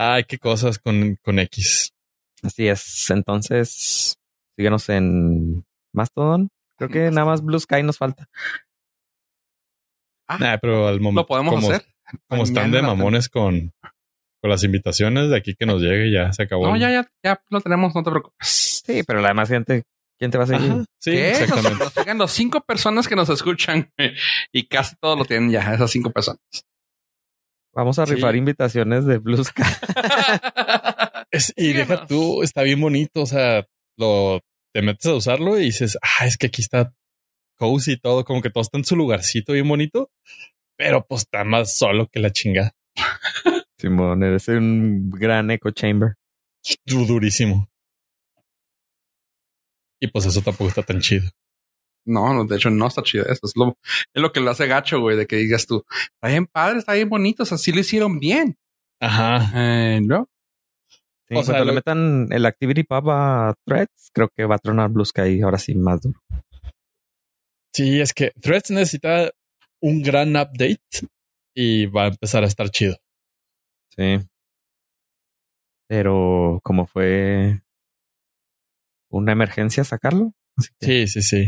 Ay, 0.00 0.22
qué 0.22 0.38
cosas 0.38 0.78
con, 0.78 1.16
con 1.24 1.40
X. 1.40 1.92
Así 2.44 2.68
es. 2.68 3.10
Entonces, 3.10 4.16
síguenos 4.56 4.88
en 4.90 5.66
Mastodon. 5.92 6.50
Creo 6.76 6.88
que 6.88 7.10
nada 7.10 7.24
más 7.24 7.42
Blue 7.42 7.58
Sky 7.58 7.82
nos 7.82 7.98
falta. 7.98 8.28
Ah, 10.28 10.56
pero 10.60 10.86
al 10.86 11.00
momento. 11.00 11.22
Lo 11.22 11.26
podemos 11.26 11.52
como, 11.52 11.68
hacer. 11.68 11.84
Como 12.28 12.44
están 12.44 12.70
de 12.70 12.80
mamones 12.80 13.28
con, 13.28 13.72
con 14.40 14.50
las 14.50 14.62
invitaciones 14.62 15.30
de 15.30 15.36
aquí 15.36 15.56
que 15.56 15.66
nos 15.66 15.82
llegue, 15.82 16.12
ya 16.12 16.32
se 16.32 16.44
acabó. 16.44 16.68
No, 16.68 16.76
ya, 16.76 16.92
ya, 16.92 17.10
ya 17.24 17.42
lo 17.50 17.60
tenemos, 17.60 17.92
no 17.92 18.04
te 18.04 18.10
preocupes. 18.10 18.82
Sí, 18.86 19.02
pero 19.04 19.20
la 19.20 19.28
demás 19.28 19.48
gente, 19.48 19.82
¿quién 20.16 20.30
te 20.30 20.38
va 20.38 20.44
a 20.44 20.46
seguir? 20.46 20.84
sí, 21.00 21.10
exactamente. 21.10 21.82
Nos, 21.84 22.06
nos 22.06 22.16
los 22.16 22.30
cinco 22.30 22.60
personas 22.60 23.08
que 23.08 23.16
nos 23.16 23.30
escuchan 23.30 23.90
y 24.52 24.68
casi 24.68 24.94
todos 25.00 25.18
lo 25.18 25.24
tienen 25.24 25.50
ya, 25.50 25.74
esas 25.74 25.90
cinco 25.90 26.12
personas. 26.12 26.40
Vamos 27.78 27.96
a 28.00 28.06
rifar 28.06 28.34
invitaciones 28.34 29.06
de 29.06 29.18
Blues 29.18 29.52
y 31.56 31.72
deja 31.74 32.06
tú, 32.06 32.42
está 32.42 32.62
bien 32.62 32.80
bonito. 32.80 33.22
O 33.22 33.26
sea, 33.26 33.68
lo 33.96 34.40
te 34.74 34.82
metes 34.82 35.06
a 35.06 35.14
usarlo 35.14 35.56
y 35.56 35.66
dices, 35.66 35.96
ah, 36.02 36.26
es 36.26 36.36
que 36.36 36.48
aquí 36.48 36.60
está 36.60 36.92
cozy 37.54 37.92
y 37.92 37.96
todo, 37.96 38.24
como 38.24 38.42
que 38.42 38.50
todo 38.50 38.62
está 38.62 38.78
en 38.78 38.84
su 38.84 38.96
lugarcito 38.96 39.52
bien 39.52 39.68
bonito, 39.68 40.10
pero 40.76 41.06
pues 41.06 41.20
está 41.20 41.44
más 41.44 41.78
solo 41.78 42.08
que 42.08 42.18
la 42.18 42.32
chinga. 42.32 42.72
Simón, 43.78 44.24
eres 44.24 44.48
un 44.48 45.08
gran 45.10 45.52
echo 45.52 45.70
chamber. 45.70 46.16
Durísimo. 46.84 47.70
Y 50.00 50.08
pues 50.08 50.26
eso 50.26 50.42
tampoco 50.42 50.68
está 50.68 50.82
tan 50.82 50.98
chido. 50.98 51.30
No, 52.08 52.44
de 52.44 52.56
hecho 52.56 52.70
no 52.70 52.86
está 52.86 53.02
chido 53.02 53.24
eso. 53.24 53.40
Es 53.44 53.52
lo, 53.54 53.78
es 54.14 54.22
lo 54.22 54.32
que 54.32 54.40
lo 54.40 54.50
hace 54.50 54.66
gacho, 54.66 55.00
güey, 55.00 55.16
de 55.16 55.26
que 55.26 55.36
digas 55.36 55.66
tú, 55.66 55.84
está 56.14 56.28
bien 56.28 56.46
padre, 56.46 56.78
está 56.78 56.94
bien 56.94 57.08
bonito, 57.08 57.42
o 57.42 57.46
sea, 57.46 57.58
sí 57.58 57.72
lo 57.72 57.80
hicieron 57.80 58.18
bien. 58.18 58.56
Ajá. 59.00 59.52
Eh, 59.54 60.00
¿No? 60.02 60.28
o 61.30 61.42
sea, 61.42 61.62
le 61.64 61.72
metan 61.72 62.28
el 62.30 62.46
Activity 62.46 62.84
Pub 62.84 63.10
a 63.10 63.54
Threads, 63.66 64.10
creo 64.14 64.30
que 64.34 64.46
va 64.46 64.54
a 64.56 64.58
tronar 64.58 64.90
Blue 64.90 65.04
Sky 65.04 65.42
ahora 65.42 65.58
sí 65.58 65.74
más 65.74 66.00
duro. 66.00 66.20
Sí, 67.74 68.00
es 68.00 68.14
que 68.14 68.32
Threads 68.40 68.70
necesita 68.70 69.30
un 69.80 70.02
gran 70.02 70.30
update 70.30 71.06
y 71.54 71.86
va 71.86 72.04
a 72.04 72.08
empezar 72.08 72.44
a 72.44 72.46
estar 72.46 72.70
chido. 72.70 72.96
Sí. 73.94 74.18
Pero 75.86 76.60
como 76.62 76.86
fue 76.86 77.60
una 79.10 79.32
emergencia 79.32 79.84
sacarlo. 79.84 80.32
sí, 80.80 81.06
sí, 81.06 81.22
sí. 81.22 81.46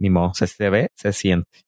Ni 0.00 0.08
modo, 0.08 0.32
se, 0.34 0.70
ve, 0.70 0.88
se 0.94 1.12
siente. 1.12 1.60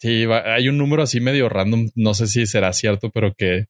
Sí, 0.00 0.24
hay 0.24 0.68
un 0.68 0.76
número 0.76 1.02
así 1.02 1.20
medio 1.20 1.48
random, 1.48 1.90
no 1.94 2.14
sé 2.14 2.26
si 2.26 2.46
será 2.46 2.72
cierto, 2.72 3.10
pero 3.10 3.32
que 3.32 3.66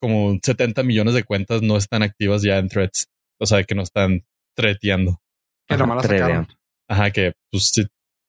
como 0.00 0.38
70 0.42 0.82
millones 0.82 1.14
de 1.14 1.24
cuentas 1.24 1.60
no 1.60 1.76
están 1.76 2.02
activas 2.02 2.42
ya 2.42 2.58
en 2.58 2.68
threads. 2.68 3.08
O 3.38 3.46
sea, 3.46 3.62
que 3.64 3.74
no 3.74 3.82
están 3.82 4.24
treteando. 4.56 5.20
Que 5.66 5.76
nomás 5.76 5.96
la 5.96 6.02
sacaron. 6.02 6.48
Ajá, 6.88 7.10
que 7.10 7.34
pues 7.50 7.70
sí, 7.74 7.86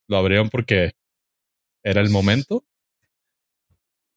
lo 0.09 0.17
abrieron 0.17 0.49
porque 0.49 0.91
era 1.83 2.01
el 2.01 2.09
momento 2.09 2.65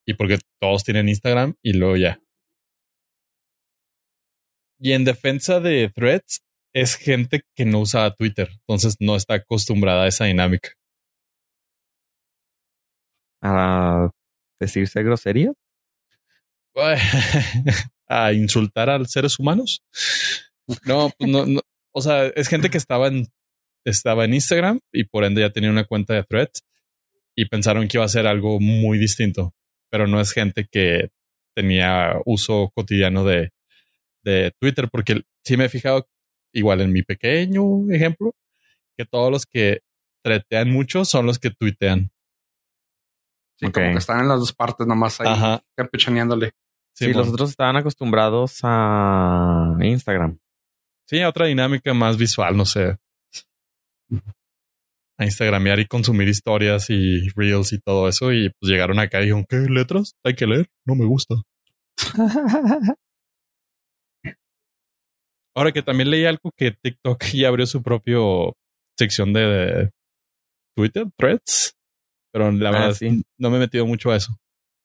y 0.05 0.14
porque 0.14 0.39
todos 0.61 0.83
tienen 0.83 1.09
Instagram 1.09 1.55
y 1.62 1.75
luego 1.75 1.97
ya. 1.97 2.20
Y 4.81 4.93
en 4.93 5.05
defensa 5.05 5.61
de 5.61 5.91
threads, 5.95 6.43
es 6.75 6.97
gente 6.97 7.43
que 7.55 7.64
no 7.64 7.81
usa 7.81 8.14
Twitter, 8.14 8.49
entonces 8.51 8.97
no 9.01 9.16
está 9.16 9.35
acostumbrada 9.35 10.05
a 10.05 10.09
esa 10.09 10.25
dinámica. 10.25 10.70
¿A 13.43 14.11
decirse 14.61 15.03
groserías? 15.03 15.55
¿A 18.09 18.33
insultar 18.33 18.89
a 18.89 19.05
seres 19.05 19.39
humanos? 19.39 19.83
No, 20.87 21.11
pues 21.18 21.31
no, 21.31 21.45
no, 21.47 21.61
o 21.93 22.01
sea, 22.01 22.27
es 22.27 22.49
gente 22.49 22.70
que 22.70 22.79
estaba 22.79 23.09
en, 23.09 23.27
estaba 23.85 24.25
en 24.25 24.35
Instagram 24.35 24.81
y 24.93 25.05
por 25.05 25.25
ende 25.25 25.43
ya 25.43 25.51
tenía 25.51 25.70
una 25.70 25.85
cuenta 25.85 26.14
de 26.14 26.25
threads 26.25 26.62
y 27.35 27.47
pensaron 27.47 27.89
que 27.89 27.97
iba 27.99 28.05
a 28.05 28.09
ser 28.09 28.27
algo 28.27 28.61
muy 28.61 28.99
distinto, 28.99 29.55
pero 29.91 30.07
no 30.07 30.20
es 30.20 30.33
gente 30.33 30.66
que 30.70 31.11
tenía 31.55 32.14
uso 32.25 32.70
cotidiano 32.75 33.25
de, 33.25 33.51
de 34.25 34.53
Twitter, 34.59 34.89
porque 34.91 35.23
sí 35.45 35.57
me 35.57 35.66
he 35.66 35.68
fijado, 35.68 36.09
igual 36.53 36.81
en 36.81 36.93
mi 36.93 37.03
pequeño 37.03 37.91
ejemplo, 37.91 38.35
que 38.97 39.05
todos 39.05 39.31
los 39.31 39.47
que 39.47 39.81
tretean 40.23 40.71
mucho 40.71 41.05
son 41.05 41.27
los 41.27 41.39
que 41.39 41.51
tuitean. 41.51 42.11
Sí, 43.59 43.71
como 43.71 43.93
que 43.93 43.99
están 43.99 44.21
en 44.21 44.29
las 44.29 44.41
dos 44.41 44.53
partes 44.53 44.87
nomás 44.87 45.21
ahí 45.21 45.61
campechaneándole. 45.77 46.53
Sí, 46.95 47.13
los 47.13 47.29
otros 47.29 47.51
estaban 47.51 47.77
acostumbrados 47.77 48.61
a 48.63 49.77
Instagram. 49.81 50.39
Sí, 51.07 51.23
otra 51.23 51.47
dinámica 51.47 51.95
más 51.95 52.17
visual, 52.17 52.57
no 52.57 52.65
sé. 52.65 52.97
A 55.19 55.25
Instagramear 55.25 55.79
y 55.81 55.87
consumir 55.87 56.29
historias 56.29 56.91
y 56.91 57.29
reels 57.31 57.73
y 57.73 57.79
todo 57.79 58.09
eso. 58.09 58.33
Y 58.33 58.51
pues 58.59 58.71
llegaron 58.71 58.99
acá 58.99 59.21
y 59.21 59.25
dijeron, 59.25 59.47
¿qué 59.49 59.57
letras? 59.57 60.15
Hay 60.25 60.35
que 60.35 60.47
leer. 60.47 60.69
No 60.85 60.95
me 60.95 61.07
gusta. 61.07 61.37
Ahora 65.55 65.73
que 65.73 65.83
también 65.83 66.11
leí 66.11 66.25
algo 66.25 66.51
que 66.57 66.73
TikTok 66.73 67.25
ya 67.35 67.49
abrió 67.49 67.67
su 67.67 67.83
propio 67.83 68.55
sección 68.99 69.33
de, 69.33 69.91
Twitter, 70.75 71.07
threads. 71.17 71.75
Pero 72.33 72.51
la 72.51 72.71
ah, 72.71 72.73
verdad 72.73 72.97
no 73.39 73.51
me 73.51 73.57
he 73.57 73.61
metido 73.61 73.87
mucho 73.87 74.11
a 74.11 74.17
eso. 74.17 74.35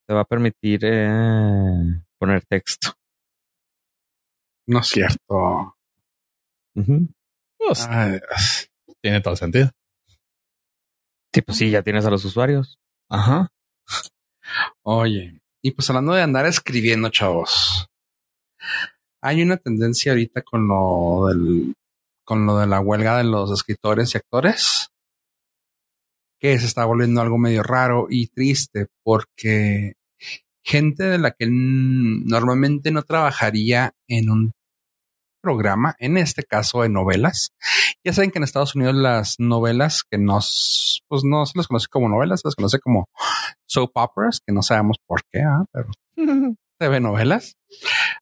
Te 0.06 0.14
va 0.14 0.20
a 0.20 0.24
permitir 0.24 0.80
eh, 0.84 2.02
poner 2.18 2.44
texto. 2.44 2.92
No 4.66 4.80
es 4.80 4.86
cierto. 4.88 5.76
Pues, 6.74 7.88
tiene 9.00 9.20
todo 9.22 9.34
sentido. 9.34 9.70
Sí, 11.32 11.42
pues 11.42 11.58
sí, 11.58 11.70
ya 11.70 11.82
tienes 11.82 12.04
a 12.04 12.10
los 12.10 12.24
usuarios. 12.24 12.78
Ajá. 13.10 13.48
Oye, 14.82 15.40
y 15.62 15.70
pues 15.72 15.88
hablando 15.88 16.12
de 16.12 16.22
andar 16.22 16.46
escribiendo, 16.46 17.08
chavos. 17.08 17.88
Hay 19.20 19.42
una 19.42 19.56
tendencia 19.56 20.12
ahorita 20.12 20.42
con 20.42 20.68
lo 20.68 21.26
del 21.28 21.74
con 22.24 22.46
lo 22.46 22.58
de 22.58 22.66
la 22.66 22.80
huelga 22.80 23.16
de 23.16 23.24
los 23.24 23.50
escritores 23.50 24.14
y 24.14 24.18
actores 24.18 24.88
que 26.38 26.58
se 26.58 26.66
está 26.66 26.84
volviendo 26.84 27.20
algo 27.20 27.38
medio 27.38 27.62
raro 27.62 28.06
y 28.10 28.28
triste 28.28 28.86
porque 29.02 29.94
gente 30.62 31.04
de 31.04 31.18
la 31.18 31.30
que 31.30 31.46
normalmente 31.48 32.90
no 32.90 33.02
trabajaría 33.02 33.94
en 34.06 34.30
un 34.30 34.52
programa, 35.40 35.96
en 35.98 36.18
este 36.18 36.42
caso 36.42 36.82
de 36.82 36.88
novelas. 36.88 37.52
Ya 38.04 38.12
saben 38.12 38.30
que 38.30 38.38
en 38.38 38.44
Estados 38.44 38.74
Unidos 38.74 38.94
las 38.94 39.36
novelas 39.38 40.02
que 40.08 40.18
nos, 40.18 41.02
pues 41.08 41.24
no 41.24 41.46
se 41.46 41.56
las 41.56 41.68
conoce 41.68 41.86
como 41.88 42.08
novelas, 42.08 42.40
se 42.40 42.48
las 42.48 42.54
conoce 42.54 42.78
como 42.80 43.08
soap 43.66 43.92
operas, 43.94 44.40
que 44.46 44.52
no 44.52 44.62
sabemos 44.62 44.98
por 45.06 45.22
qué, 45.32 45.40
¿ah? 45.40 45.64
pero 45.72 45.88
se 46.78 46.88
ve 46.88 47.00
novelas. 47.00 47.56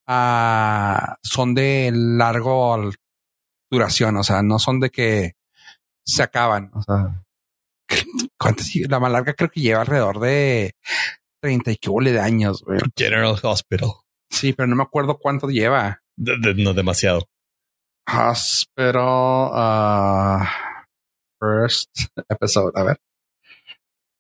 Ah, 0.07 1.17
son 1.23 1.55
de 1.55 1.91
largo 1.93 2.91
duración, 3.71 4.17
o 4.17 4.23
sea, 4.23 4.43
no 4.43 4.59
son 4.59 4.81
de 4.81 4.91
que 4.91 5.33
se 6.05 6.23
acaban, 6.23 6.71
o 6.75 6.83
sea, 6.83 7.25
la 8.89 9.01
más 9.01 9.13
larga 9.13 9.35
creo 9.35 9.51
que 9.51 9.61
lleva 9.61 9.81
alrededor 9.81 10.21
de 10.21 10.75
30 11.43 11.73
y 11.73 11.77
que 11.77 11.91
de 11.91 12.21
años, 12.21 12.65
General 12.97 13.37
Hospital. 13.43 13.91
Sí, 14.31 14.53
pero 14.53 14.67
no 14.67 14.77
me 14.77 14.83
acuerdo 14.83 15.19
cuánto 15.19 15.49
lleva 15.49 16.03
no 16.17 16.75
demasiado. 16.75 17.29
Hospital 18.09 19.51
uh, 19.53 20.45
First 21.41 21.91
Episode. 22.29 22.73
A 22.75 22.85
ver. 22.85 23.01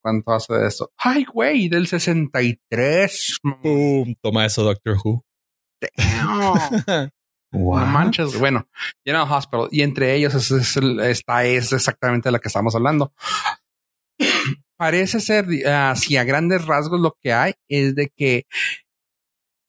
¿Cuánto 0.02 0.32
hace 0.32 0.54
de 0.54 0.68
eso? 0.68 0.92
¡Ay, 0.98 1.24
güey! 1.24 1.68
Del 1.68 1.86
63. 1.86 3.38
Boom. 3.42 4.14
Toma 4.22 4.46
eso, 4.46 4.62
Doctor 4.62 4.96
Who. 5.02 5.24
No 7.52 7.86
manches. 7.86 8.38
Bueno, 8.38 8.68
General 9.04 9.30
Hospital. 9.30 9.68
Y 9.70 9.82
entre 9.82 10.14
ellos 10.14 10.34
es, 10.34 10.76
esta 10.76 11.44
es 11.44 11.72
exactamente 11.72 12.30
la 12.30 12.38
que 12.38 12.48
estamos 12.48 12.74
hablando. 12.74 13.12
Parece 14.76 15.20
ser, 15.20 15.46
así 15.66 16.16
a 16.16 16.24
grandes 16.24 16.66
rasgos, 16.66 17.00
lo 17.00 17.16
que 17.22 17.32
hay 17.32 17.54
es 17.68 17.94
de 17.94 18.10
que 18.14 18.46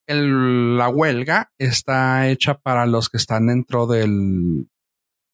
la 0.08 0.90
huelga 0.90 1.52
está 1.58 2.28
hecha 2.28 2.56
para 2.56 2.86
los 2.86 3.10
que 3.10 3.18
están 3.18 3.48
dentro 3.48 3.88
del, 3.88 4.70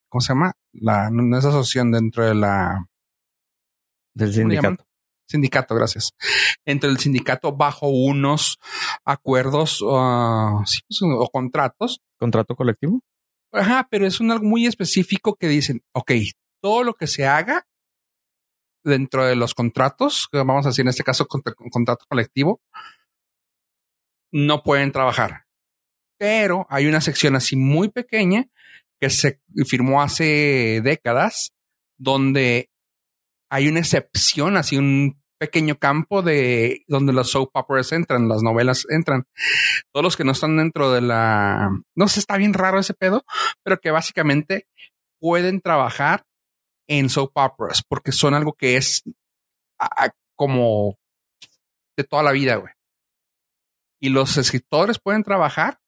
¿cómo 0.10 0.22
se 0.22 0.30
llama? 0.30 0.54
La, 0.74 1.10
no 1.12 1.38
es 1.38 1.46
asociación 1.46 1.92
dentro 1.92 2.26
de 2.26 2.36
la, 2.36 2.88
del 4.16 4.34
sindicato. 4.34 4.86
Sindicato, 5.28 5.76
gracias. 5.76 6.12
Entre 6.66 6.90
el 6.90 7.00
sindicato 7.00 7.56
bajo 7.56 7.88
unos 7.88 8.58
acuerdos 9.06 9.82
uh, 9.82 10.58
pues, 10.58 11.02
o 11.02 11.30
contratos. 11.32 12.02
¿Contrato 12.20 12.56
colectivo? 12.56 13.02
Ajá, 13.52 13.88
pero 13.90 14.08
es 14.08 14.20
un 14.20 14.32
algo 14.32 14.46
muy 14.46 14.66
específico 14.66 15.36
que 15.36 15.48
dicen, 15.48 15.82
ok, 15.94 16.12
todo 16.62 16.84
lo 16.84 16.94
que 16.94 17.08
se 17.08 17.26
haga 17.28 17.68
dentro 18.84 19.26
de 19.26 19.36
los 19.36 19.54
contratos, 19.54 20.28
vamos 20.32 20.66
a 20.66 20.70
decir 20.70 20.84
en 20.84 20.90
este 20.90 21.04
caso 21.04 21.28
contrato 21.28 22.06
colectivo, 22.08 22.62
no 24.32 24.64
pueden 24.64 24.92
trabajar. 24.92 25.46
Pero 26.18 26.66
hay 26.70 26.88
una 26.88 27.02
sección 27.02 27.36
así 27.36 27.56
muy 27.56 27.90
pequeña 27.90 28.48
que 29.00 29.10
se 29.10 29.42
firmó 29.68 30.02
hace 30.02 30.82
décadas 30.84 31.52
donde 31.98 32.70
hay 33.54 33.68
una 33.68 33.80
excepción, 33.80 34.58
así 34.58 34.78
un 34.78 35.22
pequeño 35.40 35.78
campo 35.78 36.22
de 36.22 36.84
donde 36.88 37.14
los 37.14 37.32
soap 37.32 37.50
operas 37.54 37.92
entran, 37.92 38.30
las 38.30 38.42
novelas 38.42 38.86
entran. 38.90 39.26
Todos 39.92 40.04
los 40.04 40.18
que 40.18 40.24
no 40.24 40.32
están 40.32 40.58
dentro 40.58 40.92
de 40.92 41.02
la, 41.02 41.70
no 41.96 42.08
sé, 42.08 42.20
está 42.20 42.38
bien 42.38 42.54
raro 42.54 42.80
ese 42.80 42.94
pedo, 42.94 43.26
pero 43.64 43.80
que 43.80 43.92
básicamente 43.92 44.68
pueden 45.20 45.62
trabajar 45.62 46.26
en 46.88 47.10
soap 47.10 47.32
operas 47.36 47.84
porque 47.88 48.12
son 48.12 48.34
algo 48.34 48.54
que 48.54 48.78
es 48.78 49.04
como 50.36 50.98
de 51.98 52.04
toda 52.04 52.24
la 52.24 52.32
vida, 52.32 52.56
güey 52.56 52.74
y 54.04 54.10
los 54.10 54.36
escritores 54.36 55.00
pueden 55.00 55.24
trabajar 55.24 55.80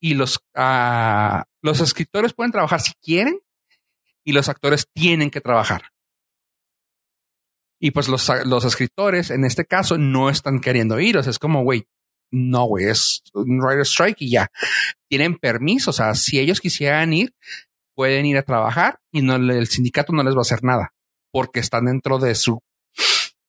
y 0.00 0.14
los, 0.14 0.38
uh, 0.56 1.42
los 1.60 1.80
escritores 1.80 2.32
pueden 2.32 2.52
trabajar 2.52 2.80
si 2.80 2.94
quieren 3.02 3.38
y 4.24 4.32
los 4.32 4.48
actores 4.48 4.88
tienen 4.94 5.30
que 5.30 5.42
trabajar. 5.42 5.91
Y 7.82 7.90
pues 7.90 8.08
los, 8.08 8.30
los 8.46 8.64
escritores 8.64 9.30
en 9.30 9.44
este 9.44 9.64
caso 9.64 9.98
no 9.98 10.30
están 10.30 10.60
queriendo 10.60 11.00
ir. 11.00 11.18
O 11.18 11.22
sea, 11.22 11.30
es 11.30 11.38
como, 11.38 11.64
güey, 11.64 11.88
no, 12.30 12.64
güey, 12.64 12.86
es 12.86 13.22
un 13.34 13.60
writer 13.60 13.84
strike 13.84 14.22
y 14.22 14.30
ya. 14.30 14.48
Tienen 15.08 15.36
permiso. 15.36 15.90
O 15.90 15.92
sea, 15.92 16.14
si 16.14 16.38
ellos 16.38 16.60
quisieran 16.60 17.12
ir, 17.12 17.34
pueden 17.94 18.24
ir 18.24 18.38
a 18.38 18.44
trabajar 18.44 19.00
y 19.10 19.22
no, 19.22 19.34
el 19.34 19.66
sindicato 19.66 20.12
no 20.12 20.22
les 20.22 20.34
va 20.34 20.38
a 20.38 20.42
hacer 20.42 20.62
nada 20.62 20.94
porque 21.32 21.60
están 21.60 21.86
dentro 21.86 22.18
de 22.18 22.34
su, 22.34 22.60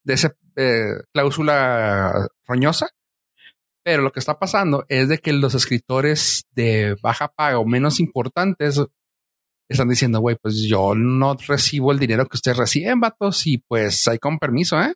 de 0.04 0.14
esa 0.14 0.34
eh, 0.56 0.96
cláusula 1.14 2.28
roñosa 2.48 2.90
pero 3.84 4.02
lo 4.02 4.12
que 4.12 4.20
está 4.20 4.40
pasando 4.40 4.86
es 4.88 5.10
de 5.10 5.20
que 5.20 5.34
los 5.34 5.54
escritores 5.56 6.46
de 6.52 6.96
baja 7.02 7.28
paga 7.28 7.60
o 7.60 7.66
menos 7.66 8.00
importantes 8.00 8.82
están 9.70 9.90
diciendo, 9.90 10.20
güey, 10.20 10.36
pues 10.42 10.66
yo 10.68 10.94
no 10.96 11.36
recibo 11.36 11.92
el 11.92 12.00
dinero 12.00 12.28
que 12.28 12.38
ustedes 12.38 12.58
reciben, 12.58 13.00
vatos, 13.00 13.48
y 13.48 13.58
pues 13.58 14.08
hay 14.08 14.20
con 14.20 14.40
permiso, 14.40 14.82
¿eh? 14.82 14.94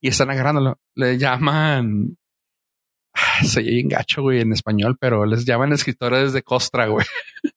Y 0.00 0.08
están 0.08 0.30
agarrándolo. 0.30 0.78
Le 0.94 1.18
llaman. 1.18 2.16
Soy 3.46 3.64
bien 3.64 3.88
gacho, 3.88 4.22
güey, 4.22 4.40
en 4.40 4.52
español, 4.52 4.96
pero 4.98 5.26
les 5.26 5.44
llaman 5.44 5.72
escritores 5.72 6.32
de 6.32 6.42
costra, 6.42 6.86
güey. 6.86 7.06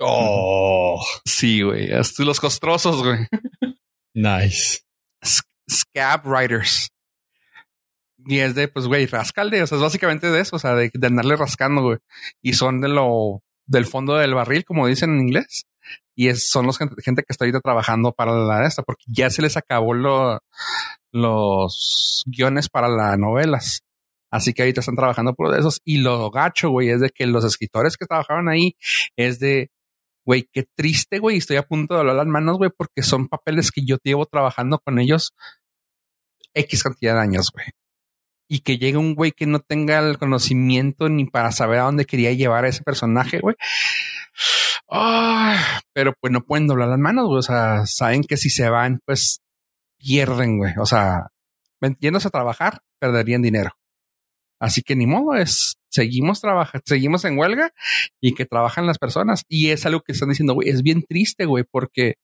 Oh, 0.00 1.04
sí, 1.24 1.62
güey. 1.62 1.88
Los 2.18 2.38
costrosos, 2.38 3.02
güey. 3.02 3.26
Nice. 4.14 4.78
Scab 5.68 6.24
writers. 6.24 6.88
Y 8.24 8.38
es 8.38 8.54
de, 8.54 8.68
pues, 8.68 8.86
güey, 8.86 9.06
rascalde. 9.06 9.60
O 9.60 9.66
sea, 9.66 9.76
es 9.76 9.82
básicamente 9.82 10.30
de 10.30 10.40
eso, 10.40 10.54
o 10.54 10.58
sea, 10.60 10.76
de, 10.76 10.92
de 10.94 11.06
andarle 11.08 11.34
rascando, 11.34 11.82
güey. 11.82 11.98
Y 12.40 12.52
son 12.52 12.80
de 12.80 12.88
lo 12.88 13.42
del 13.68 13.86
fondo 13.86 14.16
del 14.16 14.34
barril, 14.34 14.64
como 14.64 14.86
dicen 14.86 15.10
en 15.10 15.20
inglés. 15.20 15.66
Y 16.16 16.28
es, 16.28 16.50
son 16.50 16.66
los 16.66 16.78
gente, 16.78 16.96
que 16.96 17.26
está 17.28 17.44
ahorita 17.44 17.60
trabajando 17.60 18.12
para 18.12 18.32
la 18.32 18.66
esta, 18.66 18.82
porque 18.82 19.04
ya 19.06 19.30
se 19.30 19.42
les 19.42 19.56
acabó 19.56 19.94
lo, 19.94 20.40
los 21.12 22.24
guiones 22.26 22.68
para 22.68 22.88
las 22.88 23.16
novelas. 23.18 23.82
Así 24.30 24.52
que 24.52 24.62
ahorita 24.62 24.80
están 24.80 24.96
trabajando 24.96 25.34
por 25.34 25.56
esos. 25.56 25.80
Y 25.84 25.98
lo 25.98 26.30
gacho, 26.30 26.70
güey, 26.70 26.90
es 26.90 27.00
de 27.00 27.10
que 27.10 27.26
los 27.26 27.44
escritores 27.44 27.96
que 27.96 28.06
trabajaban 28.06 28.48
ahí 28.48 28.76
es 29.16 29.38
de, 29.38 29.70
güey, 30.24 30.48
qué 30.52 30.66
triste, 30.74 31.20
güey. 31.20 31.36
Estoy 31.38 31.56
a 31.56 31.62
punto 31.62 31.94
de 31.94 32.00
hablar 32.00 32.16
las 32.16 32.26
manos, 32.26 32.58
güey, 32.58 32.70
porque 32.76 33.02
son 33.02 33.28
papeles 33.28 33.70
que 33.70 33.84
yo 33.84 33.96
llevo 34.02 34.26
trabajando 34.26 34.80
con 34.80 34.98
ellos 34.98 35.34
X 36.54 36.82
cantidad 36.82 37.14
de 37.14 37.20
años, 37.20 37.50
güey 37.52 37.66
y 38.48 38.60
que 38.60 38.78
llegue 38.78 38.96
un 38.96 39.14
güey 39.14 39.32
que 39.32 39.46
no 39.46 39.60
tenga 39.60 39.98
el 39.98 40.18
conocimiento 40.18 41.08
ni 41.08 41.26
para 41.26 41.52
saber 41.52 41.80
a 41.80 41.84
dónde 41.84 42.06
quería 42.06 42.32
llevar 42.32 42.64
a 42.64 42.68
ese 42.68 42.82
personaje, 42.82 43.40
güey. 43.40 43.56
pero 45.92 46.14
pues 46.18 46.32
no 46.32 46.40
pueden 46.44 46.66
doblar 46.66 46.88
las 46.88 46.98
manos, 46.98 47.26
güey. 47.26 47.38
O 47.38 47.42
sea, 47.42 47.86
saben 47.86 48.24
que 48.24 48.38
si 48.38 48.48
se 48.48 48.70
van, 48.70 49.00
pues 49.04 49.40
pierden, 49.98 50.58
güey. 50.58 50.72
O 50.78 50.86
sea, 50.86 51.28
yéndose 52.00 52.28
a 52.28 52.30
trabajar, 52.30 52.80
perderían 52.98 53.42
dinero. 53.42 53.72
Así 54.60 54.82
que 54.82 54.96
ni 54.96 55.06
modo, 55.06 55.34
es 55.34 55.76
seguimos 55.90 56.40
trabajando, 56.40 56.82
seguimos 56.86 57.24
en 57.24 57.38
huelga 57.38 57.72
y 58.20 58.34
que 58.34 58.46
trabajan 58.46 58.86
las 58.86 58.98
personas. 58.98 59.44
Y 59.48 59.70
es 59.70 59.84
algo 59.86 60.00
que 60.00 60.12
están 60.12 60.30
diciendo, 60.30 60.54
güey, 60.54 60.70
es 60.70 60.82
bien 60.82 61.04
triste, 61.06 61.44
güey, 61.44 61.64
porque 61.70 62.14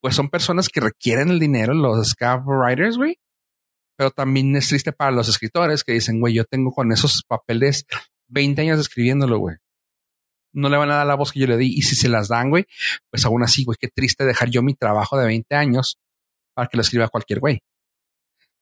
pues 0.00 0.14
son 0.14 0.28
personas 0.30 0.68
que 0.68 0.80
requieren 0.80 1.30
el 1.30 1.40
dinero, 1.40 1.74
los 1.74 2.10
scab 2.10 2.46
writers, 2.46 2.96
güey, 2.96 3.18
pero 3.96 4.10
también 4.10 4.54
es 4.56 4.68
triste 4.68 4.92
para 4.92 5.10
los 5.10 5.28
escritores 5.28 5.82
que 5.82 5.92
dicen, 5.92 6.20
güey, 6.20 6.34
yo 6.34 6.44
tengo 6.44 6.72
con 6.72 6.92
esos 6.92 7.22
papeles 7.26 7.86
20 8.28 8.60
años 8.62 8.80
escribiéndolo, 8.80 9.38
güey. 9.38 9.56
No 10.52 10.68
le 10.68 10.76
van 10.76 10.90
a 10.90 10.96
dar 10.96 11.06
la 11.06 11.16
voz 11.16 11.32
que 11.32 11.40
yo 11.40 11.46
le 11.46 11.56
di. 11.56 11.74
Y 11.76 11.82
si 11.82 11.96
se 11.96 12.08
las 12.08 12.28
dan, 12.28 12.50
güey, 12.50 12.66
pues 13.10 13.24
aún 13.24 13.42
así, 13.42 13.64
güey, 13.64 13.76
qué 13.80 13.88
triste 13.88 14.24
dejar 14.24 14.50
yo 14.50 14.62
mi 14.62 14.74
trabajo 14.74 15.18
de 15.18 15.26
20 15.26 15.54
años 15.54 15.98
para 16.54 16.68
que 16.68 16.76
lo 16.76 16.82
escriba 16.82 17.08
cualquier 17.08 17.40
güey. 17.40 17.60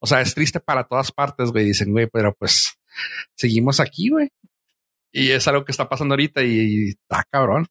O 0.01 0.07
sea, 0.07 0.21
es 0.21 0.35
triste 0.35 0.61
para 0.61 0.85
todas 0.85 1.13
partes, 1.13 1.51
güey. 1.51 1.65
Dicen, 1.65 1.93
güey, 1.93 2.09
pero 2.13 2.35
pues 2.35 2.75
seguimos 3.37 3.81
aquí, 3.81 4.11
güey. 4.11 4.31
Y 5.13 5.31
es 5.31 5.47
algo 5.47 5.65
que 5.65 5.73
está 5.73 5.89
pasando 5.89 6.15
ahorita 6.15 6.43
y, 6.43 6.91
está 6.91 7.25
cabrón. 7.31 7.67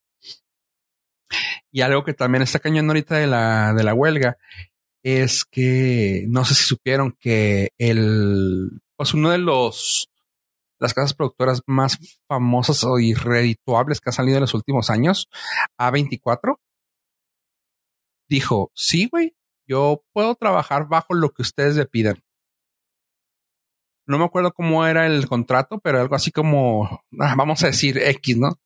Y 1.72 1.82
algo 1.82 2.03
que 2.03 2.14
también 2.14 2.41
está 2.41 2.59
cañando 2.59 2.91
ahorita 2.91 3.16
de 3.18 3.28
la, 3.28 3.74
de 3.74 3.84
la 3.84 3.93
huelga 3.93 4.38
es 5.04 5.43
que 5.43 6.26
no 6.30 6.45
sé 6.45 6.56
si 6.56 6.64
supieron 6.64 7.16
que 7.20 7.70
el, 7.78 8.82
pues 8.95 9.14
uno 9.14 9.30
de 9.30 9.38
los, 9.38 10.10
las 10.80 10.93
casas 10.93 11.14
productoras 11.14 11.62
más 11.68 11.97
famosas 12.28 12.84
o 12.86 12.99
irredituables 12.99 13.99
que 13.99 14.10
ha 14.10 14.14
salido 14.14 14.38
en 14.38 14.41
los 14.41 14.54
últimos 14.54 14.89
años, 14.89 15.30
A24, 15.78 16.58
dijo, 18.30 18.72
sí, 18.74 19.08
güey, 19.12 19.36
yo 19.68 20.04
puedo 20.14 20.36
trabajar 20.36 20.88
bajo 20.88 21.14
lo 21.14 21.30
que 21.30 21.41
ustedes 21.41 21.76
me 21.76 21.86
pidan. 21.86 22.24
No 24.06 24.18
me 24.18 24.26
acuerdo 24.26 24.54
cómo 24.54 24.86
era 24.86 25.06
el 25.06 25.28
contrato, 25.28 25.80
pero 25.80 25.99
algo 25.99 26.16
así 26.16 26.32
como, 26.32 27.04
ah, 27.20 27.36
vamos 27.38 27.64
a 27.64 27.68
decir 27.68 27.97
X, 27.97 28.38
¿no? 28.38 28.60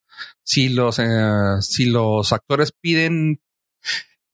Si 0.43 0.69
los, 0.69 0.97
eh, 0.99 1.61
si 1.61 1.85
los 1.85 2.33
actores 2.33 2.71
piden 2.71 3.39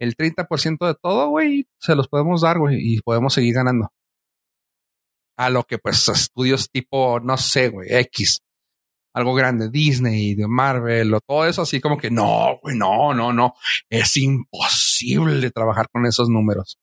el 0.03 0.15
30% 0.15 0.85
de 0.85 0.95
todo, 1.01 1.29
güey, 1.29 1.65
se 1.79 1.95
los 1.95 2.07
podemos 2.07 2.41
dar, 2.41 2.59
güey, 2.59 2.77
y 2.79 3.01
podemos 3.01 3.33
seguir 3.33 3.55
ganando. 3.55 3.91
A 5.37 5.49
lo 5.49 5.63
que, 5.63 5.77
pues, 5.77 6.07
estudios 6.09 6.69
tipo, 6.69 7.19
no 7.19 7.37
sé, 7.37 7.69
güey, 7.69 7.87
X, 7.89 8.39
algo 9.15 9.33
grande, 9.33 9.69
Disney, 9.69 10.35
de 10.35 10.47
Marvel, 10.47 11.13
o 11.13 11.21
todo 11.21 11.45
eso, 11.45 11.63
así 11.63 11.79
como 11.79 11.97
que 11.97 12.11
no, 12.11 12.59
güey, 12.61 12.77
no, 12.77 13.13
no, 13.13 13.31
no, 13.31 13.53
es 13.89 14.17
imposible 14.17 15.49
trabajar 15.51 15.87
con 15.91 16.05
esos 16.05 16.29
números. 16.29 16.77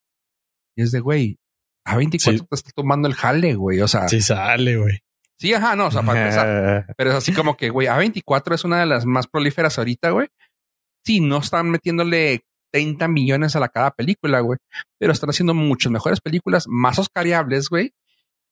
Y 0.76 0.82
es 0.82 0.92
de, 0.92 1.00
güey, 1.00 1.38
a 1.84 1.96
24 1.96 2.46
te 2.46 2.54
está 2.54 2.70
tomando 2.74 3.06
el 3.06 3.14
jale, 3.14 3.54
güey, 3.54 3.80
o 3.80 3.88
sea. 3.88 4.08
Sí 4.08 4.20
sale, 4.20 4.76
güey. 4.76 4.98
Sí, 5.38 5.54
ajá, 5.54 5.74
no, 5.74 5.86
o 5.86 5.90
sea, 5.90 6.02
para 6.02 6.20
empezar. 6.20 6.86
Pero 6.96 7.10
es 7.10 7.16
así 7.16 7.32
como 7.32 7.56
que, 7.56 7.70
güey, 7.70 7.88
A24 7.88 8.54
es 8.54 8.64
una 8.64 8.80
de 8.80 8.86
las 8.86 9.06
más 9.06 9.26
prolíferas 9.26 9.78
ahorita, 9.78 10.10
güey. 10.10 10.28
Sí, 11.04 11.20
no 11.20 11.38
están 11.38 11.70
metiéndole 11.70 12.42
30 12.70 13.08
millones 13.08 13.56
a 13.56 13.60
la 13.60 13.68
cada 13.68 13.90
película, 13.90 14.40
güey. 14.40 14.58
Pero 14.98 15.12
están 15.12 15.30
haciendo 15.30 15.54
muchas 15.54 15.92
mejores 15.92 16.20
películas, 16.20 16.66
más 16.68 16.98
oscariables, 16.98 17.68
güey, 17.68 17.92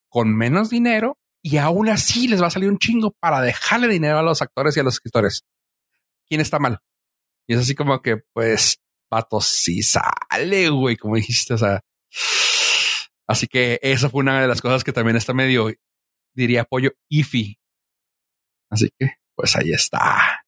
con 0.08 0.34
menos 0.36 0.70
dinero 0.70 1.18
y 1.42 1.58
aún 1.58 1.88
así 1.88 2.28
les 2.28 2.42
va 2.42 2.48
a 2.48 2.50
salir 2.50 2.68
un 2.68 2.78
chingo 2.78 3.12
para 3.20 3.40
dejarle 3.40 3.88
dinero 3.88 4.18
a 4.18 4.22
los 4.22 4.42
actores 4.42 4.76
y 4.76 4.80
a 4.80 4.82
los 4.82 4.94
escritores. 4.94 5.44
¿Quién 6.28 6.40
está 6.40 6.58
mal? 6.58 6.78
Y 7.46 7.54
es 7.54 7.60
así 7.60 7.74
como 7.74 8.02
que, 8.02 8.18
pues, 8.32 8.78
pato, 9.08 9.40
sí 9.40 9.82
sale, 9.82 10.68
güey, 10.68 10.96
como 10.96 11.16
dijiste, 11.16 11.54
o 11.54 11.58
sea. 11.58 11.80
Así 13.26 13.46
que 13.46 13.78
esa 13.82 14.10
fue 14.10 14.20
una 14.20 14.40
de 14.40 14.48
las 14.48 14.60
cosas 14.60 14.84
que 14.84 14.92
también 14.92 15.16
está 15.16 15.32
medio, 15.32 15.70
diría 16.34 16.62
apoyo 16.62 16.92
iffy. 17.08 17.58
Así 18.70 18.90
que, 18.98 19.14
pues 19.34 19.56
ahí 19.56 19.72
está. 19.72 20.44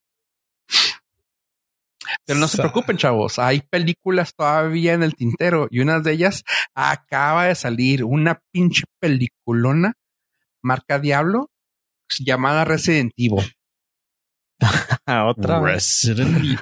Pero 2.25 2.39
no 2.39 2.47
se 2.47 2.57
preocupen, 2.57 2.97
chavos. 2.97 3.39
Hay 3.39 3.61
películas 3.61 4.33
todavía 4.35 4.93
en 4.93 5.03
el 5.03 5.15
tintero 5.15 5.67
y 5.69 5.79
una 5.79 5.99
de 5.99 6.11
ellas 6.13 6.43
acaba 6.75 7.45
de 7.45 7.55
salir 7.55 8.03
una 8.03 8.41
pinche 8.51 8.83
peliculona 8.99 9.93
marca 10.61 10.99
Diablo 10.99 11.49
llamada 12.19 12.65
Resident 12.65 13.11
Evil. 13.17 13.53
Otra 15.07 15.59
Resident 15.61 16.37
Evil. 16.37 16.59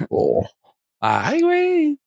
Ay, 1.00 1.42
güey. 1.42 2.00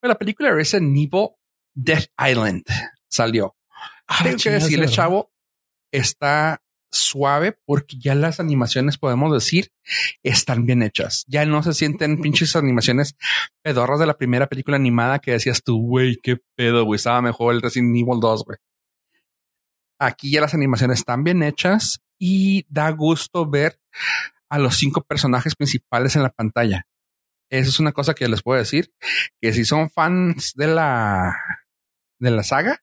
Pues 0.00 0.08
la 0.08 0.14
película 0.16 0.52
Resident 0.52 0.96
Evil 0.96 1.28
Death 1.74 2.06
Island 2.18 2.64
salió. 3.08 3.56
Ah, 4.06 4.22
Tengo 4.22 4.36
que 4.36 4.50
decirle, 4.50 4.88
chavo, 4.88 5.32
está 5.90 6.60
suave 6.94 7.58
porque 7.64 7.96
ya 7.98 8.14
las 8.14 8.40
animaciones, 8.40 8.98
podemos 8.98 9.32
decir, 9.32 9.70
están 10.22 10.66
bien 10.66 10.82
hechas. 10.82 11.24
Ya 11.26 11.44
no 11.44 11.62
se 11.62 11.74
sienten 11.74 12.20
pinches 12.20 12.56
animaciones 12.56 13.16
pedorras 13.62 14.00
de 14.00 14.06
la 14.06 14.16
primera 14.16 14.46
película 14.46 14.76
animada 14.76 15.18
que 15.18 15.32
decías 15.32 15.62
tú, 15.62 15.80
güey, 15.80 16.16
qué 16.22 16.38
pedo, 16.56 16.84
güey, 16.84 16.96
estaba 16.96 17.22
mejor 17.22 17.54
el 17.54 17.62
Resident 17.62 17.96
Evil 17.96 18.20
2, 18.20 18.44
güey. 18.44 18.58
Aquí 19.98 20.30
ya 20.30 20.40
las 20.40 20.54
animaciones 20.54 20.98
están 20.98 21.24
bien 21.24 21.42
hechas 21.42 22.00
y 22.18 22.66
da 22.68 22.90
gusto 22.90 23.48
ver 23.48 23.78
a 24.48 24.58
los 24.58 24.76
cinco 24.76 25.02
personajes 25.02 25.54
principales 25.54 26.16
en 26.16 26.22
la 26.22 26.30
pantalla. 26.30 26.86
Eso 27.50 27.70
es 27.70 27.80
una 27.80 27.92
cosa 27.92 28.14
que 28.14 28.28
les 28.28 28.42
puedo 28.42 28.58
decir, 28.58 28.92
que 29.40 29.52
si 29.52 29.64
son 29.64 29.90
fans 29.90 30.52
de 30.54 30.66
la, 30.66 31.36
de 32.18 32.30
la 32.30 32.42
saga, 32.42 32.82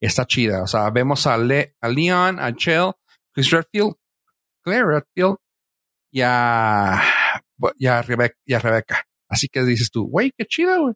está 0.00 0.26
chida. 0.26 0.62
O 0.62 0.66
sea, 0.66 0.90
vemos 0.90 1.26
a, 1.26 1.34
a 1.34 1.88
Leon, 1.88 2.38
a 2.40 2.54
Chell, 2.54 2.92
Chris 3.32 3.50
Redfield, 3.50 3.94
Claire 4.62 4.86
Redfield 4.86 5.36
y 6.12 6.20
a, 6.22 7.02
y 7.76 7.86
a, 7.86 8.02
Rebecca, 8.02 9.06
Así 9.28 9.48
que 9.48 9.64
dices 9.64 9.90
tú, 9.90 10.08
güey, 10.08 10.32
qué 10.36 10.44
chido, 10.44 10.80
güey. 10.82 10.94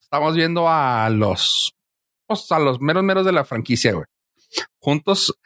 Estamos 0.00 0.36
viendo 0.36 0.68
a 0.68 1.10
los, 1.10 1.74
pues, 2.26 2.50
a 2.52 2.60
los 2.60 2.80
meros 2.80 3.02
meros 3.02 3.26
de 3.26 3.32
la 3.32 3.44
franquicia, 3.44 3.92
güey. 3.92 4.06
Juntos 4.80 5.36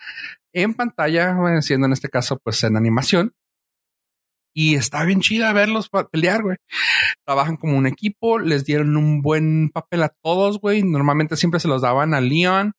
en 0.52 0.74
pantalla, 0.74 1.34
siendo 1.62 1.86
en 1.86 1.92
este 1.94 2.08
caso, 2.08 2.38
pues 2.42 2.62
en 2.64 2.76
animación. 2.76 3.32
Y 4.52 4.74
está 4.74 5.04
bien 5.04 5.20
chida 5.20 5.52
verlos 5.52 5.88
pelear, 6.10 6.42
güey. 6.42 6.56
Trabajan 7.24 7.56
como 7.56 7.78
un 7.78 7.86
equipo, 7.86 8.38
les 8.38 8.64
dieron 8.64 8.96
un 8.96 9.22
buen 9.22 9.70
papel 9.70 10.02
a 10.02 10.12
todos, 10.22 10.60
güey. 10.60 10.82
Normalmente 10.82 11.36
siempre 11.36 11.60
se 11.60 11.68
los 11.68 11.82
daban 11.82 12.14
a 12.14 12.20
Leon, 12.20 12.72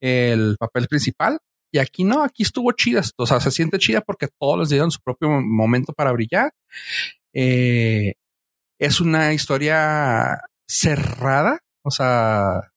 el 0.00 0.56
papel 0.58 0.86
principal. 0.88 1.40
Y 1.72 1.78
aquí 1.78 2.04
no, 2.04 2.22
aquí 2.22 2.42
estuvo 2.42 2.72
chida. 2.72 3.02
O 3.16 3.26
sea, 3.26 3.40
se 3.40 3.50
siente 3.50 3.78
chida 3.78 4.00
porque 4.00 4.28
todos 4.38 4.58
les 4.58 4.68
dieron 4.70 4.90
su 4.90 5.00
propio 5.00 5.28
momento 5.30 5.92
para 5.92 6.12
brillar. 6.12 6.52
Eh, 7.32 8.14
es 8.78 9.00
una 9.00 9.32
historia 9.32 10.40
cerrada. 10.66 11.60
O 11.82 11.90
sea, 11.90 12.72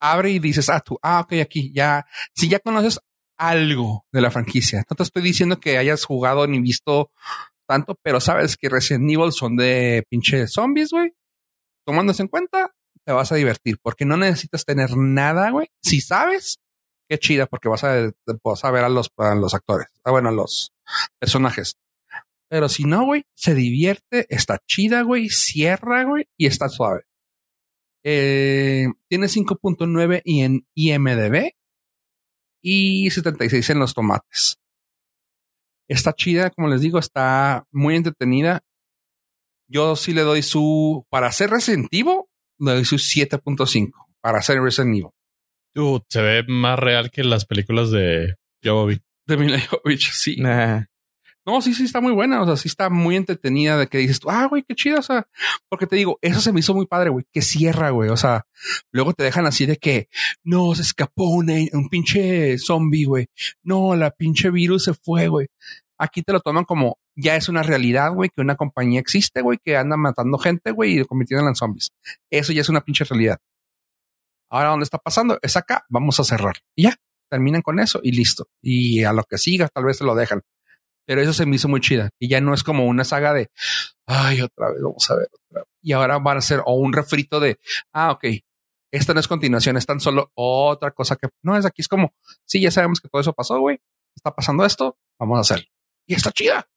abre 0.00 0.30
y 0.30 0.38
dices, 0.38 0.68
ah, 0.68 0.80
tú, 0.80 0.98
ah, 1.02 1.20
ok, 1.20 1.34
aquí 1.42 1.72
ya, 1.72 2.06
si 2.34 2.48
ya 2.48 2.58
conoces 2.60 3.00
algo 3.38 4.06
de 4.12 4.20
la 4.20 4.30
franquicia, 4.30 4.84
no 4.88 4.96
te 4.96 5.02
estoy 5.02 5.22
diciendo 5.22 5.60
que 5.60 5.78
hayas 5.78 6.04
jugado 6.04 6.46
ni 6.46 6.60
visto 6.60 7.10
tanto, 7.66 7.98
pero 8.02 8.20
sabes 8.20 8.56
que 8.56 8.68
Resident 8.68 9.10
Evil 9.10 9.32
son 9.32 9.56
de 9.56 10.04
pinche 10.08 10.46
zombies, 10.46 10.90
güey. 10.90 11.12
Tomándose 11.84 12.22
en 12.22 12.28
cuenta, 12.28 12.72
te 13.04 13.12
vas 13.12 13.32
a 13.32 13.36
divertir 13.36 13.78
porque 13.82 14.04
no 14.04 14.16
necesitas 14.16 14.64
tener 14.64 14.96
nada, 14.96 15.50
güey. 15.50 15.68
Si 15.82 16.00
sabes, 16.00 16.58
qué 17.08 17.18
chida 17.18 17.46
porque 17.46 17.68
vas 17.68 17.84
a, 17.84 18.10
vas 18.42 18.64
a 18.64 18.70
ver 18.70 18.84
a 18.84 18.88
los, 18.88 19.10
a 19.16 19.34
los 19.34 19.54
actores, 19.54 19.88
ah, 20.04 20.10
bueno, 20.10 20.28
a 20.28 20.32
los 20.32 20.72
personajes. 21.18 21.76
Pero 22.48 22.68
si 22.68 22.84
no, 22.84 23.04
güey, 23.04 23.24
se 23.34 23.54
divierte, 23.54 24.26
está 24.28 24.60
chida, 24.66 25.02
güey, 25.02 25.28
cierra, 25.28 26.04
güey, 26.04 26.28
y 26.36 26.46
está 26.46 26.68
suave. 26.68 27.02
Eh, 28.04 28.86
tiene 29.08 29.26
5.9 29.26 30.22
y 30.24 30.42
en 30.42 30.66
IMDB 30.74 31.50
y 32.62 33.10
76 33.10 33.70
en 33.70 33.78
los 33.80 33.94
tomates. 33.94 34.58
Está 35.88 36.12
chida, 36.12 36.50
como 36.50 36.68
les 36.68 36.80
digo, 36.80 36.98
está 36.98 37.66
muy 37.72 37.96
entretenida. 37.96 38.62
Yo 39.68 39.96
sí 39.96 40.12
le 40.12 40.22
doy 40.22 40.42
su, 40.42 41.04
para 41.10 41.32
ser 41.32 41.50
Resident 41.50 41.88
Evil, 41.90 42.22
le 42.58 42.72
doy 42.72 42.84
su 42.84 42.96
7.5 42.96 43.90
para 44.20 44.40
ser 44.42 44.60
Resident. 44.60 45.10
Se 46.08 46.22
ve 46.22 46.44
más 46.48 46.78
real 46.78 47.10
que 47.10 47.24
las 47.24 47.44
películas 47.44 47.90
de 47.90 48.36
Jovovich. 48.64 49.02
De 49.26 49.36
Mila 49.36 49.60
Jovovich, 49.60 50.10
sí. 50.12 50.36
No, 51.46 51.62
sí, 51.62 51.74
sí, 51.74 51.84
está 51.84 52.00
muy 52.00 52.12
buena. 52.12 52.42
O 52.42 52.46
sea, 52.46 52.56
sí 52.56 52.66
está 52.66 52.90
muy 52.90 53.14
entretenida 53.14 53.78
de 53.78 53.86
que 53.86 53.98
dices 53.98 54.18
tú, 54.18 54.28
ah, 54.30 54.46
güey, 54.46 54.64
qué 54.66 54.74
chido. 54.74 54.98
O 54.98 55.02
sea, 55.02 55.28
porque 55.68 55.86
te 55.86 55.94
digo, 55.94 56.18
eso 56.20 56.40
se 56.40 56.52
me 56.52 56.58
hizo 56.58 56.74
muy 56.74 56.86
padre, 56.86 57.10
güey, 57.10 57.24
que 57.32 57.40
cierra, 57.40 57.90
güey. 57.90 58.10
O 58.10 58.16
sea, 58.16 58.46
luego 58.90 59.12
te 59.12 59.22
dejan 59.22 59.46
así 59.46 59.64
de 59.64 59.76
que 59.76 60.08
no 60.42 60.74
se 60.74 60.82
escapó 60.82 61.28
un 61.28 61.88
pinche 61.88 62.58
zombie, 62.58 63.04
güey. 63.04 63.26
No, 63.62 63.94
la 63.94 64.10
pinche 64.10 64.50
virus 64.50 64.84
se 64.84 64.94
fue, 64.94 65.28
güey. 65.28 65.46
Aquí 65.98 66.22
te 66.22 66.32
lo 66.32 66.40
toman 66.40 66.64
como 66.64 66.98
ya 67.14 67.36
es 67.36 67.48
una 67.48 67.62
realidad, 67.62 68.12
güey, 68.12 68.30
que 68.34 68.42
una 68.42 68.56
compañía 68.56 69.00
existe, 69.00 69.40
güey, 69.40 69.58
que 69.64 69.76
anda 69.76 69.96
matando 69.96 70.38
gente, 70.38 70.72
güey, 70.72 70.98
y 70.98 71.04
convirtiéndola 71.04 71.50
en 71.50 71.56
zombies. 71.56 71.92
Eso 72.30 72.52
ya 72.52 72.60
es 72.60 72.68
una 72.68 72.82
pinche 72.82 73.04
realidad. 73.04 73.38
Ahora, 74.50 74.70
¿dónde 74.70 74.84
está 74.84 74.98
pasando? 74.98 75.38
Es 75.42 75.56
acá, 75.56 75.84
vamos 75.88 76.18
a 76.20 76.24
cerrar. 76.24 76.56
Y 76.74 76.84
ya, 76.84 76.96
terminan 77.30 77.62
con 77.62 77.80
eso 77.80 78.00
y 78.02 78.12
listo. 78.12 78.48
Y 78.62 79.04
a 79.04 79.12
lo 79.12 79.24
que 79.24 79.38
siga, 79.38 79.68
tal 79.68 79.84
vez 79.84 79.98
se 79.98 80.04
lo 80.04 80.14
dejan. 80.14 80.42
Pero 81.06 81.20
eso 81.20 81.32
se 81.32 81.46
me 81.46 81.56
hizo 81.56 81.68
muy 81.68 81.80
chida. 81.80 82.10
Y 82.18 82.28
ya 82.28 82.40
no 82.40 82.52
es 82.52 82.62
como 82.62 82.86
una 82.86 83.04
saga 83.04 83.32
de, 83.32 83.50
ay, 84.06 84.40
otra 84.42 84.70
vez, 84.70 84.82
vamos 84.82 85.10
a 85.10 85.16
ver 85.16 85.28
otra 85.32 85.62
vez. 85.62 85.68
Y 85.82 85.92
ahora 85.92 86.18
van 86.18 86.38
a 86.38 86.40
ser 86.40 86.62
o 86.64 86.74
un 86.74 86.92
refrito 86.92 87.38
de, 87.38 87.58
ah, 87.92 88.10
ok, 88.12 88.24
esta 88.92 89.14
no 89.14 89.20
es 89.20 89.28
continuación, 89.28 89.76
es 89.76 89.86
tan 89.86 90.00
solo 90.00 90.30
otra 90.34 90.90
cosa 90.90 91.16
que 91.16 91.28
no 91.42 91.56
es 91.56 91.64
aquí. 91.64 91.82
Es 91.82 91.88
como, 91.88 92.14
sí, 92.44 92.60
ya 92.60 92.70
sabemos 92.70 93.00
que 93.00 93.08
todo 93.08 93.20
eso 93.20 93.32
pasó, 93.32 93.58
güey. 93.60 93.78
Está 94.16 94.34
pasando 94.34 94.64
esto, 94.64 94.98
vamos 95.18 95.38
a 95.38 95.40
hacerlo. 95.42 95.66
Y 96.06 96.14
está 96.14 96.32
chida. 96.32 96.68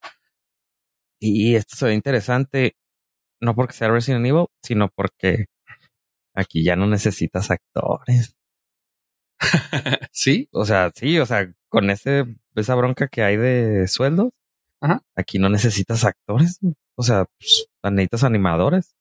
Y 1.19 1.55
esto 1.55 1.75
se 1.75 1.85
ve 1.85 1.93
interesante, 1.93 2.75
no 3.41 3.55
porque 3.55 3.73
sea 3.73 3.89
Resident 3.89 4.25
Evil, 4.25 4.47
sino 4.63 4.89
porque 4.89 5.45
aquí 6.39 6.63
ya 6.63 6.75
no 6.75 6.87
necesitas 6.87 7.51
actores. 7.51 8.35
sí. 10.11 10.49
O 10.51 10.65
sea, 10.65 10.91
sí, 10.95 11.19
o 11.19 11.25
sea, 11.25 11.51
con 11.69 11.89
ese, 11.89 12.25
esa 12.55 12.75
bronca 12.75 13.07
que 13.07 13.23
hay 13.23 13.37
de 13.37 13.87
sueldos, 13.87 14.31
aquí 15.15 15.39
no 15.39 15.49
necesitas 15.49 16.05
actores. 16.05 16.59
O 16.95 17.03
sea, 17.03 17.25
pues, 17.39 17.67
necesitas 17.83 18.23
animadores. 18.23 18.95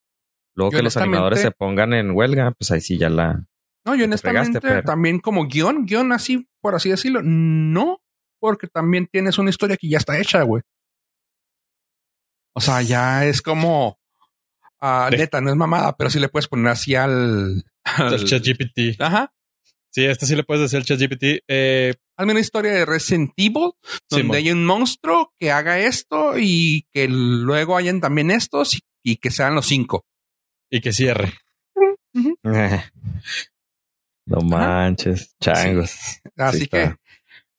Luego 0.54 0.72
que 0.72 0.82
los 0.82 0.96
animadores 0.96 1.40
se 1.40 1.52
pongan 1.52 1.94
en 1.94 2.10
huelga, 2.10 2.50
pues 2.52 2.70
ahí 2.72 2.80
sí 2.80 2.98
ya 2.98 3.08
la. 3.08 3.44
No, 3.84 3.94
yo 3.94 4.04
honestamente 4.04 4.60
también 4.82 5.20
como 5.20 5.46
guion, 5.46 5.86
guion 5.86 6.12
así, 6.12 6.48
por 6.60 6.74
así 6.74 6.90
decirlo, 6.90 7.20
no, 7.22 8.00
porque 8.40 8.66
también 8.66 9.06
tienes 9.06 9.38
una 9.38 9.50
historia 9.50 9.76
que 9.76 9.88
ya 9.88 9.98
está 9.98 10.18
hecha, 10.18 10.42
güey. 10.42 10.62
O 12.54 12.60
sea, 12.60 12.82
ya 12.82 13.24
es 13.24 13.40
como, 13.40 13.97
uh, 14.80 15.10
neta, 15.10 15.40
no 15.40 15.50
es 15.50 15.56
mamada, 15.56 15.96
pero 15.96 16.10
sí 16.10 16.18
le 16.18 16.28
puedes 16.28 16.48
poner 16.48 16.68
así 16.68 16.94
al, 16.94 17.64
al... 17.84 18.24
chat 18.24 18.42
GPT. 18.44 19.00
Ajá. 19.00 19.32
Sí, 19.90 20.04
este 20.04 20.26
sí 20.26 20.36
le 20.36 20.44
puedes 20.44 20.62
decir 20.62 20.78
al 20.78 20.84
chat 20.84 21.00
GPT. 21.00 21.42
Eh, 21.48 21.94
Hazme 22.16 22.32
una 22.32 22.40
historia 22.40 22.72
de 22.72 22.84
Resident 22.84 23.32
Evil 23.36 23.72
donde 24.10 24.38
hay 24.38 24.50
un 24.50 24.66
monstruo 24.66 25.32
que 25.38 25.52
haga 25.52 25.78
esto 25.78 26.34
y 26.36 26.86
que 26.92 27.06
luego 27.08 27.76
hayan 27.76 28.00
también 28.00 28.30
estos 28.32 28.78
y, 29.04 29.16
que 29.16 29.30
sean 29.30 29.54
los 29.54 29.66
cinco. 29.66 30.04
Y 30.68 30.80
que 30.80 30.92
cierre. 30.92 31.32
no 34.26 34.40
manches, 34.42 35.36
changos. 35.40 35.96
Así 36.36 36.66
que 36.66 36.96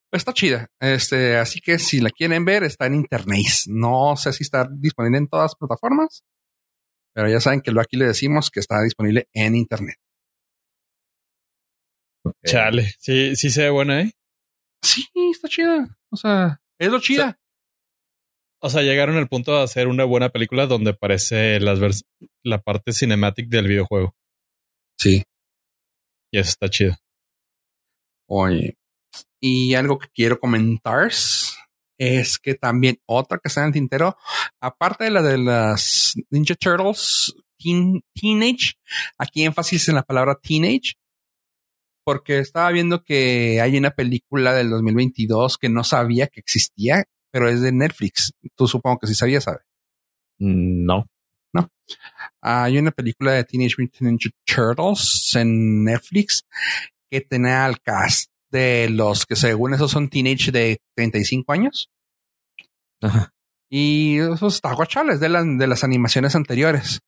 pues, 0.09 0.21
está 0.21 0.33
chida. 0.33 0.67
Este, 0.79 1.37
así 1.37 1.61
que 1.61 1.79
si 1.79 1.99
la 2.01 2.09
quieren 2.09 2.43
ver, 2.43 2.63
está 2.63 2.87
en 2.87 2.95
internet. 2.95 3.45
No 3.67 4.15
sé 4.17 4.33
si 4.33 4.43
está 4.43 4.67
disponible 4.69 5.19
en 5.19 5.27
todas 5.27 5.51
las 5.51 5.55
plataformas, 5.55 6.23
pero 7.13 7.29
ya 7.29 7.39
saben 7.39 7.61
que 7.61 7.71
lo 7.71 7.81
aquí 7.81 7.97
le 7.97 8.05
decimos 8.05 8.49
que 8.51 8.59
está 8.59 8.81
disponible 8.81 9.27
en 9.33 9.55
internet. 9.55 9.97
Chale, 12.45 12.93
sí, 12.99 13.35
sí 13.35 13.49
se 13.49 13.63
ve 13.63 13.69
buena, 13.69 14.01
¿eh? 14.01 14.11
Sí, 14.81 15.07
está 15.31 15.47
chida. 15.47 15.97
O 16.11 16.17
sea, 16.17 16.61
es 16.79 16.89
lo 16.89 16.99
chida. 16.99 17.39
O 18.61 18.69
sea, 18.69 18.81
llegaron 18.81 19.15
al 19.15 19.29
punto 19.29 19.55
de 19.55 19.63
hacer 19.63 19.87
una 19.87 20.03
buena 20.03 20.29
película 20.29 20.67
donde 20.67 20.91
aparece 20.91 21.59
las 21.59 22.03
la 22.43 22.61
parte 22.61 22.91
cinemática 22.91 23.47
del 23.49 23.67
videojuego. 23.67 24.15
Sí. 24.97 25.23
Y 26.31 26.39
eso 26.39 26.49
está 26.49 26.69
chido. 26.69 26.95
Oye, 28.27 28.77
y 29.41 29.73
algo 29.75 29.97
que 29.97 30.09
quiero 30.13 30.39
comentar 30.39 31.09
es 31.99 32.39
que 32.39 32.55
también 32.55 32.99
otra 33.05 33.37
que 33.37 33.49
está 33.49 33.61
en 33.61 33.67
el 33.67 33.73
tintero, 33.73 34.17
aparte 34.59 35.03
de 35.03 35.11
la 35.11 35.21
de 35.21 35.37
las 35.37 36.15
Ninja 36.31 36.55
Turtles 36.55 37.35
Teenage, 37.59 38.75
aquí 39.17 39.43
énfasis 39.43 39.89
en 39.89 39.95
la 39.95 40.03
palabra 40.03 40.39
teenage, 40.41 40.93
porque 42.05 42.39
estaba 42.39 42.71
viendo 42.71 43.03
que 43.03 43.59
hay 43.61 43.77
una 43.77 43.91
película 43.91 44.53
del 44.53 44.69
2022 44.69 45.57
que 45.57 45.67
no 45.67 45.83
sabía 45.83 46.27
que 46.27 46.39
existía, 46.39 47.03
pero 47.31 47.49
es 47.49 47.61
de 47.61 47.73
Netflix. 47.73 48.31
Tú 48.55 48.65
supongo 48.65 48.99
que 48.99 49.07
sí 49.07 49.13
sabías, 49.13 49.43
¿sabes? 49.43 49.61
Mm, 50.39 50.85
no. 50.85 51.05
No. 51.53 51.67
Hay 52.41 52.77
una 52.77 52.91
película 52.91 53.33
de 53.33 53.43
Teenage 53.43 53.75
Mutant 53.77 54.01
Ninja 54.03 54.29
Turtles 54.45 55.35
en 55.35 55.83
Netflix 55.83 56.45
que 57.11 57.21
tenía 57.21 57.65
al 57.65 57.81
cast 57.81 58.31
de 58.51 58.89
los 58.89 59.25
que 59.25 59.35
según 59.35 59.73
eso 59.73 59.87
son 59.87 60.09
teenage 60.09 60.51
de 60.51 60.79
35 60.95 61.51
años. 61.51 61.89
Ajá. 63.01 63.31
Y 63.69 64.17
eso 64.17 64.47
está 64.47 64.73
guachales 64.73 65.19
de, 65.19 65.29
de 65.29 65.67
las 65.67 65.83
animaciones 65.83 66.35
anteriores. 66.35 66.99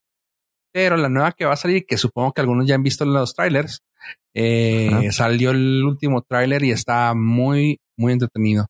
Pero 0.74 0.96
la 0.96 1.10
nueva 1.10 1.34
que 1.34 1.46
va 1.46 1.54
a 1.54 1.58
salir, 1.58 1.86
que 1.86 1.98
supongo 1.98 2.32
que 2.32 2.42
algunos 2.42 2.68
ya 2.68 2.76
han 2.76 2.84
visto 2.84 3.04
en 3.04 3.14
los 3.14 3.34
trailers, 3.34 3.82
eh, 4.34 5.10
salió 5.12 5.52
el 5.52 5.84
último 5.84 6.22
tráiler 6.22 6.64
y 6.64 6.72
está 6.72 7.14
muy, 7.14 7.80
muy 7.98 8.14
entretenido. 8.14 8.68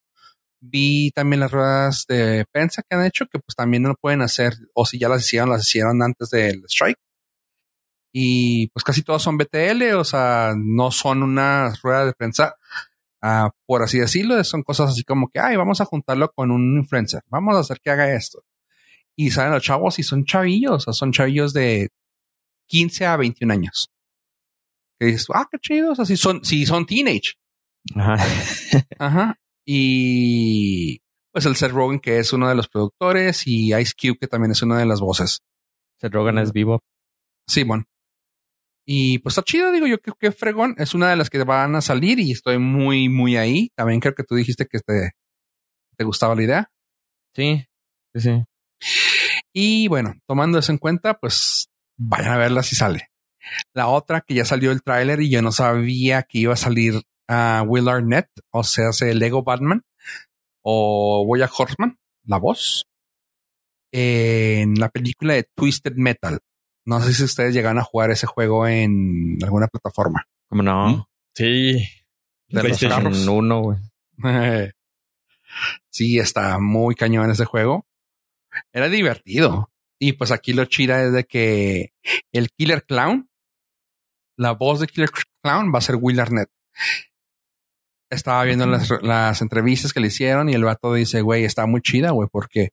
Vi 0.60 1.12
también 1.12 1.42
las 1.42 1.52
ruedas 1.52 2.06
de 2.08 2.46
prensa 2.52 2.84
que 2.88 2.96
han 2.96 3.06
hecho, 3.06 3.26
que 3.26 3.40
pues 3.40 3.56
también 3.56 3.84
no 3.84 3.90
lo 3.90 3.96
pueden 3.96 4.22
hacer, 4.22 4.54
o 4.74 4.86
si 4.86 5.00
ya 5.00 5.10
las 5.10 5.26
hicieron, 5.26 5.50
las 5.50 5.68
hicieron 5.68 6.02
antes 6.02 6.30
del 6.30 6.64
strike. 6.66 6.98
Y 8.12 8.68
pues 8.68 8.84
casi 8.84 9.03
todas 9.03 9.22
son 9.22 9.38
BTL, 9.38 9.93
o 9.95 10.03
sea, 10.03 10.53
no 10.57 10.91
son 10.91 11.24
unas 11.24 11.82
ruedas 11.82 12.07
de 12.07 12.14
prensa, 12.14 12.55
uh, 13.22 13.49
por 13.66 13.84
así 13.84 13.99
decirlo, 13.99 14.43
son 14.43 14.64
cosas 14.64 14.91
así 14.91 15.03
como 15.03 15.30
que, 15.30 15.39
ay, 15.39 15.55
vamos 15.55 15.80
a 15.82 15.86
juntarlo 15.86 16.32
con 16.34 16.51
un 16.51 16.78
influencer, 16.78 17.22
vamos 17.28 17.55
a 17.55 17.59
hacer 17.59 17.80
que 17.82 17.89
haga 17.89 18.14
esto. 18.14 18.43
Y 19.16 19.32
salen 19.32 19.53
los 19.53 19.64
chavos 19.64 19.99
y 19.99 20.03
son 20.03 20.26
chavillos, 20.26 20.74
o 20.74 20.80
sea, 20.80 20.93
son 20.93 21.12
chavillos 21.12 21.53
de 21.53 21.89
15 22.68 23.05
a 23.05 23.18
21 23.18 23.53
años 23.53 23.91
que 25.01 25.07
dices, 25.07 25.26
ah, 25.34 25.47
qué 25.51 25.57
chido, 25.57 25.93
o 25.93 25.95
sea, 25.95 26.05
si 26.05 26.16
son, 26.16 26.45
si 26.45 26.64
son 26.68 26.86
teenage. 26.86 27.34
Ajá. 27.95 28.18
Ajá. 28.99 29.39
Y 29.66 31.01
pues 31.32 31.47
el 31.47 31.55
Seth 31.55 31.72
Rogen, 31.72 31.99
que 31.99 32.20
es 32.20 32.34
uno 32.34 32.47
de 32.47 32.53
los 32.53 32.68
productores, 32.68 33.47
y 33.47 33.74
Ice 33.74 33.95
Cube, 33.99 34.20
que 34.20 34.28
también 34.28 34.51
es 34.51 34.62
una 34.62 34.78
de 34.78 34.86
las 34.86 35.01
voces. 35.01 35.41
Seth 35.99 36.14
Rogen 36.14 36.38
es 36.38 36.53
vivo. 36.53 36.84
Simón. 37.47 37.88
Y 38.86 39.20
pues 39.20 39.34
está 39.34 39.44
chido, 39.44 39.72
digo 39.72 39.88
yo 39.88 40.00
creo 40.00 40.16
que 40.20 40.32
Fregón 40.32 40.76
es 40.78 40.94
una 40.94 41.10
de 41.10 41.16
las 41.16 41.30
que 41.30 41.44
van 41.44 41.76
a 41.76 41.82
salir 41.82 42.20
y 42.20 42.32
estoy 42.32 42.58
muy, 42.58 43.10
muy 43.10 43.38
ahí. 43.38 43.72
También 43.76 44.00
creo 44.00 44.16
que 44.16 44.24
tú 44.24 44.36
dijiste 44.36 44.66
que 44.66 44.80
te, 44.80 45.12
te 45.98 46.04
gustaba 46.04 46.36
la 46.36 46.44
idea. 46.44 46.72
Sí, 47.36 47.66
sí, 48.14 48.22
sí. 48.22 48.44
Y 49.54 49.88
bueno, 49.88 50.16
tomando 50.28 50.60
eso 50.60 50.72
en 50.72 50.78
cuenta, 50.78 51.20
pues 51.20 51.70
vayan 51.98 52.34
a 52.34 52.38
verla 52.38 52.64
si 52.64 52.76
sale. 52.76 53.10
La 53.74 53.88
otra 53.88 54.22
que 54.22 54.34
ya 54.34 54.46
salió 54.46 54.72
el 54.72 54.84
tráiler 54.84 55.22
y 55.22 55.30
yo 55.30 55.42
no 55.42 55.52
sabía 55.52 56.24
que 56.24 56.40
iba 56.40 56.54
a 56.54 56.58
salir 56.58 57.02
a 57.28 57.64
Will 57.66 57.90
Arnett, 57.90 58.28
o 58.52 58.64
sea, 58.64 58.90
hace 58.90 59.14
Lego 59.14 59.44
Batman 59.44 59.84
o 60.64 61.26
Boya 61.26 61.50
Horseman, 61.56 61.98
la 62.26 62.38
voz, 62.38 62.86
en 63.92 64.76
la 64.76 64.90
película 64.90 65.34
de 65.34 65.48
Twisted 65.56 65.94
Metal. 65.96 66.40
No 66.86 67.00
sé 67.02 67.14
si 67.14 67.24
ustedes 67.24 67.54
llegan 67.54 67.78
a 67.78 67.84
jugar 67.84 68.12
ese 68.12 68.28
juego 68.28 68.68
en 68.68 69.38
alguna 69.44 69.68
plataforma. 69.68 70.26
¿Cómo 70.50 70.64
no? 70.64 70.88
¿Mm? 70.90 71.04
Sí. 71.36 71.88
De 72.50 72.62
PlayStation 72.62 73.30
1, 73.30 73.62
güey. 73.62 73.78
sí, 75.90 76.20
está 76.20 76.60
muy 76.60 76.96
cañón 76.96 77.30
ese 77.32 77.46
juego. 77.46 77.86
era 78.74 78.90
divertido. 78.90 79.72
Y 80.00 80.14
pues 80.14 80.32
aquí 80.32 80.54
lo 80.54 80.66
chida 80.66 81.04
es 81.04 81.14
de 81.14 81.26
que 81.26 81.94
el 82.32 82.50
Killer 82.50 82.84
Clown, 82.84 83.30
la 84.36 84.52
voz 84.54 84.80
de 84.80 84.88
Killer 84.88 85.12
Clown 85.44 85.72
va 85.74 85.78
a 85.78 85.82
ser 85.82 85.98
Will 85.98 86.20
Arnett. 86.20 86.50
Estaba 88.10 88.44
viendo 88.44 88.66
las, 88.66 88.90
las 89.04 89.42
entrevistas 89.42 89.94
que 89.94 90.00
le 90.00 90.08
hicieron 90.08 90.50
y 90.50 90.54
el 90.54 90.64
vato 90.64 90.94
dice, 90.94 91.22
güey, 91.22 91.46
está 91.46 91.66
muy 91.68 91.82
chida, 91.82 92.12
güey, 92.12 92.28
porque 92.30 92.72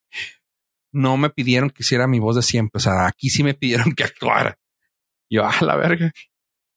no 0.93 1.17
me 1.17 1.31
pidieron 1.31 1.71
que 1.71 1.83
hiciera 1.83 2.07
mi 2.07 2.19
voz 2.19 2.37
de 2.37 2.43
siempre. 2.43 2.79
O 2.79 2.81
sea, 2.81 3.07
aquí 3.07 3.31
sí 3.31 3.43
me 3.43 3.55
pidieron 3.55 3.93
que 3.97 4.05
actuara. 4.05 4.59
Yo, 5.31 5.45
a 5.47 5.55
la 5.61 5.77
verga. 5.77 6.13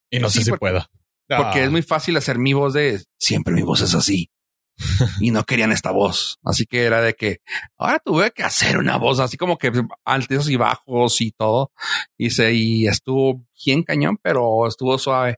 Y 0.09 0.20
no 0.20 0.30
sé 0.30 0.43
si 0.43 0.51
pueda. 0.51 0.89
Porque 1.28 1.62
es 1.62 1.68
ah. 1.68 1.72
muy 1.72 1.82
fácil 1.82 2.18
hacer 2.18 2.38
mi 2.38 2.53
voz 2.53 2.74
de 2.74 3.01
siempre 3.18 3.53
mi 3.53 3.62
voz 3.62 3.82
es 3.82 3.95
así. 3.95 4.30
y 5.22 5.32
no 5.32 5.43
querían 5.43 5.72
esta 5.72 5.91
voz. 5.91 6.39
Así 6.43 6.66
que 6.66 6.84
era 6.84 7.01
de 7.01 7.14
que 7.14 7.39
ahora 7.78 7.99
tuve 7.99 8.32
que 8.32 8.43
hacer 8.43 8.78
una 8.78 8.97
voz 8.97 9.20
así 9.20 9.38
como 9.38 9.57
que 9.57 9.72
altos 10.05 10.49
y 10.49 10.55
bajos 10.55 11.22
y 11.22 11.32
todo. 11.32 11.72
Y 12.18 12.32
se, 12.32 12.53
y 12.53 12.88
estuvo 12.88 13.45
bien 13.66 13.84
cañón, 13.84 14.18
pero 14.22 14.68
estuvo 14.68 14.97
suave. 14.97 15.38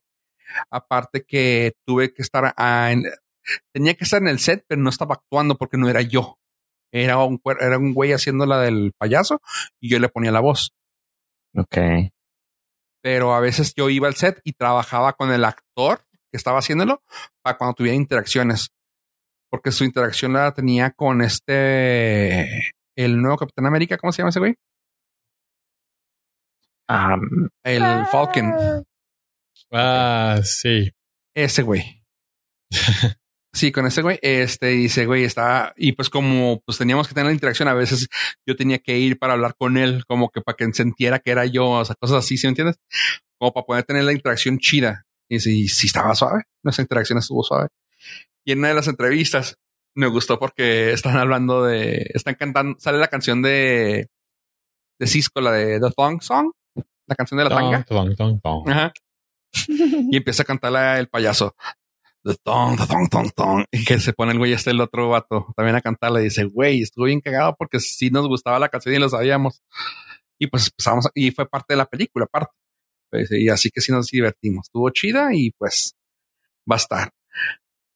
Aparte 0.70 1.24
que 1.28 1.74
tuve 1.86 2.14
que 2.14 2.22
estar 2.22 2.54
en, 2.58 3.04
tenía 3.72 3.94
que 3.96 4.04
estar 4.04 4.22
en 4.22 4.28
el 4.28 4.40
set, 4.40 4.66
pero 4.68 4.82
no 4.82 4.90
estaba 4.90 5.16
actuando 5.16 5.58
porque 5.58 5.78
no 5.78 5.90
era 5.90 6.02
yo. 6.02 6.40
Era 6.94 7.18
un, 7.18 7.42
era 7.60 7.80
un 7.80 7.94
güey 7.96 8.14
haciendo 8.14 8.46
la 8.46 8.60
del 8.60 8.94
payaso 8.96 9.42
y 9.82 9.90
yo 9.90 9.98
le 9.98 10.10
ponía 10.10 10.32
la 10.32 10.42
voz. 10.42 10.74
Ok. 11.56 11.78
Pero 13.02 13.34
a 13.34 13.40
veces 13.40 13.74
yo 13.76 13.90
iba 13.90 14.08
al 14.08 14.14
set 14.14 14.40
y 14.44 14.54
trabajaba 14.54 15.14
con 15.14 15.32
el 15.32 15.44
actor 15.44 16.06
que 16.32 16.38
estaba 16.38 16.60
haciéndolo 16.60 17.02
para 17.42 17.58
cuando 17.58 17.74
tuviera 17.74 17.96
interacciones. 17.96 18.70
Porque 19.50 19.72
su 19.72 19.84
interacción 19.86 20.34
la 20.34 20.54
tenía 20.54 20.92
con 20.92 21.24
este, 21.24 22.74
el 22.96 23.20
nuevo 23.20 23.38
Capitán 23.38 23.66
América, 23.66 23.98
¿cómo 23.98 24.12
se 24.12 24.20
llama 24.20 24.30
ese 24.30 24.40
güey? 24.40 24.56
el 27.64 28.06
Falcon. 28.06 28.54
Ah, 29.72 30.40
sí. 30.44 30.92
Ese 31.34 31.64
güey. 31.64 32.04
Sí, 33.56 33.72
con 33.72 33.86
ese 33.86 34.02
güey, 34.02 34.18
este 34.24 34.68
dice, 34.70 35.06
güey, 35.06 35.26
está, 35.26 35.74
y 35.78 35.92
pues 35.92 36.10
como 36.10 36.60
pues 36.66 36.80
teníamos 36.80 37.08
que 37.08 37.14
tener 37.14 37.28
la 37.28 37.34
interacción, 37.34 37.68
a 37.68 37.76
veces 37.76 38.08
yo 38.48 38.56
tenía 38.56 38.80
que 38.80 38.98
ir 38.98 39.20
para 39.20 39.34
hablar 39.34 39.54
con 39.56 39.78
él, 39.78 40.06
como 40.08 40.30
que 40.30 40.42
para 40.42 40.56
que 40.56 40.74
sintiera 40.74 41.20
que 41.20 41.30
era 41.30 41.46
yo, 41.46 41.70
o 41.70 41.86
sea, 41.86 41.96
cosas 41.96 42.26
así, 42.26 42.36
¿sí 42.36 42.48
me 42.48 42.50
entiendes? 42.50 42.78
Como 43.38 43.54
para 43.54 43.66
poder 43.66 43.84
tener 43.84 44.06
la 44.06 44.12
interacción 44.12 44.58
chida. 44.58 45.06
Y 45.30 45.40
si, 45.40 45.68
si 45.68 45.86
estaba 45.86 46.16
suave, 46.16 46.44
nuestra 46.64 46.82
interacción 46.82 47.20
estuvo 47.20 47.44
suave. 47.44 47.68
Y 48.44 48.54
en 48.54 48.60
una 48.60 48.70
de 48.70 48.74
las 48.74 48.88
entrevistas 48.88 49.56
me 49.96 50.08
gustó 50.08 50.40
porque 50.40 50.92
están 50.92 51.18
hablando 51.18 51.64
de, 51.64 52.10
están 52.12 52.34
cantando, 52.34 52.80
sale 52.80 52.98
la 52.98 53.08
canción 53.08 53.44
de, 53.44 54.08
de 55.00 55.08
Cisco, 55.08 55.42
la 55.42 55.52
de 55.52 55.80
The 55.80 55.92
Thong 55.96 56.24
Song, 56.24 56.52
la 57.06 57.16
canción 57.16 57.38
de 57.38 57.44
la 57.44 57.52
tanga. 57.52 57.86
Ajá. 58.68 58.94
y 59.68 60.18
empieza 60.18 60.42
a 60.42 60.46
cantarla 60.48 60.98
el 60.98 61.08
payaso 61.08 61.56
the 62.24 62.36
thong, 62.44 62.78
the 62.78 62.86
thong, 62.86 63.10
thong, 63.10 63.30
thong, 63.32 63.66
y 63.72 63.84
que 63.84 64.00
se 64.00 64.14
pone 64.14 64.32
el 64.32 64.38
güey 64.38 64.54
este 64.54 64.72
el 64.72 64.82
otro 64.82 65.10
vato 65.10 65.54
también 65.56 65.76
a 65.76 65.82
cantarle 65.82 66.22
y 66.22 66.26
dice, 66.26 66.46
güey, 66.46 66.82
estuvo 66.82 67.06
bien 67.06 67.22
cagado 67.22 67.56
porque 67.58 67.80
sí 67.80 68.10
nos 68.10 68.28
gustaba 68.28 68.60
la 68.60 68.70
canción 68.70 68.96
y 68.96 69.00
lo 69.00 69.10
sabíamos. 69.10 69.62
Y 70.40 70.48
pues 70.48 70.68
empezamos, 70.68 71.10
y 71.14 71.32
fue 71.32 71.48
parte 71.48 71.74
de 71.74 71.78
la 71.78 71.86
película, 71.86 72.26
aparte. 72.26 72.54
Pues, 73.10 73.32
y 73.32 73.50
así 73.50 73.70
que 73.70 73.82
sí 73.82 73.92
nos 73.92 74.08
divertimos. 74.08 74.68
Estuvo 74.68 74.90
chida 74.90 75.34
y 75.34 75.52
pues 75.52 75.96
va 76.70 76.76
a 76.76 76.78
estar. 76.78 77.12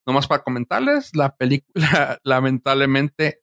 Nomás 0.05 0.27
para 0.27 0.43
comentarles, 0.43 1.15
la 1.15 1.35
película 1.35 2.19
lamentablemente 2.23 3.41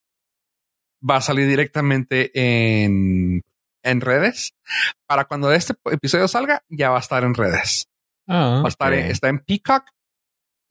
va 1.08 1.16
a 1.16 1.20
salir 1.20 1.48
directamente 1.48 2.30
en, 2.34 3.42
en 3.82 4.00
redes. 4.00 4.54
Para 5.06 5.24
cuando 5.24 5.52
este 5.52 5.74
episodio 5.90 6.28
salga, 6.28 6.62
ya 6.68 6.90
va 6.90 6.98
a 6.98 7.00
estar 7.00 7.24
en 7.24 7.34
redes. 7.34 7.88
Ah, 8.26 8.60
va 8.62 8.66
a 8.66 8.68
estar, 8.68 8.92
está 8.94 9.28
en 9.28 9.40
Peacock 9.40 9.84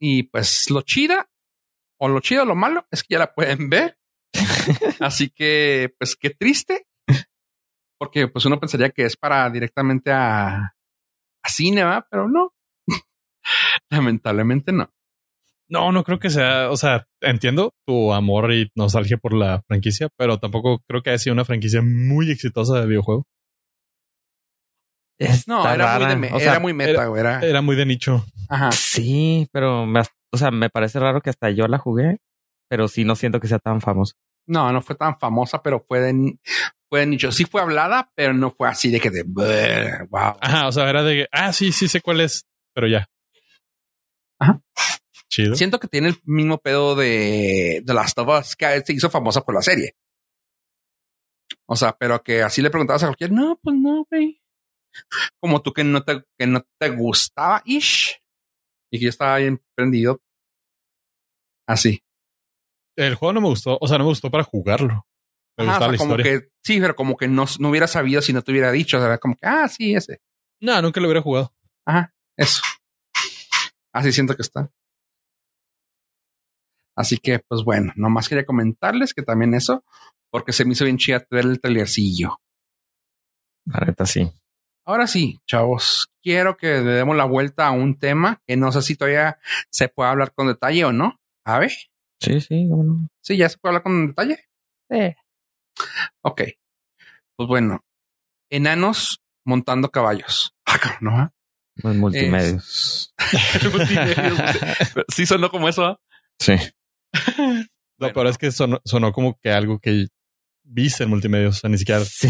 y 0.00 0.24
pues 0.24 0.70
lo 0.70 0.82
chida 0.82 1.28
o 2.00 2.08
lo 2.08 2.20
chido 2.20 2.42
o 2.42 2.46
lo 2.46 2.54
malo 2.54 2.86
es 2.90 3.02
que 3.02 3.14
ya 3.14 3.18
la 3.18 3.34
pueden 3.34 3.70
ver. 3.70 3.98
Así 5.00 5.30
que, 5.30 5.94
pues 5.98 6.16
qué 6.16 6.30
triste. 6.30 6.86
Porque 7.98 8.28
pues 8.28 8.44
uno 8.44 8.58
pensaría 8.58 8.90
que 8.90 9.04
es 9.04 9.16
para 9.16 9.48
directamente 9.50 10.10
a, 10.10 10.56
a 11.42 11.48
cine, 11.48 11.84
¿va? 11.84 12.06
Pero 12.10 12.28
no. 12.28 12.52
Lamentablemente 13.90 14.72
no. 14.72 14.90
No, 15.68 15.92
no 15.92 16.04
creo 16.04 16.18
que 16.18 16.28
sea, 16.28 16.70
o 16.70 16.76
sea, 16.76 17.06
entiendo 17.20 17.74
tu 17.86 18.12
amor 18.12 18.52
y 18.52 18.70
nostalgia 18.74 19.16
por 19.16 19.32
la 19.32 19.62
franquicia, 19.66 20.08
pero 20.16 20.38
tampoco 20.38 20.82
creo 20.86 21.02
que 21.02 21.10
haya 21.10 21.18
sido 21.18 21.32
una 21.32 21.46
franquicia 21.46 21.80
muy 21.82 22.30
exitosa 22.30 22.80
de 22.80 22.86
videojuego. 22.86 23.24
No, 25.46 25.72
era 25.72 25.98
muy, 26.16 26.28
de, 26.28 26.42
era 26.42 26.60
muy 26.60 26.72
meta, 26.72 27.06
Era, 27.16 27.40
era, 27.40 27.62
muy 27.62 27.76
de 27.76 27.86
nicho. 27.86 28.24
Ajá. 28.48 28.72
Sí, 28.72 29.48
pero 29.52 29.86
me, 29.86 30.02
o 30.32 30.36
sea, 30.36 30.50
me 30.50 30.70
parece 30.70 30.98
raro 30.98 31.20
que 31.20 31.30
hasta 31.30 31.50
yo 31.50 31.68
la 31.68 31.78
jugué, 31.78 32.18
pero 32.68 32.88
sí 32.88 33.04
no 33.04 33.16
siento 33.16 33.40
que 33.40 33.48
sea 33.48 33.58
tan 33.58 33.80
famosa. 33.80 34.14
No, 34.46 34.72
no 34.72 34.82
fue 34.82 34.96
tan 34.96 35.18
famosa, 35.18 35.62
pero 35.62 35.84
fue 35.86 36.00
de, 36.00 36.38
fue 36.88 37.00
de 37.00 37.06
nicho. 37.06 37.32
Sí 37.32 37.44
fue 37.44 37.62
hablada, 37.62 38.10
pero 38.14 38.34
no 38.34 38.50
fue 38.50 38.68
así 38.68 38.90
de 38.90 39.00
que 39.00 39.10
de 39.10 39.22
wow. 39.22 40.36
Ajá, 40.40 40.68
o 40.68 40.72
sea, 40.72 40.90
era 40.90 41.02
de 41.02 41.28
ah, 41.32 41.52
sí, 41.52 41.72
sí 41.72 41.88
sé 41.88 42.00
cuál 42.00 42.20
es, 42.20 42.46
pero 42.74 42.86
ya. 42.86 43.08
Ajá. 44.38 44.60
Chido. 45.28 45.54
Siento 45.54 45.80
que 45.80 45.88
tiene 45.88 46.08
el 46.08 46.16
mismo 46.24 46.58
pedo 46.58 46.94
de 46.94 47.82
The 47.86 47.94
Last 47.94 48.18
of 48.18 48.28
Us, 48.28 48.56
que 48.56 48.82
se 48.82 48.92
hizo 48.92 49.10
famosa 49.10 49.42
por 49.42 49.54
la 49.54 49.62
serie. 49.62 49.96
O 51.66 51.76
sea, 51.76 51.96
pero 51.98 52.22
que 52.22 52.42
así 52.42 52.60
le 52.60 52.70
preguntabas 52.70 53.02
a 53.02 53.06
cualquier, 53.06 53.32
no, 53.32 53.58
pues 53.62 53.76
no, 53.76 54.06
güey. 54.10 54.43
Como 55.40 55.62
tú 55.62 55.72
que 55.72 55.84
no 55.84 56.02
te, 56.02 56.24
que 56.38 56.46
no 56.46 56.64
te 56.78 56.90
gustaba, 56.90 57.62
ish 57.64 58.20
y 58.90 58.98
que 58.98 59.04
yo 59.04 59.10
estaba 59.10 59.38
bien 59.38 59.60
prendido. 59.74 60.20
Así. 61.66 62.02
El 62.96 63.16
juego 63.16 63.32
no 63.32 63.40
me 63.40 63.48
gustó, 63.48 63.78
o 63.80 63.88
sea, 63.88 63.98
no 63.98 64.04
me 64.04 64.10
gustó 64.10 64.30
para 64.30 64.44
jugarlo. 64.44 65.06
Me 65.56 65.64
gustaba 65.64 65.92
la 65.92 65.98
como 65.98 66.14
historia. 66.14 66.40
Que, 66.40 66.48
sí, 66.62 66.80
pero 66.80 66.94
como 66.94 67.16
que 67.16 67.28
no, 67.28 67.44
no 67.58 67.70
hubiera 67.70 67.86
sabido 67.86 68.22
si 68.22 68.32
no 68.32 68.42
te 68.42 68.52
hubiera 68.52 68.70
dicho. 68.72 68.98
O 68.98 69.00
sea, 69.00 69.18
como 69.18 69.34
que, 69.34 69.46
ah, 69.46 69.68
sí, 69.68 69.94
ese. 69.94 70.20
No, 70.60 70.80
nunca 70.82 71.00
lo 71.00 71.06
hubiera 71.06 71.22
jugado. 71.22 71.52
Ajá, 71.86 72.14
eso. 72.36 72.62
Así 73.92 74.12
siento 74.12 74.34
que 74.34 74.42
está. 74.42 74.70
Así 76.96 77.18
que, 77.18 77.40
pues 77.40 77.64
bueno, 77.64 77.92
nomás 77.96 78.28
quería 78.28 78.46
comentarles 78.46 79.14
que 79.14 79.22
también 79.22 79.54
eso, 79.54 79.84
porque 80.30 80.52
se 80.52 80.64
me 80.64 80.72
hizo 80.72 80.84
bien 80.84 80.98
chida 80.98 81.26
ver 81.30 81.44
el 81.44 81.60
trailercillo. 81.60 82.40
La 83.66 83.80
neta 83.80 84.06
sí. 84.06 84.30
Ahora 84.86 85.06
sí, 85.06 85.40
chavos, 85.46 86.10
quiero 86.22 86.56
que 86.58 86.66
le 86.66 86.92
demos 86.92 87.16
la 87.16 87.24
vuelta 87.24 87.66
a 87.66 87.70
un 87.70 87.98
tema 87.98 88.42
que 88.46 88.56
no 88.56 88.70
sé 88.70 88.82
si 88.82 88.96
todavía 88.96 89.38
se 89.70 89.88
puede 89.88 90.10
hablar 90.10 90.32
con 90.34 90.46
detalle 90.46 90.84
o 90.84 90.92
no. 90.92 91.20
A 91.44 91.58
ver. 91.58 91.72
Sí, 92.20 92.40
sí, 92.40 92.68
Sí, 93.22 93.36
ya 93.36 93.48
se 93.48 93.58
puede 93.58 93.70
hablar 93.70 93.82
con 93.82 94.08
detalle. 94.08 94.44
Sí. 94.90 95.14
Ok. 96.22 96.42
Pues 97.36 97.48
bueno, 97.48 97.84
enanos 98.50 99.22
montando 99.44 99.90
caballos. 99.90 100.54
Ah, 100.66 100.78
¿no? 101.00 101.32
En 101.82 101.98
multimedios. 101.98 103.14
sí 105.08 105.26
sonó 105.26 105.50
como 105.50 105.68
eso. 105.68 105.84
¿ah? 105.84 106.00
Sí. 106.38 106.54
Lo 107.98 108.12
peor 108.12 108.26
es 108.26 108.38
que 108.38 108.52
sonó, 108.52 108.80
sonó, 108.84 109.12
como 109.12 109.38
que 109.38 109.50
algo 109.50 109.78
que 109.78 110.08
viste 110.62 111.04
en 111.04 111.10
multimedios, 111.10 111.56
o 111.56 111.60
sea, 111.60 111.70
ni 111.70 111.78
siquiera. 111.78 112.04
Sí. 112.04 112.28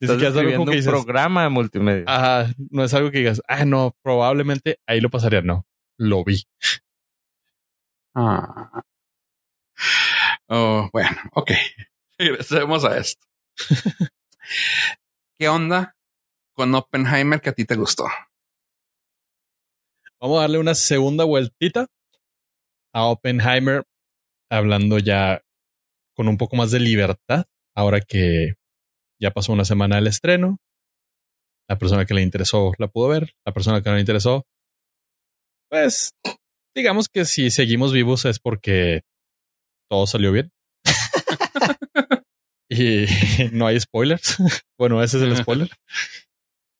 Estás 0.00 0.22
escribiendo 0.22 0.72
un 0.72 0.84
programa 0.84 1.44
de 1.44 1.48
multimedia. 1.48 2.04
Ajá, 2.06 2.52
no 2.70 2.84
es 2.84 2.92
algo 2.94 3.10
que 3.10 3.18
digas, 3.18 3.40
ah, 3.46 3.64
no, 3.64 3.94
probablemente 4.02 4.80
ahí 4.86 5.00
lo 5.00 5.10
pasaría. 5.10 5.42
No, 5.42 5.66
lo 5.96 6.24
vi. 6.24 6.42
Ah. 8.14 8.82
Oh, 10.48 10.88
bueno, 10.92 11.16
ok. 11.32 11.52
Regresemos 12.18 12.84
a 12.84 12.98
esto. 12.98 13.24
¿Qué 15.38 15.48
onda 15.48 15.96
con 16.54 16.74
Oppenheimer 16.74 17.40
que 17.40 17.50
a 17.50 17.52
ti 17.52 17.64
te 17.64 17.76
gustó? 17.76 18.04
Vamos 20.20 20.38
a 20.38 20.40
darle 20.42 20.58
una 20.58 20.74
segunda 20.74 21.24
vueltita 21.24 21.86
a 22.92 23.04
Oppenheimer, 23.04 23.84
hablando 24.50 24.98
ya 24.98 25.40
con 26.14 26.28
un 26.28 26.36
poco 26.36 26.56
más 26.56 26.72
de 26.72 26.80
libertad, 26.80 27.46
ahora 27.74 28.00
que 28.00 28.56
ya 29.20 29.30
pasó 29.30 29.52
una 29.52 29.64
semana 29.64 29.96
del 29.96 30.06
estreno. 30.06 30.58
La 31.68 31.78
persona 31.78 32.04
que 32.04 32.14
le 32.14 32.22
interesó 32.22 32.72
la 32.78 32.88
pudo 32.88 33.08
ver. 33.08 33.34
La 33.44 33.52
persona 33.52 33.82
que 33.82 33.88
no 33.90 33.94
le 33.94 34.00
interesó, 34.00 34.44
pues 35.70 36.10
digamos 36.74 37.08
que 37.08 37.24
si 37.24 37.50
seguimos 37.50 37.92
vivos 37.92 38.24
es 38.24 38.40
porque 38.40 39.02
todo 39.88 40.06
salió 40.06 40.32
bien. 40.32 40.50
y 42.68 43.06
no 43.52 43.66
hay 43.66 43.78
spoilers. 43.78 44.36
bueno, 44.78 45.02
ese 45.02 45.18
es 45.18 45.22
el 45.22 45.36
spoiler. 45.36 45.70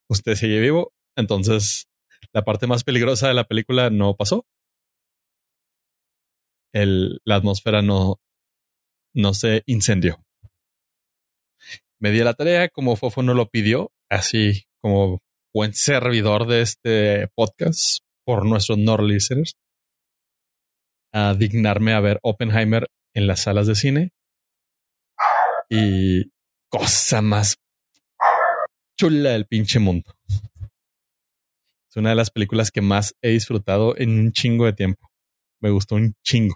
Usted 0.08 0.34
sigue 0.34 0.58
vivo. 0.60 0.92
Entonces, 1.16 1.86
la 2.32 2.42
parte 2.42 2.66
más 2.66 2.82
peligrosa 2.82 3.28
de 3.28 3.34
la 3.34 3.44
película 3.44 3.90
no 3.90 4.16
pasó. 4.16 4.44
El, 6.72 7.20
la 7.24 7.36
atmósfera 7.36 7.82
no, 7.82 8.20
no 9.14 9.34
se 9.34 9.62
incendió. 9.66 10.20
Me 12.00 12.10
di 12.10 12.20
la 12.20 12.34
tarea, 12.34 12.68
como 12.68 12.96
Fofo 12.96 13.22
no 13.22 13.34
lo 13.34 13.50
pidió, 13.50 13.92
así 14.08 14.64
como 14.80 15.20
buen 15.54 15.74
servidor 15.74 16.46
de 16.46 16.62
este 16.62 17.28
podcast 17.34 17.98
por 18.24 18.46
nuestros 18.46 18.78
Nord 18.78 19.04
a 21.12 21.34
dignarme 21.34 21.92
a 21.92 22.00
ver 22.00 22.18
Oppenheimer 22.22 22.88
en 23.14 23.26
las 23.26 23.40
salas 23.40 23.66
de 23.66 23.74
cine. 23.74 24.12
Y 25.68 26.30
cosa 26.70 27.20
más 27.20 27.56
chula 28.98 29.30
del 29.30 29.46
pinche 29.46 29.78
mundo. 29.78 30.14
Es 31.90 31.96
una 31.96 32.10
de 32.10 32.16
las 32.16 32.30
películas 32.30 32.70
que 32.70 32.80
más 32.80 33.14
he 33.20 33.30
disfrutado 33.30 33.96
en 33.98 34.18
un 34.18 34.32
chingo 34.32 34.64
de 34.64 34.72
tiempo. 34.72 35.10
Me 35.60 35.70
gustó 35.70 35.96
un 35.96 36.14
chingo. 36.22 36.54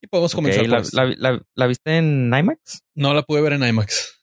podemos 0.11 0.35
comenzar. 0.35 0.67
¿La, 0.67 1.67
viste 1.67 1.97
en 1.97 2.31
IMAX? 2.31 2.83
No 2.93 3.13
la 3.15 3.23
pude 3.23 3.41
ver 3.41 3.53
en 3.53 3.63
IMAX. 3.63 4.21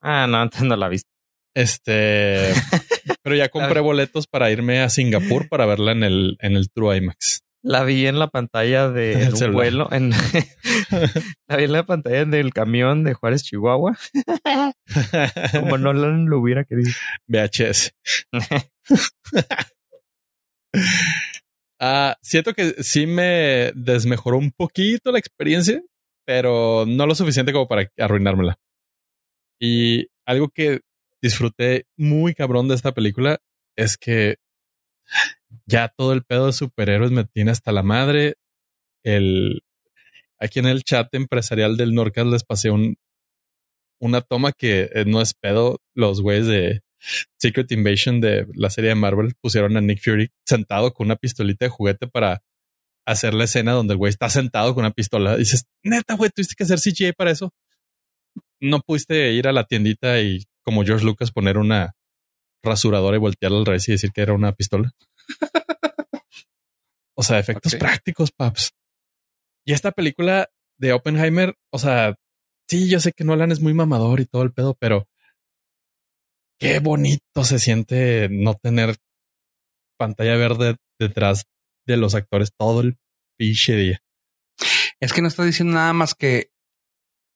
Ah, 0.00 0.26
no, 0.28 0.38
antes 0.40 0.62
no 0.62 0.76
la 0.76 0.88
viste. 0.88 1.10
Este, 1.54 2.54
pero 3.22 3.36
ya 3.36 3.50
compré 3.50 3.80
boletos 3.80 4.26
para 4.26 4.50
irme 4.50 4.80
a 4.80 4.88
Singapur 4.88 5.50
para 5.50 5.66
verla 5.66 5.92
en 5.92 6.02
el, 6.02 6.38
en 6.40 6.56
el 6.56 6.70
True 6.70 6.96
IMAX. 6.96 7.42
La 7.64 7.84
vi 7.84 8.06
en 8.06 8.18
la 8.18 8.28
pantalla 8.28 8.88
de 8.88 9.30
un 9.46 9.52
vuelo, 9.52 9.88
en, 9.92 10.10
la 11.46 11.56
vi 11.56 11.64
en 11.64 11.72
la 11.72 11.84
pantalla 11.84 12.24
del 12.24 12.52
camión 12.52 13.04
de 13.04 13.14
Juárez, 13.14 13.44
Chihuahua. 13.44 13.96
Como 15.52 15.78
no 15.78 15.92
lo 15.92 16.38
hubiera 16.40 16.64
querido. 16.64 16.90
VHS. 17.28 17.92
Ah, 21.84 22.16
siento 22.22 22.54
que 22.54 22.74
sí 22.84 23.08
me 23.08 23.72
desmejoró 23.74 24.38
un 24.38 24.52
poquito 24.52 25.10
la 25.10 25.18
experiencia, 25.18 25.82
pero 26.24 26.84
no 26.86 27.06
lo 27.06 27.14
suficiente 27.16 27.52
como 27.52 27.66
para 27.66 27.90
arruinármela. 27.98 28.56
Y 29.60 30.06
algo 30.24 30.48
que 30.48 30.82
disfruté 31.20 31.86
muy 31.96 32.34
cabrón 32.34 32.68
de 32.68 32.76
esta 32.76 32.92
película 32.92 33.40
es 33.76 33.96
que 33.96 34.36
ya 35.66 35.88
todo 35.88 36.12
el 36.12 36.22
pedo 36.22 36.46
de 36.46 36.52
superhéroes 36.52 37.10
me 37.10 37.24
tiene 37.24 37.50
hasta 37.50 37.72
la 37.72 37.82
madre. 37.82 38.36
El 39.02 39.62
aquí 40.38 40.60
en 40.60 40.66
el 40.66 40.84
chat 40.84 41.12
empresarial 41.14 41.76
del 41.76 41.94
Norcas 41.94 42.26
les 42.26 42.44
pasé 42.44 42.70
un 42.70 42.96
una 44.00 44.20
toma 44.20 44.52
que 44.52 44.88
eh, 44.94 45.04
no 45.04 45.20
es 45.20 45.34
pedo. 45.34 45.80
Los 45.94 46.22
güeyes 46.22 46.46
de 46.46 46.82
Secret 47.38 47.70
Invasion 47.72 48.20
de 48.20 48.46
la 48.54 48.70
serie 48.70 48.90
de 48.90 48.94
Marvel 48.94 49.34
pusieron 49.40 49.76
a 49.76 49.80
Nick 49.80 50.02
Fury 50.02 50.30
sentado 50.46 50.92
con 50.92 51.06
una 51.06 51.16
pistolita 51.16 51.64
de 51.64 51.70
juguete 51.70 52.06
para 52.06 52.42
hacer 53.06 53.34
la 53.34 53.44
escena 53.44 53.72
donde 53.72 53.94
el 53.94 53.98
güey 53.98 54.10
está 54.10 54.28
sentado 54.30 54.74
con 54.74 54.84
una 54.84 54.92
pistola. 54.92 55.36
dices, 55.36 55.66
neta, 55.82 56.14
güey, 56.14 56.30
tuviste 56.30 56.54
que 56.54 56.64
hacer 56.64 56.78
CGI 56.78 57.12
para 57.12 57.30
eso. 57.30 57.52
No 58.60 58.80
pudiste 58.80 59.32
ir 59.32 59.48
a 59.48 59.52
la 59.52 59.64
tiendita 59.64 60.20
y 60.20 60.44
como 60.64 60.84
George 60.84 61.04
Lucas 61.04 61.32
poner 61.32 61.58
una 61.58 61.94
rasuradora 62.62 63.16
y 63.16 63.20
voltearla 63.20 63.58
al 63.58 63.66
revés 63.66 63.88
y 63.88 63.92
decir 63.92 64.12
que 64.12 64.22
era 64.22 64.34
una 64.34 64.52
pistola. 64.52 64.92
o 67.14 67.22
sea, 67.22 67.38
efectos 67.38 67.74
prácticos, 67.74 68.30
paps. 68.30 68.70
Y 69.64 69.72
esta 69.72 69.90
película 69.92 70.48
de 70.78 70.92
Oppenheimer, 70.92 71.56
o 71.72 71.78
sea, 71.78 72.16
sí, 72.68 72.88
yo 72.88 73.00
sé 73.00 73.12
que 73.12 73.24
Nolan 73.24 73.52
es 73.52 73.60
muy 73.60 73.74
mamador 73.74 74.20
y 74.20 74.26
todo 74.26 74.42
el 74.42 74.52
pedo, 74.52 74.76
pero 74.78 75.08
qué 76.62 76.78
bonito 76.78 77.44
se 77.44 77.58
siente 77.58 78.28
no 78.30 78.54
tener 78.54 78.96
pantalla 79.98 80.36
verde 80.36 80.76
detrás 80.98 81.44
de 81.86 81.96
los 81.96 82.14
actores 82.14 82.52
todo 82.56 82.80
el 82.80 82.98
pinche 83.36 83.74
día. 83.74 84.00
Es 85.00 85.12
que 85.12 85.22
no 85.22 85.28
está 85.28 85.44
diciendo 85.44 85.74
nada 85.74 85.92
más 85.92 86.14
que 86.14 86.52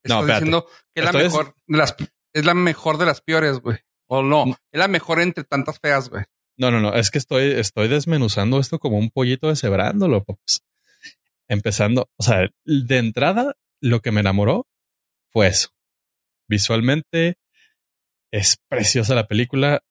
está 0.05 0.25
diciendo 0.25 0.67
que 0.95 1.03
es 1.03 1.05
la 1.05 1.13
mejor 1.13 1.55
de 1.67 1.79
las 1.79 1.97
es 2.33 2.45
la 2.45 2.55
mejor 2.55 2.99
de 2.99 3.07
las 3.07 3.21
peores, 3.21 3.59
güey. 3.61 3.79
O 4.09 4.23
no, 4.23 4.57
es 4.71 4.79
la 4.79 4.89
mejor 4.89 5.21
entre 5.21 5.43
tantas 5.45 5.81
feas, 5.81 6.09
güey. 6.11 6.25
No, 6.59 6.71
no, 6.71 6.81
no, 6.81 6.95
es 6.95 7.11
que 7.11 7.19
estoy, 7.19 7.53
estoy 7.53 7.89
desmenuzando 7.89 8.61
esto 8.61 8.79
como 8.79 8.99
un 8.99 9.11
pollito 9.11 9.49
deshebrándolo, 9.49 10.23
pues. 10.25 10.63
Empezando, 11.49 12.09
o 12.17 12.23
sea, 12.23 12.49
de 12.65 12.99
entrada, 12.99 13.55
lo 13.81 14.01
que 14.01 14.13
me 14.13 14.21
enamoró 14.21 14.67
fue 15.33 15.49
eso. 15.49 15.71
Visualmente, 16.49 17.37
es 18.37 18.59
preciosa 18.69 19.15
la 19.15 19.27
película. 19.27 19.83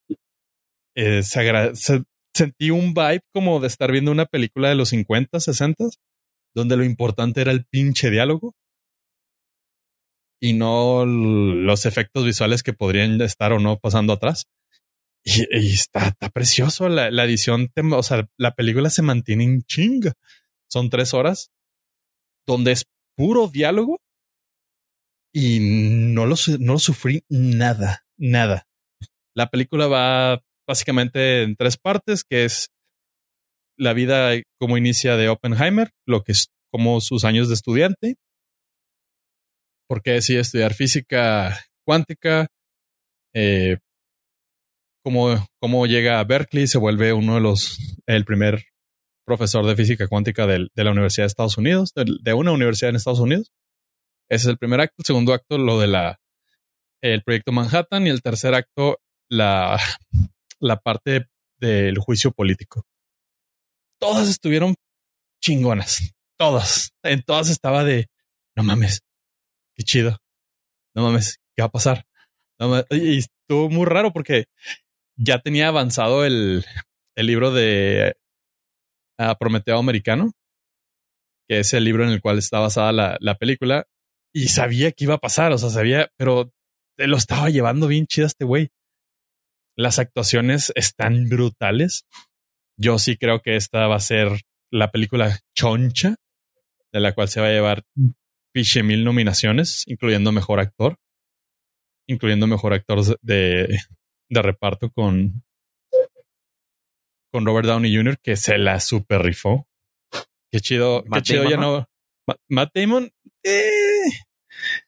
Eh, 0.96 1.24
sentí 1.24 2.70
un 2.70 2.94
vibe 2.94 3.22
como 3.34 3.60
de 3.60 3.68
estar 3.68 3.92
viendo 3.92 4.12
una 4.12 4.26
película 4.26 4.70
de 4.70 4.76
los 4.76 4.90
50, 4.90 5.40
60, 5.40 5.86
donde 6.54 6.78
lo 6.78 6.84
importante 6.84 7.42
era 7.42 7.52
el 7.52 7.66
pinche 7.66 8.10
diálogo 8.10 8.54
y 10.42 10.54
no 10.54 11.06
los 11.06 11.86
efectos 11.86 12.26
visuales 12.26 12.62
que 12.62 12.74
podrían 12.74 13.20
estar 13.22 13.52
o 13.52 13.60
no 13.60 13.80
pasando 13.80 14.14
atrás. 14.14 14.46
Y, 15.24 15.74
está, 15.74 16.10
está, 16.10 16.30
precioso 16.30 16.88
la, 16.88 17.08
edición. 17.24 17.72
o 17.94 18.04
sea, 18.04 18.30
la 18.38 18.54
película 18.54 18.92
se 18.92 19.02
mantiene 19.02 19.44
en 19.44 19.64
chinga. 19.64 20.14
Son 20.70 20.92
tres 20.92 21.16
horas 21.16 21.50
donde 22.46 22.74
es 22.74 22.86
puro 23.18 23.48
diálogo 23.48 24.00
y 25.34 25.60
no 26.14 26.28
lo, 26.28 26.36
no 26.60 26.74
lo 26.74 26.80
sufrí 26.80 27.24
nada 27.28 28.05
nada. 28.18 28.68
La 29.36 29.50
película 29.50 29.88
va 29.88 30.42
básicamente 30.68 31.44
en 31.44 31.56
tres 31.56 31.78
partes, 31.78 32.24
que 32.24 32.46
es 32.46 32.70
la 33.78 33.94
vida 33.94 34.32
como 34.60 34.78
inicia 34.78 35.18
de 35.18 35.30
Oppenheimer, 35.30 35.92
lo 36.08 36.24
que 36.24 36.32
es 36.32 36.48
como 36.72 37.02
sus 37.02 37.26
años 37.26 37.48
de 37.48 37.54
estudiante, 37.54 38.16
por 39.88 40.02
qué 40.02 40.12
decide 40.12 40.40
estudiar 40.40 40.74
física 40.74 41.66
cuántica, 41.86 42.48
eh, 43.34 43.78
cómo, 45.04 45.46
cómo, 45.62 45.86
llega 45.86 46.20
a 46.20 46.24
Berkeley, 46.24 46.68
se 46.68 46.78
vuelve 46.78 47.14
uno 47.14 47.36
de 47.36 47.42
los, 47.42 47.78
el 48.08 48.26
primer 48.26 48.64
profesor 49.26 49.66
de 49.66 49.76
física 49.76 50.08
cuántica 50.08 50.48
de, 50.48 50.70
la 50.76 50.92
Universidad 50.92 51.24
de 51.24 51.28
Estados 51.28 51.58
Unidos, 51.58 51.92
de, 51.96 52.06
de, 52.22 52.34
una 52.34 52.52
universidad 52.52 52.90
en 52.90 52.96
Estados 52.96 53.20
Unidos. 53.20 53.52
Ese 54.30 54.48
es 54.48 54.50
el 54.50 54.58
primer 54.58 54.82
acto. 54.82 54.96
El 55.00 55.06
segundo 55.06 55.34
acto, 55.34 55.58
lo 55.58 55.80
de 55.80 55.88
la 55.88 56.20
el 57.14 57.24
proyecto 57.24 57.52
Manhattan 57.52 58.08
y 58.08 58.10
el 58.10 58.22
tercer 58.22 58.56
acto, 58.56 59.00
la, 59.30 59.80
la 60.60 60.78
parte 60.78 61.28
del 61.60 62.00
juicio 62.00 62.32
político. 62.32 62.86
Todas 64.00 64.28
estuvieron 64.28 64.76
chingonas. 65.40 66.14
Todas. 66.38 66.94
En 67.04 67.22
todas 67.22 67.50
estaba 67.50 67.84
de, 67.84 68.08
no 68.56 68.64
mames, 68.64 69.02
qué 69.76 69.84
chido. 69.84 70.18
No 70.96 71.04
mames, 71.04 71.38
¿qué 71.56 71.62
va 71.62 71.68
a 71.68 71.72
pasar? 71.72 72.06
y 72.90 73.18
estuvo 73.18 73.70
muy 73.70 73.86
raro 73.86 74.14
porque 74.14 74.46
ya 75.18 75.40
tenía 75.40 75.68
avanzado 75.68 76.26
el, 76.26 76.66
el 77.16 77.28
libro 77.28 77.52
de 77.52 78.16
uh, 79.20 79.36
Prometeo 79.38 79.78
Americano, 79.78 80.32
que 81.48 81.60
es 81.60 81.74
el 81.74 81.84
libro 81.84 82.06
en 82.06 82.12
el 82.12 82.22
cual 82.22 82.38
está 82.38 82.60
basada 82.60 82.94
la, 82.94 83.18
la 83.20 83.36
película, 83.36 83.86
y 84.34 84.48
sabía 84.48 84.92
que 84.94 85.04
iba 85.04 85.16
a 85.16 85.20
pasar, 85.20 85.52
o 85.52 85.58
sea, 85.58 85.70
sabía, 85.70 86.10
pero 86.18 86.54
lo 86.98 87.18
estaba 87.18 87.50
llevando 87.50 87.88
bien 87.88 88.08
chido 88.08 88.28
este 88.28 88.46
güey. 88.46 88.70
Las 89.78 90.00
actuaciones 90.00 90.72
están 90.76 91.28
brutales. 91.30 92.06
Yo 92.78 93.00
sí 93.00 93.18
creo 93.18 93.42
que 93.42 93.56
esta 93.56 93.88
va 93.88 93.96
a 93.96 94.02
ser 94.02 94.42
la 94.72 94.92
película 94.92 95.40
choncha, 95.56 96.16
de 96.92 97.00
la 97.00 97.14
cual 97.14 97.28
se 97.28 97.42
va 97.42 97.48
a 97.48 97.52
llevar 97.52 97.84
piche 98.54 98.84
mil 98.84 99.04
nominaciones, 99.04 99.84
incluyendo 99.88 100.32
mejor 100.32 100.60
actor, 100.60 100.98
incluyendo 102.08 102.48
mejor 102.48 102.74
actor 102.74 103.20
de, 103.22 103.80
de 104.30 104.42
reparto 104.42 104.90
con, 104.92 105.44
con 107.32 107.46
Robert 107.46 107.68
Downey 107.68 107.94
Jr., 107.96 108.18
que 108.22 108.38
se 108.38 108.58
la 108.58 108.80
super 108.80 109.22
rifó. 109.22 109.68
Qué 110.52 110.62
chido, 110.62 111.04
qué 111.12 111.22
chido 111.22 111.50
ya 111.50 111.58
no. 111.58 111.86
Matt 112.50 112.72
Damon, 112.74 113.12
eh, 113.44 114.10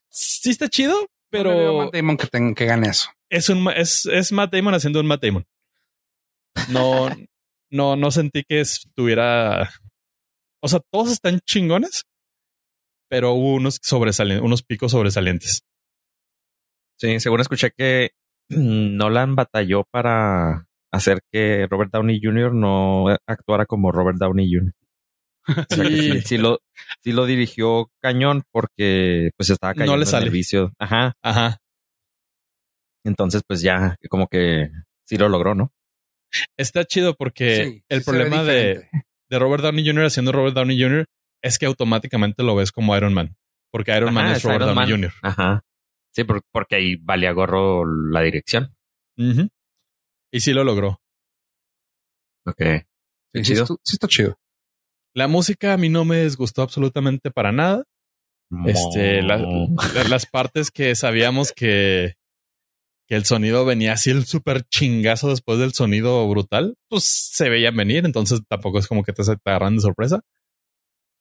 sí 0.08 0.50
está 0.50 0.68
chido, 0.68 1.08
pero. 1.30 1.84
Matt 1.84 1.94
Damon 1.94 2.16
que, 2.16 2.54
que 2.54 2.66
gane 2.66 2.88
eso. 2.88 3.08
Es, 3.30 3.48
un, 3.48 3.68
es, 3.70 4.06
es 4.06 4.32
Matt 4.32 4.52
Damon 4.52 4.74
haciendo 4.74 5.00
un 5.00 5.06
Matt 5.06 5.22
Damon. 5.22 5.46
No, 6.70 7.08
no, 7.70 7.96
no 7.96 8.10
sentí 8.10 8.44
que 8.44 8.60
estuviera. 8.60 9.70
O 10.62 10.68
sea, 10.68 10.80
todos 10.90 11.12
están 11.12 11.40
chingones, 11.40 12.04
pero 13.08 13.32
hubo 13.32 13.54
unos 13.54 13.78
sobresalientes, 13.82 14.44
unos 14.44 14.62
picos 14.62 14.92
sobresalientes. 14.92 15.62
Sí, 16.98 17.20
según 17.20 17.40
escuché 17.40 17.70
que 17.76 18.10
Nolan 18.48 19.36
batalló 19.36 19.84
para 19.90 20.66
hacer 20.90 21.20
que 21.30 21.66
Robert 21.70 21.92
Downey 21.92 22.20
Jr. 22.22 22.54
no 22.54 23.06
actuara 23.26 23.66
como 23.66 23.92
Robert 23.92 24.18
Downey 24.18 24.50
Jr. 24.52 24.72
Sí. 25.70 26.20
sí, 26.22 26.38
lo, 26.38 26.60
sí 27.02 27.12
lo 27.12 27.26
dirigió 27.26 27.90
cañón 28.02 28.42
porque 28.52 29.30
pues 29.36 29.50
estaba 29.50 29.74
cayendo 29.74 29.92
no 29.92 29.98
le 29.98 30.06
sale. 30.06 30.30
vicio. 30.30 30.72
Ajá. 30.78 31.14
Ajá. 31.22 31.58
Entonces, 33.04 33.42
pues 33.46 33.62
ya 33.62 33.96
como 34.10 34.28
que 34.28 34.70
sí 35.06 35.16
lo 35.16 35.28
logró, 35.28 35.54
¿no? 35.54 35.72
Está 36.58 36.84
chido 36.84 37.14
porque 37.14 37.82
el 37.88 38.02
problema 38.02 38.44
de, 38.44 38.88
de 39.30 39.38
Robert 39.38 39.62
Downey 39.62 39.86
Jr. 39.86 40.04
haciendo 40.04 40.32
Robert 40.32 40.54
Downey 40.54 40.80
Jr. 40.80 41.06
es 41.42 41.58
que 41.58 41.66
automáticamente 41.66 42.42
lo 42.42 42.54
ves 42.54 42.72
como 42.72 42.96
Iron 42.96 43.14
Man. 43.14 43.36
Porque 43.72 43.96
Iron 43.96 44.12
Man 44.12 44.32
es 44.32 44.42
Robert 44.42 44.66
Downey 44.66 44.90
Jr. 44.90 45.12
Ajá. 45.22 45.62
Sí, 46.14 46.24
porque 46.24 46.76
ahí 46.76 46.96
valía 46.96 47.32
gorro 47.32 47.84
la 47.86 48.22
dirección. 48.22 48.74
Y 49.16 50.40
sí 50.40 50.52
lo 50.52 50.64
logró. 50.64 51.00
Ok. 52.46 52.60
Sí, 53.34 53.52
está 53.52 54.08
chido. 54.08 54.38
La 55.14 55.28
música 55.28 55.72
a 55.72 55.76
mí 55.76 55.88
no 55.88 56.04
me 56.04 56.24
disgustó 56.24 56.62
absolutamente 56.62 57.30
para 57.30 57.52
nada. 57.52 57.84
Este, 58.66 59.20
las 59.22 60.26
partes 60.26 60.70
que 60.70 60.94
sabíamos 60.94 61.52
que, 61.52 62.14
que 63.06 63.14
el 63.14 63.24
sonido 63.24 63.64
venía 63.64 63.92
así 63.92 64.10
el 64.10 64.24
súper 64.24 64.62
chingazo 64.64 65.28
después 65.28 65.58
del 65.58 65.72
sonido 65.72 66.26
brutal, 66.28 66.76
pues 66.88 67.04
se 67.32 67.48
veía 67.50 67.70
venir, 67.70 68.06
entonces 68.06 68.40
tampoco 68.48 68.78
es 68.78 68.86
como 68.86 69.02
que 69.02 69.12
te, 69.12 69.22
te 69.22 69.32
agarran 69.44 69.76
de 69.76 69.82
sorpresa. 69.82 70.20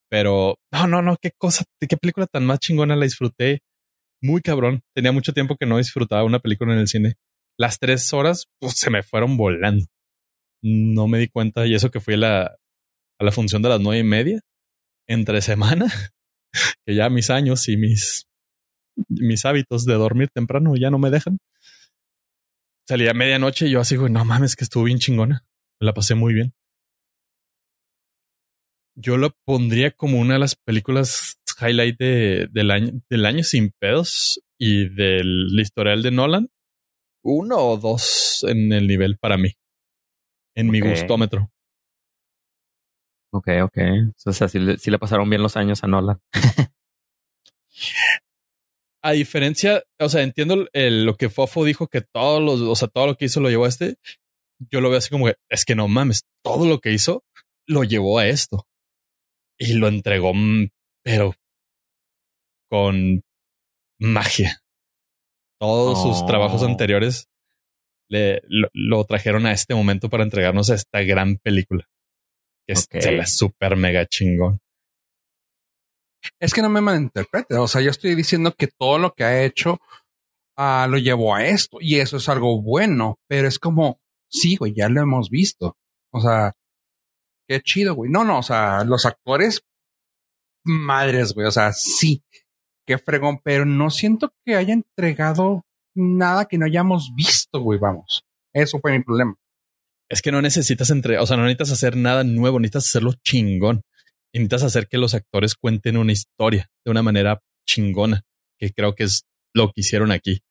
Pero 0.09 0.55
no, 0.71 0.87
no, 0.87 1.01
no, 1.01 1.17
qué 1.21 1.31
cosa, 1.37 1.65
qué 1.79 1.97
película 1.97 2.27
tan 2.27 2.45
más 2.45 2.59
chingona 2.59 2.95
la 2.95 3.03
disfruté. 3.03 3.59
Muy 4.21 4.41
cabrón. 4.41 4.81
Tenía 4.95 5.11
mucho 5.11 5.33
tiempo 5.33 5.57
que 5.57 5.65
no 5.65 5.77
disfrutaba 5.77 6.23
una 6.23 6.39
película 6.39 6.73
en 6.73 6.79
el 6.79 6.87
cine. 6.87 7.15
Las 7.57 7.77
tres 7.77 8.13
horas 8.13 8.45
pues, 8.59 8.73
se 8.77 8.89
me 8.89 9.03
fueron 9.03 9.37
volando. 9.37 9.85
No 10.61 11.07
me 11.07 11.19
di 11.19 11.27
cuenta 11.27 11.67
y 11.67 11.75
eso 11.75 11.91
que 11.91 11.99
fui 11.99 12.15
a 12.15 12.17
la, 12.17 12.57
a 13.19 13.25
la 13.25 13.31
función 13.31 13.61
de 13.61 13.69
las 13.69 13.79
nueve 13.79 13.99
y 13.99 14.03
media 14.03 14.41
entre 15.07 15.41
semana 15.41 15.85
que 16.85 16.95
ya 16.95 17.09
mis 17.09 17.29
años 17.29 17.67
y 17.67 17.77
mis, 17.77 18.27
mis 19.09 19.45
hábitos 19.45 19.85
de 19.85 19.93
dormir 19.93 20.29
temprano 20.33 20.75
ya 20.75 20.89
no 20.89 20.99
me 20.99 21.09
dejan. 21.09 21.39
Salí 22.87 23.07
a 23.07 23.13
medianoche 23.13 23.67
y 23.67 23.71
yo 23.71 23.81
así, 23.81 23.97
güey, 23.97 24.11
no 24.11 24.23
mames, 24.23 24.55
que 24.55 24.63
estuvo 24.63 24.83
bien 24.83 24.99
chingona. 24.99 25.45
la 25.79 25.93
pasé 25.93 26.15
muy 26.15 26.33
bien. 26.33 26.53
Yo 28.95 29.17
lo 29.17 29.31
pondría 29.45 29.91
como 29.91 30.19
una 30.19 30.35
de 30.35 30.39
las 30.39 30.55
películas 30.55 31.37
highlight 31.59 31.97
del, 31.99 32.71
año, 32.71 32.91
del 33.09 33.25
año 33.25 33.43
sin 33.43 33.71
pedos 33.79 34.41
y 34.57 34.89
del 34.89 35.49
historial 35.59 36.01
de 36.01 36.11
Nolan. 36.11 36.49
Uno 37.23 37.57
o 37.57 37.77
dos 37.77 38.45
en 38.47 38.71
el 38.71 38.87
nivel 38.87 39.17
para 39.17 39.37
mí. 39.37 39.53
En 40.55 40.69
mi 40.69 40.79
gustómetro. 40.79 41.51
Ok, 43.31 43.49
ok. 43.63 43.77
O 44.25 44.33
sea, 44.33 44.47
sí, 44.47 44.59
le 44.59 44.99
pasaron 44.99 45.29
bien 45.29 45.41
los 45.43 45.57
años 45.57 45.83
a 45.83 45.87
Nolan. 45.87 46.19
a 49.03 49.11
diferencia, 49.11 49.83
o 49.99 50.09
sea, 50.09 50.23
entiendo 50.23 50.67
lo 50.73 51.15
que 51.15 51.29
Fofo 51.29 51.65
dijo 51.65 51.87
que 51.87 52.01
todos 52.01 52.41
los, 52.41 52.61
o 52.61 52.75
sea, 52.75 52.87
todo 52.87 53.07
lo 53.07 53.15
que 53.15 53.25
hizo 53.25 53.39
lo 53.39 53.49
llevó 53.49 53.65
a 53.65 53.69
este. 53.69 53.97
Yo 54.71 54.81
lo 54.81 54.89
veo 54.89 54.97
así 54.97 55.09
como 55.09 55.27
que 55.27 55.35
es 55.49 55.65
que 55.65 55.75
no 55.75 55.87
mames, 55.87 56.23
todo 56.43 56.65
lo 56.65 56.79
que 56.79 56.91
hizo 56.91 57.23
lo 57.67 57.83
llevó 57.83 58.17
a 58.19 58.27
esto 58.27 58.65
y 59.59 59.73
lo 59.73 59.87
entregó, 59.87 60.33
mm, 60.33 60.69
pero 61.03 61.35
con 62.69 63.23
magia. 63.99 64.61
Todos 65.59 66.01
sus 66.01 66.25
trabajos 66.25 66.63
oh. 66.63 66.65
anteriores 66.65 67.29
le, 68.09 68.41
lo, 68.47 69.03
trajeron 69.05 69.45
a 69.45 69.51
este 69.51 69.75
momento 69.75 70.09
para 70.09 70.23
entregarnos 70.23 70.69
a 70.69 70.75
esta 70.75 71.01
gran 71.01 71.37
película 71.37 71.87
que 72.67 72.97
es 72.97 73.11
la 73.11 73.25
super 73.25 73.75
mega 73.75 74.05
chingón. 74.05 74.59
Es 76.39 76.53
que 76.53 76.61
no 76.61 76.69
me 76.69 76.81
malinterprete. 76.81 77.55
O 77.55 77.67
sea, 77.67 77.81
yo 77.81 77.89
estoy 77.89 78.15
diciendo 78.15 78.53
que 78.57 78.67
todo 78.67 78.97
lo 78.97 79.13
que 79.13 79.23
ha 79.23 79.43
hecho 79.43 79.79
ah, 80.57 80.87
lo 80.89 80.97
llevó 80.97 81.35
a 81.35 81.45
esto 81.45 81.77
y 81.79 81.99
eso 81.99 82.17
es 82.17 82.27
algo 82.29 82.61
bueno, 82.61 83.19
pero 83.27 83.47
es 83.47 83.59
como, 83.59 83.99
sí, 84.29 84.57
güey, 84.57 84.73
ya 84.75 84.89
lo 84.89 85.01
hemos 85.01 85.29
visto. 85.29 85.77
O 86.11 86.19
sea, 86.19 86.53
qué 87.47 87.61
chido, 87.61 87.95
güey. 87.95 88.11
No, 88.11 88.23
no, 88.23 88.39
o 88.39 88.43
sea, 88.43 88.83
los 88.83 89.05
actores, 89.05 89.61
madres, 90.65 91.33
güey. 91.33 91.47
O 91.47 91.51
sea, 91.51 91.71
sí, 91.73 92.23
qué 92.85 92.97
fregón, 92.97 93.39
pero 93.43 93.65
no 93.65 93.89
siento 93.89 94.33
que 94.45 94.55
haya 94.55 94.73
entregado 94.73 95.63
nada 95.95 96.45
que 96.45 96.57
no 96.57 96.65
hayamos 96.65 97.11
visto, 97.15 97.61
güey. 97.61 97.79
Vamos, 97.79 98.25
eso 98.53 98.79
fue 98.79 98.97
mi 98.97 99.03
problema 99.03 99.37
es 100.09 100.21
que 100.21 100.31
no 100.31 100.41
necesitas 100.41 100.89
entre, 100.89 101.19
o 101.19 101.25
sea, 101.25 101.37
no 101.37 101.43
necesitas 101.43 101.71
hacer 101.71 101.95
nada 101.95 102.23
nuevo, 102.23 102.59
necesitas 102.59 102.87
hacerlo 102.87 103.13
chingón. 103.23 103.81
Y 104.33 104.39
necesitas 104.39 104.63
hacer 104.63 104.87
que 104.87 104.97
los 104.97 105.13
actores 105.13 105.55
cuenten 105.55 105.97
una 105.97 106.11
historia 106.11 106.69
de 106.85 106.91
una 106.91 107.01
manera 107.01 107.41
chingona, 107.65 108.23
que 108.59 108.71
creo 108.71 108.93
que 108.93 109.03
es 109.03 109.23
lo 109.53 109.67
que 109.67 109.81
hicieron 109.81 110.11
aquí. 110.11 110.41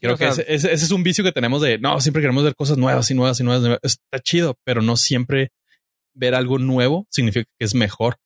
Creo 0.00 0.16
que 0.16 0.28
ese, 0.28 0.72
es 0.72 0.90
un 0.90 1.02
vicio 1.02 1.22
que 1.22 1.32
tenemos 1.32 1.60
de, 1.60 1.78
no, 1.78 2.00
siempre 2.00 2.22
queremos 2.22 2.42
ver 2.42 2.54
cosas 2.54 2.78
nuevas 2.78 3.10
y 3.10 3.14
nuevas 3.14 3.38
y 3.40 3.44
nuevas. 3.44 3.78
Está 3.82 4.18
chido, 4.20 4.56
pero 4.64 4.80
no 4.80 4.96
siempre 4.96 5.52
ver 6.14 6.34
algo 6.34 6.58
nuevo 6.58 7.06
significa 7.10 7.50
que 7.58 7.64
es 7.66 7.74
mejor. 7.74 8.16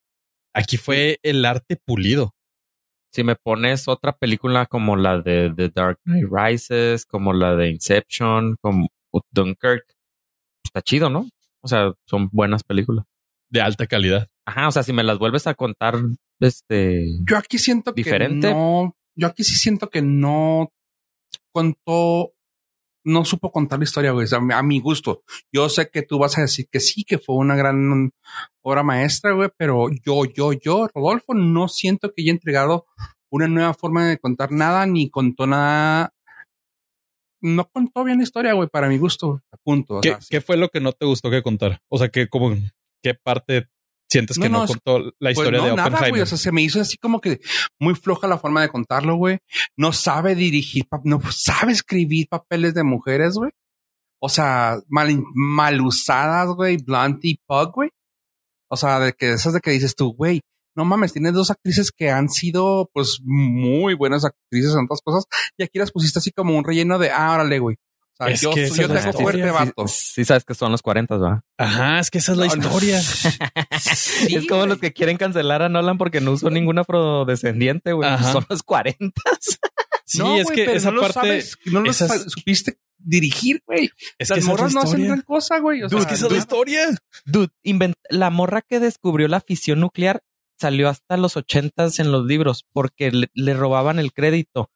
Aquí 0.54 0.76
fue 0.76 1.18
el 1.22 1.44
arte 1.44 1.76
pulido. 1.84 2.32
Si 3.12 3.24
me 3.24 3.34
pones 3.34 3.88
otra 3.88 4.16
película 4.16 4.66
como 4.66 4.96
la 4.96 5.20
de 5.20 5.52
The 5.54 5.70
Dark 5.70 5.98
Knight 6.04 6.26
Rises, 6.30 7.06
como 7.06 7.32
la 7.32 7.56
de 7.56 7.70
Inception, 7.70 8.56
como 8.60 8.88
Dunkirk, 9.32 9.84
está 10.74 10.82
chido, 10.82 11.08
¿no? 11.08 11.28
O 11.62 11.68
sea, 11.68 11.92
son 12.06 12.28
buenas 12.32 12.64
películas. 12.64 13.04
De 13.48 13.60
alta 13.60 13.86
calidad. 13.86 14.28
Ajá, 14.44 14.68
o 14.68 14.72
sea, 14.72 14.82
si 14.82 14.92
me 14.92 15.04
las 15.04 15.18
vuelves 15.18 15.46
a 15.46 15.54
contar, 15.54 15.94
este. 16.40 17.06
Yo 17.28 17.38
aquí 17.38 17.58
siento 17.58 17.92
diferente. 17.92 18.48
que 18.48 18.54
no. 18.54 18.96
Yo 19.16 19.28
aquí 19.28 19.44
sí 19.44 19.54
siento 19.54 19.88
que 19.88 20.02
no 20.02 20.72
contó, 21.52 22.32
no 23.04 23.24
supo 23.24 23.52
contar 23.52 23.78
la 23.78 23.84
historia, 23.84 24.10
güey. 24.10 24.26
a 24.32 24.62
mi 24.62 24.80
gusto. 24.80 25.22
Yo 25.52 25.68
sé 25.68 25.88
que 25.88 26.02
tú 26.02 26.18
vas 26.18 26.36
a 26.36 26.40
decir 26.40 26.66
que 26.68 26.80
sí, 26.80 27.04
que 27.04 27.18
fue 27.18 27.36
una 27.36 27.54
gran 27.54 28.10
obra 28.60 28.82
maestra, 28.82 29.32
güey, 29.32 29.50
pero 29.56 29.86
yo, 30.04 30.24
yo, 30.24 30.52
yo, 30.52 30.88
Rodolfo, 30.92 31.34
no 31.34 31.68
siento 31.68 32.12
que 32.12 32.22
haya 32.22 32.32
entregado 32.32 32.86
una 33.30 33.46
nueva 33.46 33.74
forma 33.74 34.08
de 34.08 34.18
contar 34.18 34.50
nada, 34.50 34.86
ni 34.86 35.10
contó 35.10 35.46
nada 35.46 36.13
no 37.44 37.68
contó 37.68 38.04
bien 38.04 38.16
la 38.18 38.24
historia, 38.24 38.54
güey, 38.54 38.68
para 38.68 38.88
mi 38.88 38.96
gusto. 38.96 39.42
A 39.52 39.56
punto. 39.58 40.00
¿Qué, 40.00 40.40
fue 40.40 40.56
lo 40.56 40.70
que 40.70 40.80
no 40.80 40.92
te 40.92 41.04
gustó 41.04 41.30
que 41.30 41.42
contar? 41.42 41.82
O 41.88 41.98
sea, 41.98 42.08
que 42.08 42.28
como 42.28 42.56
qué 43.02 43.14
parte 43.14 43.68
sientes 44.10 44.38
que 44.38 44.48
no, 44.48 44.66
contó 44.66 44.98
la 44.98 45.12
pues 45.18 45.38
historia 45.38 45.62
de 45.62 45.72
Oppenheimer? 45.72 45.92
Nada, 45.92 46.08
güey. 46.08 46.22
O 46.22 46.26
sea, 46.26 46.38
se 46.38 46.52
me 46.52 46.62
hizo 46.62 46.80
así 46.80 46.96
como 46.96 47.20
que 47.20 47.40
muy 47.78 47.94
floja 47.94 48.26
la 48.26 48.38
forma 48.38 48.62
de 48.62 48.70
contarlo, 48.70 49.16
güey. 49.16 49.38
No 49.76 49.92
sabe 49.92 50.34
dirigir, 50.34 50.86
no 51.04 51.20
sabe 51.30 51.72
escribir 51.72 52.28
papeles 52.28 52.72
de 52.72 52.82
mujeres, 52.82 53.34
güey. 53.34 53.50
O 54.20 54.30
sea, 54.30 54.78
mal, 54.88 55.22
mal 55.34 55.82
usadas, 55.82 56.48
güey, 56.54 56.78
blunt 56.78 57.22
y 57.24 57.38
pug, 57.46 57.72
güey. 57.72 57.90
O 58.70 58.76
sea, 58.76 59.00
de 59.00 59.12
que 59.12 59.32
esas 59.32 59.52
de 59.52 59.60
que 59.60 59.70
dices 59.70 59.94
tú, 59.94 60.14
güey, 60.14 60.40
no 60.76 60.84
mames, 60.84 61.12
tienes 61.12 61.32
dos 61.32 61.50
actrices 61.50 61.90
que 61.92 62.10
han 62.10 62.28
sido 62.28 62.90
pues 62.92 63.18
muy 63.22 63.94
buenas 63.94 64.24
actrices 64.24 64.72
en 64.74 64.84
otras 64.84 65.00
cosas 65.02 65.24
y 65.56 65.62
aquí 65.62 65.78
las 65.78 65.92
pusiste 65.92 66.18
así 66.18 66.32
como 66.32 66.56
un 66.56 66.64
relleno 66.64 66.98
de, 66.98 67.10
ah, 67.10 67.32
órale, 67.32 67.58
güey. 67.58 67.76
O 68.16 68.26
sea, 68.26 68.34
yo, 68.34 68.54
yo 68.54 68.88
tengo 68.88 69.12
fuerte 69.12 69.50
vato. 69.50 69.88
Sí, 69.88 70.24
sabes 70.24 70.44
que 70.44 70.54
son 70.54 70.70
los 70.70 70.82
40, 70.82 71.16
¿va? 71.16 71.44
Ajá, 71.58 71.98
es 71.98 72.10
que 72.10 72.18
esa 72.18 72.32
es 72.32 72.38
la 72.38 72.46
historia. 72.46 72.98
es 73.70 74.46
como 74.48 74.66
los 74.66 74.78
que 74.78 74.92
quieren 74.92 75.16
cancelar 75.16 75.62
a 75.62 75.68
Nolan 75.68 75.98
porque 75.98 76.20
no 76.20 76.30
usó 76.30 76.48
ninguna 76.48 76.82
afrodescendiente, 76.82 77.92
güey. 77.92 78.08
Son 78.22 78.46
los 78.48 78.62
40. 78.62 79.20
sí, 80.04 80.22
es 80.38 80.48
que 80.48 80.76
esa 80.76 80.92
parte. 80.92 81.44
no 81.66 81.80
lo 81.80 81.92
supiste 81.92 82.78
dirigir, 82.98 83.62
güey. 83.66 83.90
Es 84.18 84.30
Las 84.30 84.44
morras 84.44 84.74
no 84.74 84.82
hacen 84.82 85.04
gran 85.04 85.22
cosa, 85.22 85.58
güey. 85.58 85.82
O 85.82 85.88
sea, 85.88 85.98
es 85.98 86.06
que 86.06 86.14
esa 86.14 86.26
es 86.26 86.32
la 86.32 86.38
historia. 86.38 86.88
Dude, 87.24 87.50
la 88.10 88.30
morra 88.30 88.62
que 88.62 88.78
descubrió 88.78 89.26
la 89.26 89.40
fisión 89.40 89.80
nuclear 89.80 90.22
salió 90.58 90.88
hasta 90.88 91.16
los 91.16 91.36
ochentas 91.36 91.98
en 91.98 92.12
los 92.12 92.24
libros 92.26 92.64
porque 92.72 93.28
le, 93.34 93.54
robaban 93.54 93.98
el 93.98 94.12
crédito. 94.12 94.70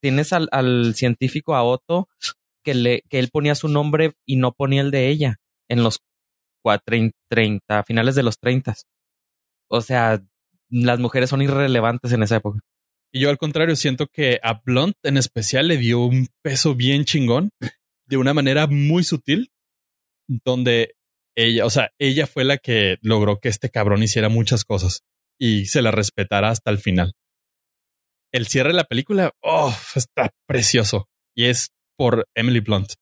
tienes 0.00 0.32
al, 0.32 0.94
científico 0.94 1.54
a 1.54 1.62
Otto 1.62 2.08
que, 2.64 2.74
le, 2.74 3.02
que 3.08 3.18
él 3.18 3.30
ponía 3.32 3.54
su 3.54 3.68
nombre 3.68 4.12
y 4.26 4.36
no 4.36 4.52
ponía 4.52 4.82
el 4.82 4.90
de 4.90 5.08
ella 5.08 5.36
en 5.68 5.82
los 5.82 6.00
30, 7.28 7.84
finales 7.84 8.14
de 8.14 8.22
los 8.22 8.38
30. 8.38 8.74
O 9.68 9.80
sea, 9.80 10.22
las 10.68 10.98
mujeres 10.98 11.30
son 11.30 11.42
irrelevantes 11.42 12.12
en 12.12 12.22
esa 12.22 12.36
época. 12.36 12.60
Y 13.12 13.20
yo 13.20 13.30
al 13.30 13.38
contrario 13.38 13.76
siento 13.76 14.06
que 14.06 14.38
a 14.42 14.62
Blunt 14.64 14.96
en 15.02 15.16
especial 15.16 15.68
le 15.68 15.76
dio 15.76 16.00
un 16.00 16.28
peso 16.42 16.74
bien 16.74 17.04
chingón 17.04 17.50
de 18.06 18.16
una 18.16 18.32
manera 18.32 18.66
muy 18.66 19.04
sutil, 19.04 19.50
donde 20.28 20.94
ella, 21.34 21.66
o 21.66 21.70
sea, 21.70 21.90
ella 21.98 22.26
fue 22.26 22.44
la 22.44 22.58
que 22.58 22.96
logró 23.00 23.38
que 23.38 23.48
este 23.48 23.70
cabrón 23.70 24.02
hiciera 24.02 24.28
muchas 24.28 24.64
cosas 24.64 25.02
y 25.44 25.66
se 25.66 25.82
la 25.82 25.90
respetará 25.90 26.50
hasta 26.50 26.70
el 26.70 26.78
final. 26.78 27.14
El 28.32 28.46
cierre 28.46 28.68
de 28.68 28.76
la 28.76 28.84
película, 28.84 29.32
oh, 29.42 29.76
está 29.96 30.30
precioso 30.46 31.08
y 31.34 31.46
es 31.46 31.70
por 31.98 32.28
Emily 32.36 32.60
Blunt. 32.60 32.92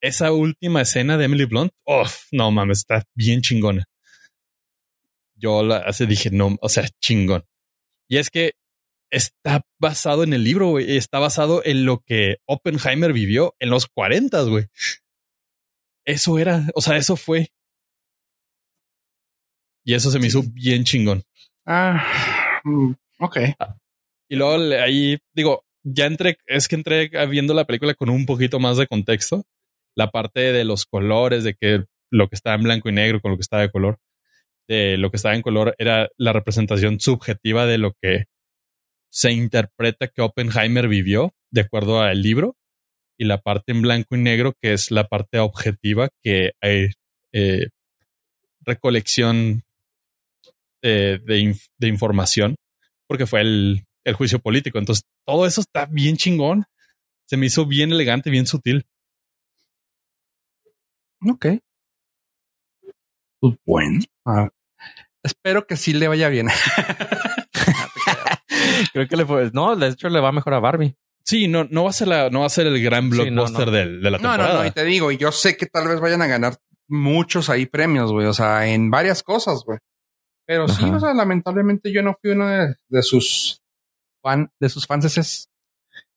Esa 0.00 0.32
última 0.32 0.80
escena 0.80 1.18
de 1.18 1.26
Emily 1.26 1.44
Blunt, 1.44 1.72
oh, 1.84 2.06
no 2.32 2.50
mames, 2.50 2.78
está 2.78 3.04
bien 3.14 3.42
chingona. 3.42 3.84
Yo 5.36 5.62
la 5.62 5.76
hace 5.80 6.06
dije, 6.06 6.30
no, 6.30 6.56
o 6.62 6.70
sea, 6.70 6.88
chingón. 7.02 7.44
Y 8.08 8.16
es 8.16 8.30
que 8.30 8.52
está 9.10 9.60
basado 9.78 10.24
en 10.24 10.32
el 10.32 10.44
libro, 10.44 10.70
güey. 10.70 10.96
Está 10.96 11.18
basado 11.18 11.60
en 11.66 11.84
lo 11.84 11.98
que 11.98 12.38
Oppenheimer 12.46 13.12
vivió 13.12 13.54
en 13.58 13.68
los 13.68 13.86
40, 13.88 14.40
güey. 14.44 14.68
Eso 16.06 16.38
era, 16.38 16.66
o 16.74 16.80
sea, 16.80 16.96
eso 16.96 17.14
fue. 17.14 17.48
Y 19.84 19.92
eso 19.92 20.10
se 20.10 20.18
me 20.18 20.28
hizo 20.28 20.42
bien 20.42 20.84
chingón. 20.84 21.27
Ah, 21.70 22.02
mm, 22.64 22.92
Ok. 23.20 23.36
Ah, 23.58 23.76
y 24.28 24.36
luego 24.36 24.54
ahí, 24.82 25.18
digo, 25.34 25.64
ya 25.82 26.06
entré, 26.06 26.38
es 26.46 26.66
que 26.66 26.76
entré 26.76 27.10
viendo 27.26 27.52
la 27.52 27.66
película 27.66 27.94
con 27.94 28.08
un 28.08 28.24
poquito 28.24 28.58
más 28.58 28.78
de 28.78 28.86
contexto. 28.86 29.44
La 29.94 30.10
parte 30.10 30.52
de 30.52 30.64
los 30.64 30.86
colores, 30.86 31.44
de 31.44 31.54
que 31.54 31.84
lo 32.10 32.28
que 32.28 32.36
estaba 32.36 32.56
en 32.56 32.62
blanco 32.62 32.88
y 32.88 32.92
negro 32.92 33.20
con 33.20 33.32
lo 33.32 33.36
que 33.36 33.42
estaba 33.42 33.62
de 33.62 33.70
color, 33.70 33.98
de 34.66 34.96
lo 34.96 35.10
que 35.10 35.18
estaba 35.18 35.34
en 35.34 35.42
color 35.42 35.74
era 35.78 36.08
la 36.16 36.32
representación 36.32 37.00
subjetiva 37.00 37.66
de 37.66 37.78
lo 37.78 37.92
que 38.00 38.24
se 39.10 39.32
interpreta 39.32 40.08
que 40.08 40.22
Oppenheimer 40.22 40.88
vivió 40.88 41.34
de 41.50 41.62
acuerdo 41.62 42.00
al 42.00 42.22
libro 42.22 42.56
y 43.18 43.24
la 43.24 43.38
parte 43.42 43.72
en 43.72 43.82
blanco 43.82 44.16
y 44.16 44.20
negro 44.20 44.54
que 44.60 44.72
es 44.72 44.90
la 44.90 45.08
parte 45.08 45.38
objetiva 45.38 46.08
que 46.22 46.52
hay 46.60 46.90
eh, 47.32 47.68
recolección 48.60 49.64
eh, 50.82 51.18
de, 51.24 51.56
de, 51.78 51.88
información 51.88 52.56
porque 53.08 53.26
fue 53.26 53.40
el, 53.40 53.86
el 54.04 54.14
juicio 54.14 54.38
político. 54.38 54.78
Entonces 54.78 55.04
todo 55.26 55.46
eso 55.46 55.60
está 55.60 55.86
bien 55.86 56.16
chingón. 56.16 56.64
Se 57.26 57.36
me 57.36 57.46
hizo 57.46 57.66
bien 57.66 57.92
elegante, 57.92 58.30
bien 58.30 58.46
sutil. 58.46 58.86
Ok. 61.26 61.46
Pues 63.40 63.56
bueno, 63.64 64.00
espero 65.22 65.66
que 65.66 65.76
sí 65.76 65.92
le 65.92 66.08
vaya 66.08 66.28
bien. 66.28 66.48
Creo 68.92 69.08
que 69.08 69.16
le 69.16 69.26
fue. 69.26 69.50
No, 69.52 69.76
de 69.76 69.88
hecho 69.88 70.08
le 70.08 70.20
va 70.20 70.32
mejor 70.32 70.54
a 70.54 70.60
Barbie. 70.60 70.96
Sí, 71.22 71.46
no, 71.46 71.64
no 71.64 71.84
va 71.84 71.90
a 71.90 71.92
ser 71.92 72.08
la, 72.08 72.30
no 72.30 72.40
va 72.40 72.46
a 72.46 72.50
ser 72.50 72.66
el 72.66 72.82
gran 72.82 73.10
blockbuster 73.10 73.70
De, 73.70 74.10
la 74.10 74.18
temporada. 74.18 74.48
No, 74.48 74.54
no, 74.54 74.60
no, 74.60 74.66
y 74.66 74.70
te 74.70 74.84
digo, 74.84 75.12
yo 75.12 75.30
sé 75.30 75.56
que 75.56 75.66
tal 75.66 75.86
vez 75.86 76.00
vayan 76.00 76.22
a 76.22 76.26
ganar 76.26 76.56
muchos 76.88 77.50
ahí 77.50 77.66
premios, 77.66 78.10
güey. 78.10 78.26
O 78.26 78.32
sea, 78.32 78.66
en 78.66 78.90
varias 78.90 79.22
cosas, 79.22 79.62
güey. 79.64 79.78
Pero 80.48 80.66
sí, 80.66 80.82
o 80.82 80.98
sea, 80.98 81.12
lamentablemente 81.12 81.92
yo 81.92 82.02
no 82.02 82.16
fui 82.18 82.30
uno 82.30 82.48
de, 82.48 83.02
sus 83.02 83.60
fan, 84.22 84.50
de 84.58 84.70
sus 84.70 84.86
fans. 84.86 85.46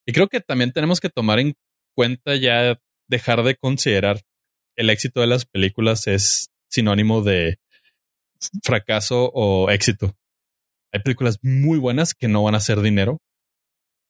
Y 0.06 0.12
creo 0.14 0.28
que 0.28 0.40
también 0.40 0.72
tenemos 0.72 1.00
que 1.00 1.10
tomar 1.10 1.38
en 1.38 1.52
cuenta 1.94 2.34
ya 2.36 2.80
dejar 3.08 3.42
de 3.42 3.56
considerar 3.56 4.22
el 4.74 4.88
éxito 4.88 5.20
de 5.20 5.26
las 5.26 5.44
películas 5.44 6.06
es 6.06 6.50
sinónimo 6.70 7.20
de 7.20 7.58
fracaso 8.62 9.30
o 9.34 9.68
éxito. 9.68 10.16
Hay 10.94 11.00
películas 11.00 11.38
muy 11.42 11.78
buenas 11.78 12.14
que 12.14 12.26
no 12.28 12.42
van 12.42 12.54
a 12.54 12.58
hacer 12.58 12.80
dinero 12.80 13.18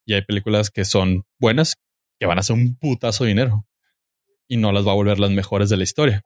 y 0.06 0.14
hay 0.14 0.22
películas 0.22 0.70
que 0.70 0.84
son 0.84 1.24
buenas 1.40 1.74
que 2.20 2.26
van 2.26 2.38
a 2.38 2.42
hacer 2.42 2.54
un 2.54 2.76
putazo 2.76 3.24
de 3.24 3.30
dinero 3.30 3.66
y 4.46 4.56
no 4.56 4.70
las 4.70 4.86
va 4.86 4.92
a 4.92 4.94
volver 4.94 5.18
las 5.18 5.32
mejores 5.32 5.68
de 5.68 5.78
la 5.78 5.82
historia. 5.82 6.22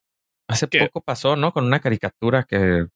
Hace 0.49 0.69
poco 0.69 1.01
pasó, 1.01 1.35
¿no? 1.35 1.53
Con 1.53 1.65
una 1.65 1.81
caricatura 1.81 2.45
que 2.45 2.89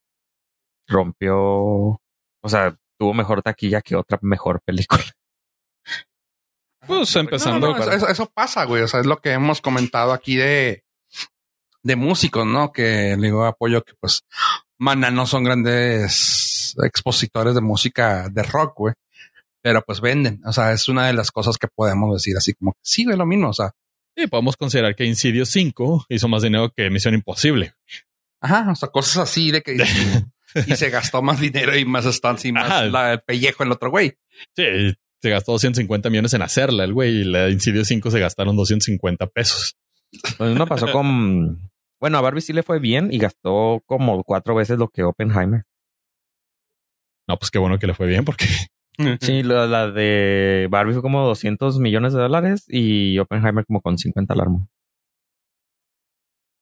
rompió, 0.91 1.39
o 1.39 2.49
sea, 2.49 2.77
tuvo 2.99 3.15
mejor 3.15 3.43
taquilla 3.43 3.81
que 3.81 3.97
otra 3.97 4.19
mejor 4.23 4.61
película. 4.63 5.03
Pues 6.87 7.15
empezando. 7.15 7.77
eso, 7.77 8.31
pasa, 8.35 8.65
güey. 8.65 8.83
O 8.83 8.89
sea, 8.89 9.01
es 9.01 9.07
lo 9.07 9.21
que 9.21 9.33
hemos 9.33 9.61
comentado 9.61 10.13
aquí 10.13 10.35
de, 10.35 10.83
de 11.83 11.95
músicos, 11.95 12.47
¿no? 12.47 12.73
Que 12.73 13.17
le 13.17 13.27
digo 13.27 13.45
apoyo 13.45 13.85
que 13.85 13.93
pues, 14.01 14.23
mana, 14.79 15.11
no 15.11 15.27
son 15.27 15.45
grandes 15.45 16.75
expositores 16.83 17.55
de 17.55 17.61
música 17.61 18.29
de 18.31 18.43
rock, 18.43 18.73
güey. 18.77 18.95
Pero 19.63 19.83
pues 19.83 20.01
venden. 20.01 20.41
O 20.47 20.53
sea, 20.53 20.73
es 20.73 20.89
una 20.89 21.07
de 21.07 21.13
las 21.13 21.31
cosas 21.31 21.59
que 21.59 21.69
podemos 21.69 22.15
decir 22.15 22.37
así 22.37 22.55
como 22.55 22.73
que 22.73 22.81
sí, 22.83 23.05
lo 23.05 23.27
mismo. 23.27 23.51
O 23.51 23.55
sea, 23.55 23.73
sí, 24.17 24.27
podemos 24.27 24.57
considerar 24.57 24.97
que 24.97 25.05
Insidious 25.05 25.51
5 25.51 26.07
hizo 26.09 26.29
más 26.29 26.43
dinero 26.43 26.73
que 26.75 26.91
Misión 26.91 27.15
Imposible. 27.15 27.75
Ajá, 28.41 28.71
o 28.71 28.75
sea, 28.75 28.89
cosas 28.89 29.19
así 29.19 29.51
de 29.51 29.63
que 29.63 29.77
y 30.67 30.77
se 30.77 30.91
gastó 30.91 31.23
más 31.23 31.41
dinero 31.41 31.77
y 31.77 31.85
más 31.85 32.07
estancia 32.07 32.49
y 32.49 32.53
más 32.53 32.91
la, 32.91 33.13
el 33.13 33.21
pellejo 33.21 33.63
el 33.63 33.73
otro 33.73 33.91
güey. 33.91 34.17
Sí, 34.57 34.95
se 35.23 35.31
gastó 35.31 35.53
250 35.53 36.11
millones 36.11 36.35
en 36.35 36.43
hacerla 36.43 36.85
el 36.85 36.93
güey 36.93 37.21
y 37.21 37.25
la 37.25 37.51
Insidious 37.51 37.89
5 37.89 38.11
se 38.11 38.21
gastaron 38.21 38.57
250 38.57 39.27
pesos. 39.29 39.77
Lo 40.39 40.47
mismo 40.47 40.67
pasó 40.67 40.91
con 40.91 41.71
bueno, 42.01 42.17
a 42.17 42.23
Barbie 42.23 42.41
sí 42.41 42.55
le 42.55 42.63
fue 42.63 42.79
bien 42.79 43.13
y 43.13 43.19
gastó 43.19 43.83
como 43.85 44.25
cuatro 44.25 44.55
veces 44.55 44.79
lo 44.79 44.89
que 44.89 45.03
Oppenheimer. 45.03 45.65
No, 47.29 47.37
pues 47.39 47.51
qué 47.51 47.59
bueno 47.59 47.79
que 47.79 47.87
le 47.87 47.95
fue 47.95 48.07
bien 48.07 48.25
porque... 48.25 48.47
Sí, 49.21 49.43
la, 49.43 49.91
de 49.91 50.69
Barbie 50.71 50.93
fue 50.93 51.01
como 51.01 51.25
200 51.27 51.79
millones 51.79 52.13
de 52.13 52.21
dólares 52.21 52.65
y 52.69 53.19
Oppenheimer 53.19 53.65
como 53.65 53.81
con 53.81 53.97
50 53.97 54.35
alarma. 54.35 54.69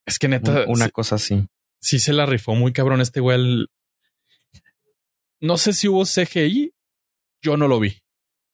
Es 0.06 0.20
que 0.20 0.28
neta... 0.28 0.64
Una 0.68 0.88
cosa 0.88 1.16
así. 1.16 1.48
Sí 1.80 1.98
se 1.98 2.12
la 2.12 2.26
rifó 2.26 2.54
muy 2.54 2.72
cabrón 2.72 3.00
este 3.00 3.20
güey. 3.20 3.66
No 5.40 5.56
sé 5.56 5.72
si 5.72 5.88
hubo 5.88 6.04
CGI. 6.04 6.72
Yo 7.42 7.56
no 7.56 7.68
lo 7.68 7.78
vi. 7.80 7.96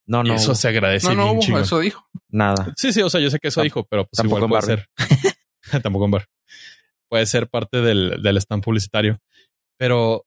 No, 0.07 0.23
no. 0.23 0.35
eso 0.35 0.55
se 0.55 0.69
agradece. 0.69 1.09
No, 1.09 1.15
no 1.15 1.33
hubo, 1.33 1.59
eso 1.59 1.79
dijo. 1.79 2.07
Nada. 2.29 2.75
Sí, 2.77 2.93
sí, 2.93 3.01
o 3.01 3.09
sea, 3.09 3.21
yo 3.21 3.31
sé 3.31 3.39
que 3.39 3.49
eso 3.49 3.63
dijo, 3.63 3.85
pero 3.85 4.07
pues 4.07 4.23
igual 4.25 4.47
puede 4.49 4.63
ser. 4.63 4.89
Tampoco 5.83 6.05
en 6.05 6.11
bar 6.11 6.27
puede 7.15 7.27
ser 7.27 7.49
parte 7.49 7.81
del, 7.81 8.21
del 8.23 8.37
stand 8.39 8.65
publicitario. 8.65 9.21
Pero, 9.79 10.27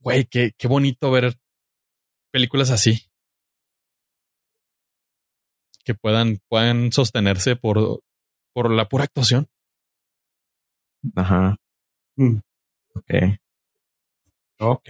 güey, 0.00 0.26
qué, 0.26 0.52
qué 0.58 0.68
bonito 0.68 1.10
ver 1.10 1.38
películas 2.30 2.70
así. 2.70 3.10
Que 5.84 5.94
puedan, 5.94 6.38
puedan 6.50 6.92
sostenerse 6.92 7.56
por, 7.56 8.02
por 8.52 8.70
la 8.70 8.86
pura 8.90 9.04
actuación. 9.04 9.46
Ajá. 11.16 11.56
Mm. 12.16 12.40
Ok. 12.94 13.10
Ok. 14.60 14.88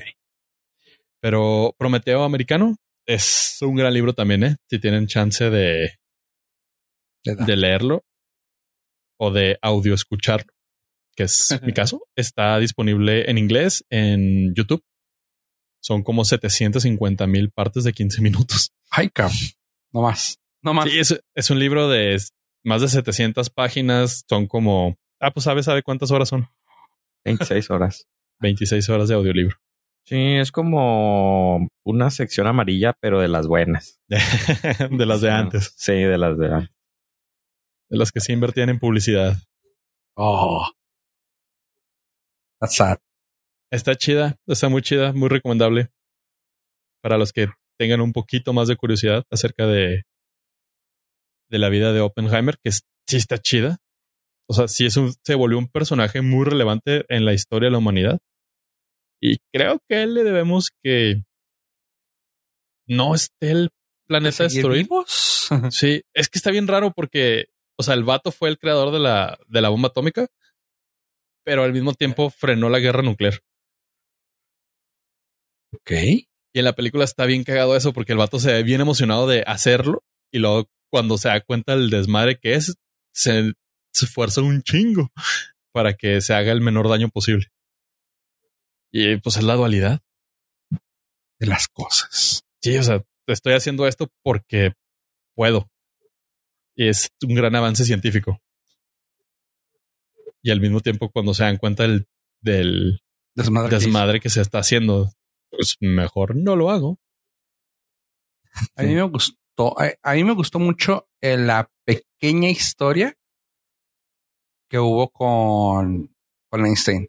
Pero 1.24 1.74
Prometeo 1.78 2.22
Americano 2.22 2.76
es 3.06 3.56
un 3.62 3.76
gran 3.76 3.94
libro 3.94 4.12
también, 4.12 4.44
¿eh? 4.44 4.56
Si 4.68 4.78
tienen 4.78 5.06
chance 5.06 5.48
de, 5.48 5.94
de 7.24 7.56
leerlo 7.56 8.04
o 9.18 9.30
de 9.30 9.58
audio 9.62 9.94
escucharlo 9.94 10.52
que 11.16 11.22
es 11.22 11.48
mi 11.62 11.72
caso, 11.72 12.06
está 12.14 12.58
disponible 12.58 13.30
en 13.30 13.38
inglés 13.38 13.86
en 13.88 14.54
YouTube. 14.54 14.84
Son 15.82 16.02
como 16.02 16.26
750 16.26 17.26
mil 17.26 17.50
partes 17.50 17.84
de 17.84 17.94
15 17.94 18.20
minutos. 18.20 18.74
Ay, 18.90 19.08
cabrón. 19.08 19.38
No 19.94 20.02
más. 20.02 20.38
No 20.60 20.74
más. 20.74 20.90
Sí, 20.90 20.98
es, 20.98 21.50
un 21.50 21.58
libro 21.58 21.88
de 21.88 22.18
más 22.64 22.82
de 22.82 22.88
700 22.88 23.48
páginas. 23.48 24.26
Son 24.28 24.46
como, 24.46 24.98
ah, 25.20 25.30
pues 25.30 25.44
sabes, 25.44 25.64
¿sabe 25.64 25.82
cuántas 25.82 26.10
horas 26.10 26.28
son? 26.28 26.50
26 27.24 27.70
horas. 27.70 28.06
26 28.40 28.86
horas 28.90 29.08
de 29.08 29.14
audiolibro. 29.14 29.56
Sí, 30.06 30.36
es 30.36 30.52
como 30.52 31.66
una 31.84 32.10
sección 32.10 32.46
amarilla, 32.46 32.92
pero 33.00 33.20
de 33.20 33.28
las 33.28 33.46
buenas. 33.46 34.00
de 34.08 35.06
las 35.06 35.22
de 35.22 35.30
antes. 35.30 35.72
Sí, 35.76 35.94
de 35.94 36.18
las 36.18 36.38
de 36.38 36.52
antes. 36.52 36.74
De 37.88 37.98
las 37.98 38.12
que 38.12 38.20
se 38.20 38.32
invertían 38.32 38.68
en 38.68 38.78
publicidad. 38.78 39.36
Oh. 40.16 40.68
Está 43.70 43.94
chida, 43.94 44.36
está 44.46 44.68
muy 44.68 44.82
chida, 44.82 45.12
muy 45.12 45.28
recomendable 45.28 45.90
para 47.02 47.18
los 47.18 47.32
que 47.32 47.48
tengan 47.78 48.00
un 48.00 48.12
poquito 48.12 48.52
más 48.52 48.68
de 48.68 48.76
curiosidad 48.76 49.24
acerca 49.30 49.66
de, 49.66 50.04
de 51.50 51.58
la 51.58 51.68
vida 51.68 51.92
de 51.92 52.00
Oppenheimer, 52.00 52.56
que 52.62 52.70
sí 52.70 53.16
está 53.16 53.38
chida. 53.38 53.78
O 54.48 54.54
sea, 54.54 54.68
sí 54.68 54.86
es 54.86 54.96
un, 54.96 55.12
se 55.24 55.34
volvió 55.34 55.58
un 55.58 55.68
personaje 55.68 56.22
muy 56.22 56.44
relevante 56.44 57.04
en 57.08 57.24
la 57.24 57.32
historia 57.32 57.66
de 57.66 57.72
la 57.72 57.78
humanidad. 57.78 58.18
Y 59.26 59.38
creo 59.54 59.80
que 59.88 59.96
a 59.96 60.02
él 60.02 60.12
le 60.12 60.22
debemos 60.22 60.68
que 60.82 61.24
no 62.86 63.14
esté 63.14 63.52
el 63.52 63.70
planeta 64.06 64.44
destruido. 64.44 65.02
sí, 65.70 66.02
es 66.12 66.28
que 66.28 66.38
está 66.38 66.50
bien 66.50 66.68
raro 66.68 66.92
porque, 66.94 67.46
o 67.78 67.82
sea, 67.82 67.94
el 67.94 68.04
vato 68.04 68.32
fue 68.32 68.50
el 68.50 68.58
creador 68.58 68.92
de 68.92 68.98
la, 68.98 69.38
de 69.48 69.62
la 69.62 69.70
bomba 69.70 69.88
atómica, 69.88 70.26
pero 71.42 71.62
al 71.62 71.72
mismo 71.72 71.94
tiempo 71.94 72.28
frenó 72.28 72.68
la 72.68 72.80
guerra 72.80 73.00
nuclear. 73.00 73.40
Ok. 75.72 75.92
Y 75.92 76.58
en 76.58 76.64
la 76.66 76.74
película 76.74 77.04
está 77.04 77.24
bien 77.24 77.44
cagado 77.44 77.76
eso 77.76 77.94
porque 77.94 78.12
el 78.12 78.18
vato 78.18 78.38
se 78.38 78.52
ve 78.52 78.62
bien 78.62 78.82
emocionado 78.82 79.26
de 79.26 79.42
hacerlo 79.46 80.04
y 80.30 80.38
luego 80.38 80.68
cuando 80.92 81.16
se 81.16 81.28
da 81.28 81.40
cuenta 81.40 81.74
del 81.74 81.88
desmadre 81.88 82.38
que 82.38 82.56
es, 82.56 82.76
se, 83.14 83.54
se 83.90 84.04
esfuerza 84.04 84.42
un 84.42 84.60
chingo 84.60 85.08
para 85.72 85.94
que 85.94 86.20
se 86.20 86.34
haga 86.34 86.52
el 86.52 86.60
menor 86.60 86.90
daño 86.90 87.08
posible. 87.08 87.53
Y 88.96 89.16
pues 89.16 89.36
es 89.36 89.42
la 89.42 89.54
dualidad 89.54 90.00
de 91.40 91.46
las 91.46 91.66
cosas. 91.66 92.44
Sí, 92.62 92.76
o 92.76 92.82
sea, 92.82 93.02
estoy 93.26 93.54
haciendo 93.54 93.88
esto 93.88 94.08
porque 94.22 94.74
puedo. 95.34 95.68
Y 96.76 96.88
es 96.88 97.08
un 97.26 97.34
gran 97.34 97.56
avance 97.56 97.84
científico 97.84 98.40
y 100.44 100.50
al 100.50 100.60
mismo 100.60 100.80
tiempo 100.80 101.10
cuando 101.10 101.32
se 101.32 101.42
dan 101.42 101.56
cuenta 101.56 101.84
del, 101.84 102.06
del 102.42 103.00
desmadre, 103.34 104.20
que, 104.20 104.28
se 104.28 104.42
está 104.42 104.58
haciendo, 104.58 105.10
pues 105.50 105.76
mejor 105.80 106.36
no 106.36 106.54
lo 106.54 106.70
hago. 106.70 106.98
A 108.76 108.82
mí 108.82 108.94
me 108.94 109.02
gustó, 109.02 109.74
a, 109.78 110.14
mí 110.14 110.22
me 110.22 110.34
gustó 110.34 110.58
mucho 110.58 111.08
eh, 111.22 111.38
la 111.38 111.70
pequeña 111.86 112.50
historia 112.50 113.16
que 114.68 114.78
hubo 114.78 115.08
con, 115.08 116.14
con 116.50 116.66
Einstein. 116.66 117.08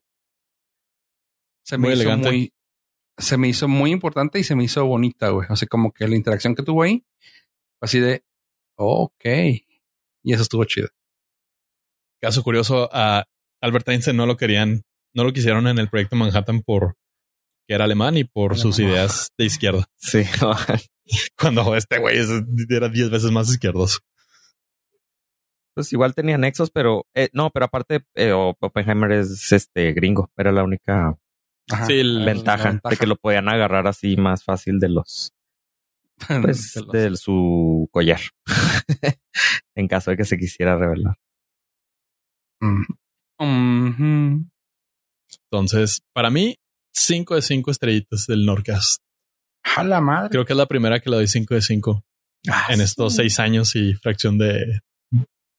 Se 1.66 1.78
me 1.78 1.88
muy 1.88 1.94
hizo 1.94 2.02
elegante. 2.04 2.30
muy, 2.30 2.54
se 3.18 3.38
me 3.38 3.48
hizo 3.48 3.68
muy 3.68 3.92
importante 3.92 4.40
y 4.40 4.44
se 4.44 4.56
me 4.56 4.64
hizo 4.64 4.86
bonita, 4.86 5.30
güey. 5.30 5.48
O 5.50 5.56
sea, 5.56 5.68
como 5.68 5.92
que 5.92 6.08
la 6.08 6.16
interacción 6.16 6.54
que 6.54 6.64
tuvo 6.64 6.84
ahí, 6.84 7.04
así 7.82 8.00
de, 8.00 8.24
ok. 8.76 9.26
Y 10.24 10.34
eso 10.34 10.44
estuvo 10.44 10.64
chido. 10.66 10.90
Caso 12.22 12.44
curioso, 12.44 12.90
a 12.92 13.26
Albert 13.62 13.90
Einstein 13.90 14.16
no 14.16 14.26
lo 14.26 14.38
querían, 14.38 14.84
no 15.14 15.24
lo 15.24 15.34
quisieron 15.34 15.68
en 15.68 15.80
el 15.80 15.90
proyecto 15.90 16.16
Manhattan 16.16 16.62
por 16.62 16.98
que 17.68 17.74
era 17.74 17.86
alemán 17.86 18.16
y 18.16 18.26
por 18.26 18.58
sus 18.58 18.78
ideas 18.80 19.32
de 19.38 19.46
izquierda. 19.46 19.86
Sí. 19.98 20.24
Cuando 21.38 21.76
este 21.76 22.00
güey 22.00 22.18
era 22.70 22.90
diez 22.90 23.10
veces 23.10 23.32
más 23.32 23.50
izquierdoso. 23.50 24.00
Pues 25.76 25.92
igual 25.92 26.16
tenía 26.16 26.38
nexos, 26.38 26.72
pero 26.72 27.06
eh, 27.14 27.30
no, 27.34 27.50
pero 27.50 27.66
aparte 27.66 28.06
eh, 28.16 28.32
Oppenheimer 28.32 29.12
es 29.12 29.52
este 29.52 29.94
gringo. 29.94 30.32
Era 30.38 30.52
la 30.52 30.64
única 30.64 31.18
ventaja, 31.68 32.80
de 32.90 32.98
que 32.98 33.08
lo 33.08 33.16
podían 33.16 33.50
agarrar 33.50 33.88
así 33.88 34.16
más 34.18 34.44
fácil 34.44 34.80
de 34.80 34.90
los 34.90 35.34
pues, 36.42 36.74
de, 36.92 37.16
su 37.16 37.90
collar 37.92 38.22
en 39.76 39.88
caso 39.88 40.12
de 40.12 40.18
que 40.18 40.26
se 40.26 40.38
quisiera 40.38 40.78
revelar. 40.78 41.16
Entonces, 45.52 46.02
para 46.14 46.30
mí, 46.30 46.58
cinco 46.94 47.36
de 47.36 47.42
cinco 47.42 47.72
estrellitas 47.72 48.26
del 48.28 48.46
Nordcast. 48.46 49.02
A 49.76 49.84
la 49.84 50.00
madre. 50.00 50.30
Creo 50.30 50.46
que 50.46 50.54
es 50.54 50.58
la 50.58 50.68
primera 50.68 51.00
que 51.00 51.10
le 51.10 51.18
doy 51.18 51.28
cinco 51.28 51.56
de 51.56 51.62
cinco 51.62 52.06
ah, 52.50 52.68
en 52.70 52.82
estos 52.82 53.16
seis 53.16 53.40
años 53.40 53.76
y 53.76 53.94
fracción 53.96 54.38
de, 54.38 54.80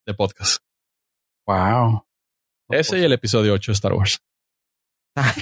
de 0.07 0.15
podcast. 0.15 0.63
Wow. 1.47 2.07
Ese 2.69 2.99
y 2.99 3.05
el 3.05 3.13
episodio 3.13 3.53
8 3.55 3.71
de 3.71 3.75
Star 3.75 3.93
Wars. 3.93 4.19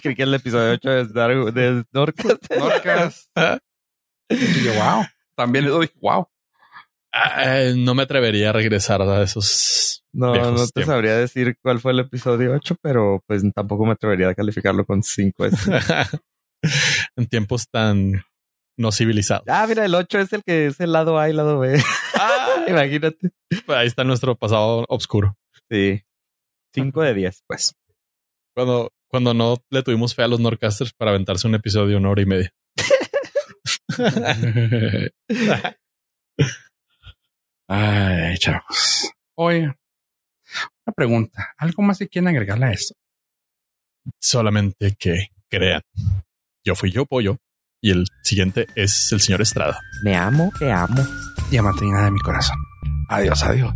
Creí 0.03 0.15
que 0.15 0.23
el 0.23 0.35
episodio 0.35 0.73
8 0.73 0.91
de, 0.91 1.01
Star, 1.03 1.53
de 1.53 1.85
Nordcast. 1.93 2.51
Nordcast. 2.59 3.31
y 4.31 4.65
yo, 4.65 4.73
wow. 4.75 5.05
También 5.37 5.65
le 5.65 5.71
doy 5.71 5.91
wow. 6.01 6.29
no 7.77 7.95
me 7.95 8.03
atrevería 8.03 8.51
a 8.51 8.53
regresar 8.53 9.03
a 9.03 9.23
esos. 9.23 10.05
No, 10.13 10.35
no 10.35 10.67
te 10.69 10.85
sabría 10.85 11.17
decir 11.17 11.57
cuál 11.61 11.81
fue 11.81 11.93
el 11.93 12.01
episodio 12.01 12.53
8, 12.53 12.77
pero 12.81 13.23
pues 13.27 13.43
tampoco 13.53 13.85
me 13.85 13.93
atrevería 13.93 14.29
a 14.29 14.35
calificarlo 14.35 14.85
con 14.87 15.03
5. 15.03 15.47
en 17.17 17.27
tiempos 17.27 17.69
tan 17.69 18.25
no 18.77 18.93
civilizados. 18.93 19.45
Ah, 19.49 19.67
mira, 19.69 19.85
el 19.85 19.95
8 19.95 20.19
es 20.21 20.33
el 20.33 20.43
que 20.43 20.67
es 20.67 20.81
el 20.81 20.93
lado 20.93 21.19
A 21.19 21.29
y 21.29 21.31
el 21.31 21.37
lado 21.37 21.59
B. 21.59 21.81
Ah, 22.15 22.65
Imagínate. 22.69 23.31
Ahí 23.69 23.87
está 23.87 24.05
nuestro 24.05 24.37
pasado 24.37 24.85
oscuro. 24.89 25.37
Sí. 25.71 26.03
5 26.75 27.03
de 27.03 27.15
10, 27.15 27.45
pues. 27.47 27.75
Cuando, 28.55 28.93
cuando 29.15 29.33
no 29.33 29.65
le 29.71 29.85
tuvimos 29.85 30.13
fe 30.13 30.25
a 30.25 30.27
los 30.27 30.41
Nordcasters 30.41 30.93
para 30.93 31.13
aventarse 31.13 31.47
un 31.47 31.55
episodio 31.55 31.91
de 31.91 31.97
una 31.99 32.11
hora 32.11 32.23
y 32.23 32.27
media. 32.27 32.53
Ay, 37.69 38.37
chavos. 38.39 39.13
Oye, 39.37 39.67
una 40.85 40.95
pregunta. 40.97 41.55
¿Algo 41.59 41.85
más 41.85 42.01
que 42.01 42.09
quieren 42.09 42.27
agregarle 42.27 42.67
a 42.67 42.73
esto? 42.73 42.97
Solamente 44.21 44.97
que 44.99 45.29
crean. 45.49 45.83
Yo 46.65 46.75
fui 46.75 46.91
yo, 46.91 47.07
pollo, 47.07 47.37
y 47.81 47.93
el 47.93 48.07
siguiente 48.25 48.67
es 48.75 49.13
el 49.13 49.21
señor 49.21 49.43
Estrada. 49.43 49.79
Me 50.03 50.17
amo, 50.17 50.53
te 50.59 50.73
amo. 50.73 51.07
Y 51.53 51.57
de 51.57 52.11
mi 52.11 52.19
corazón. 52.19 52.59
Adiós, 53.09 53.45
adiós. 53.45 53.75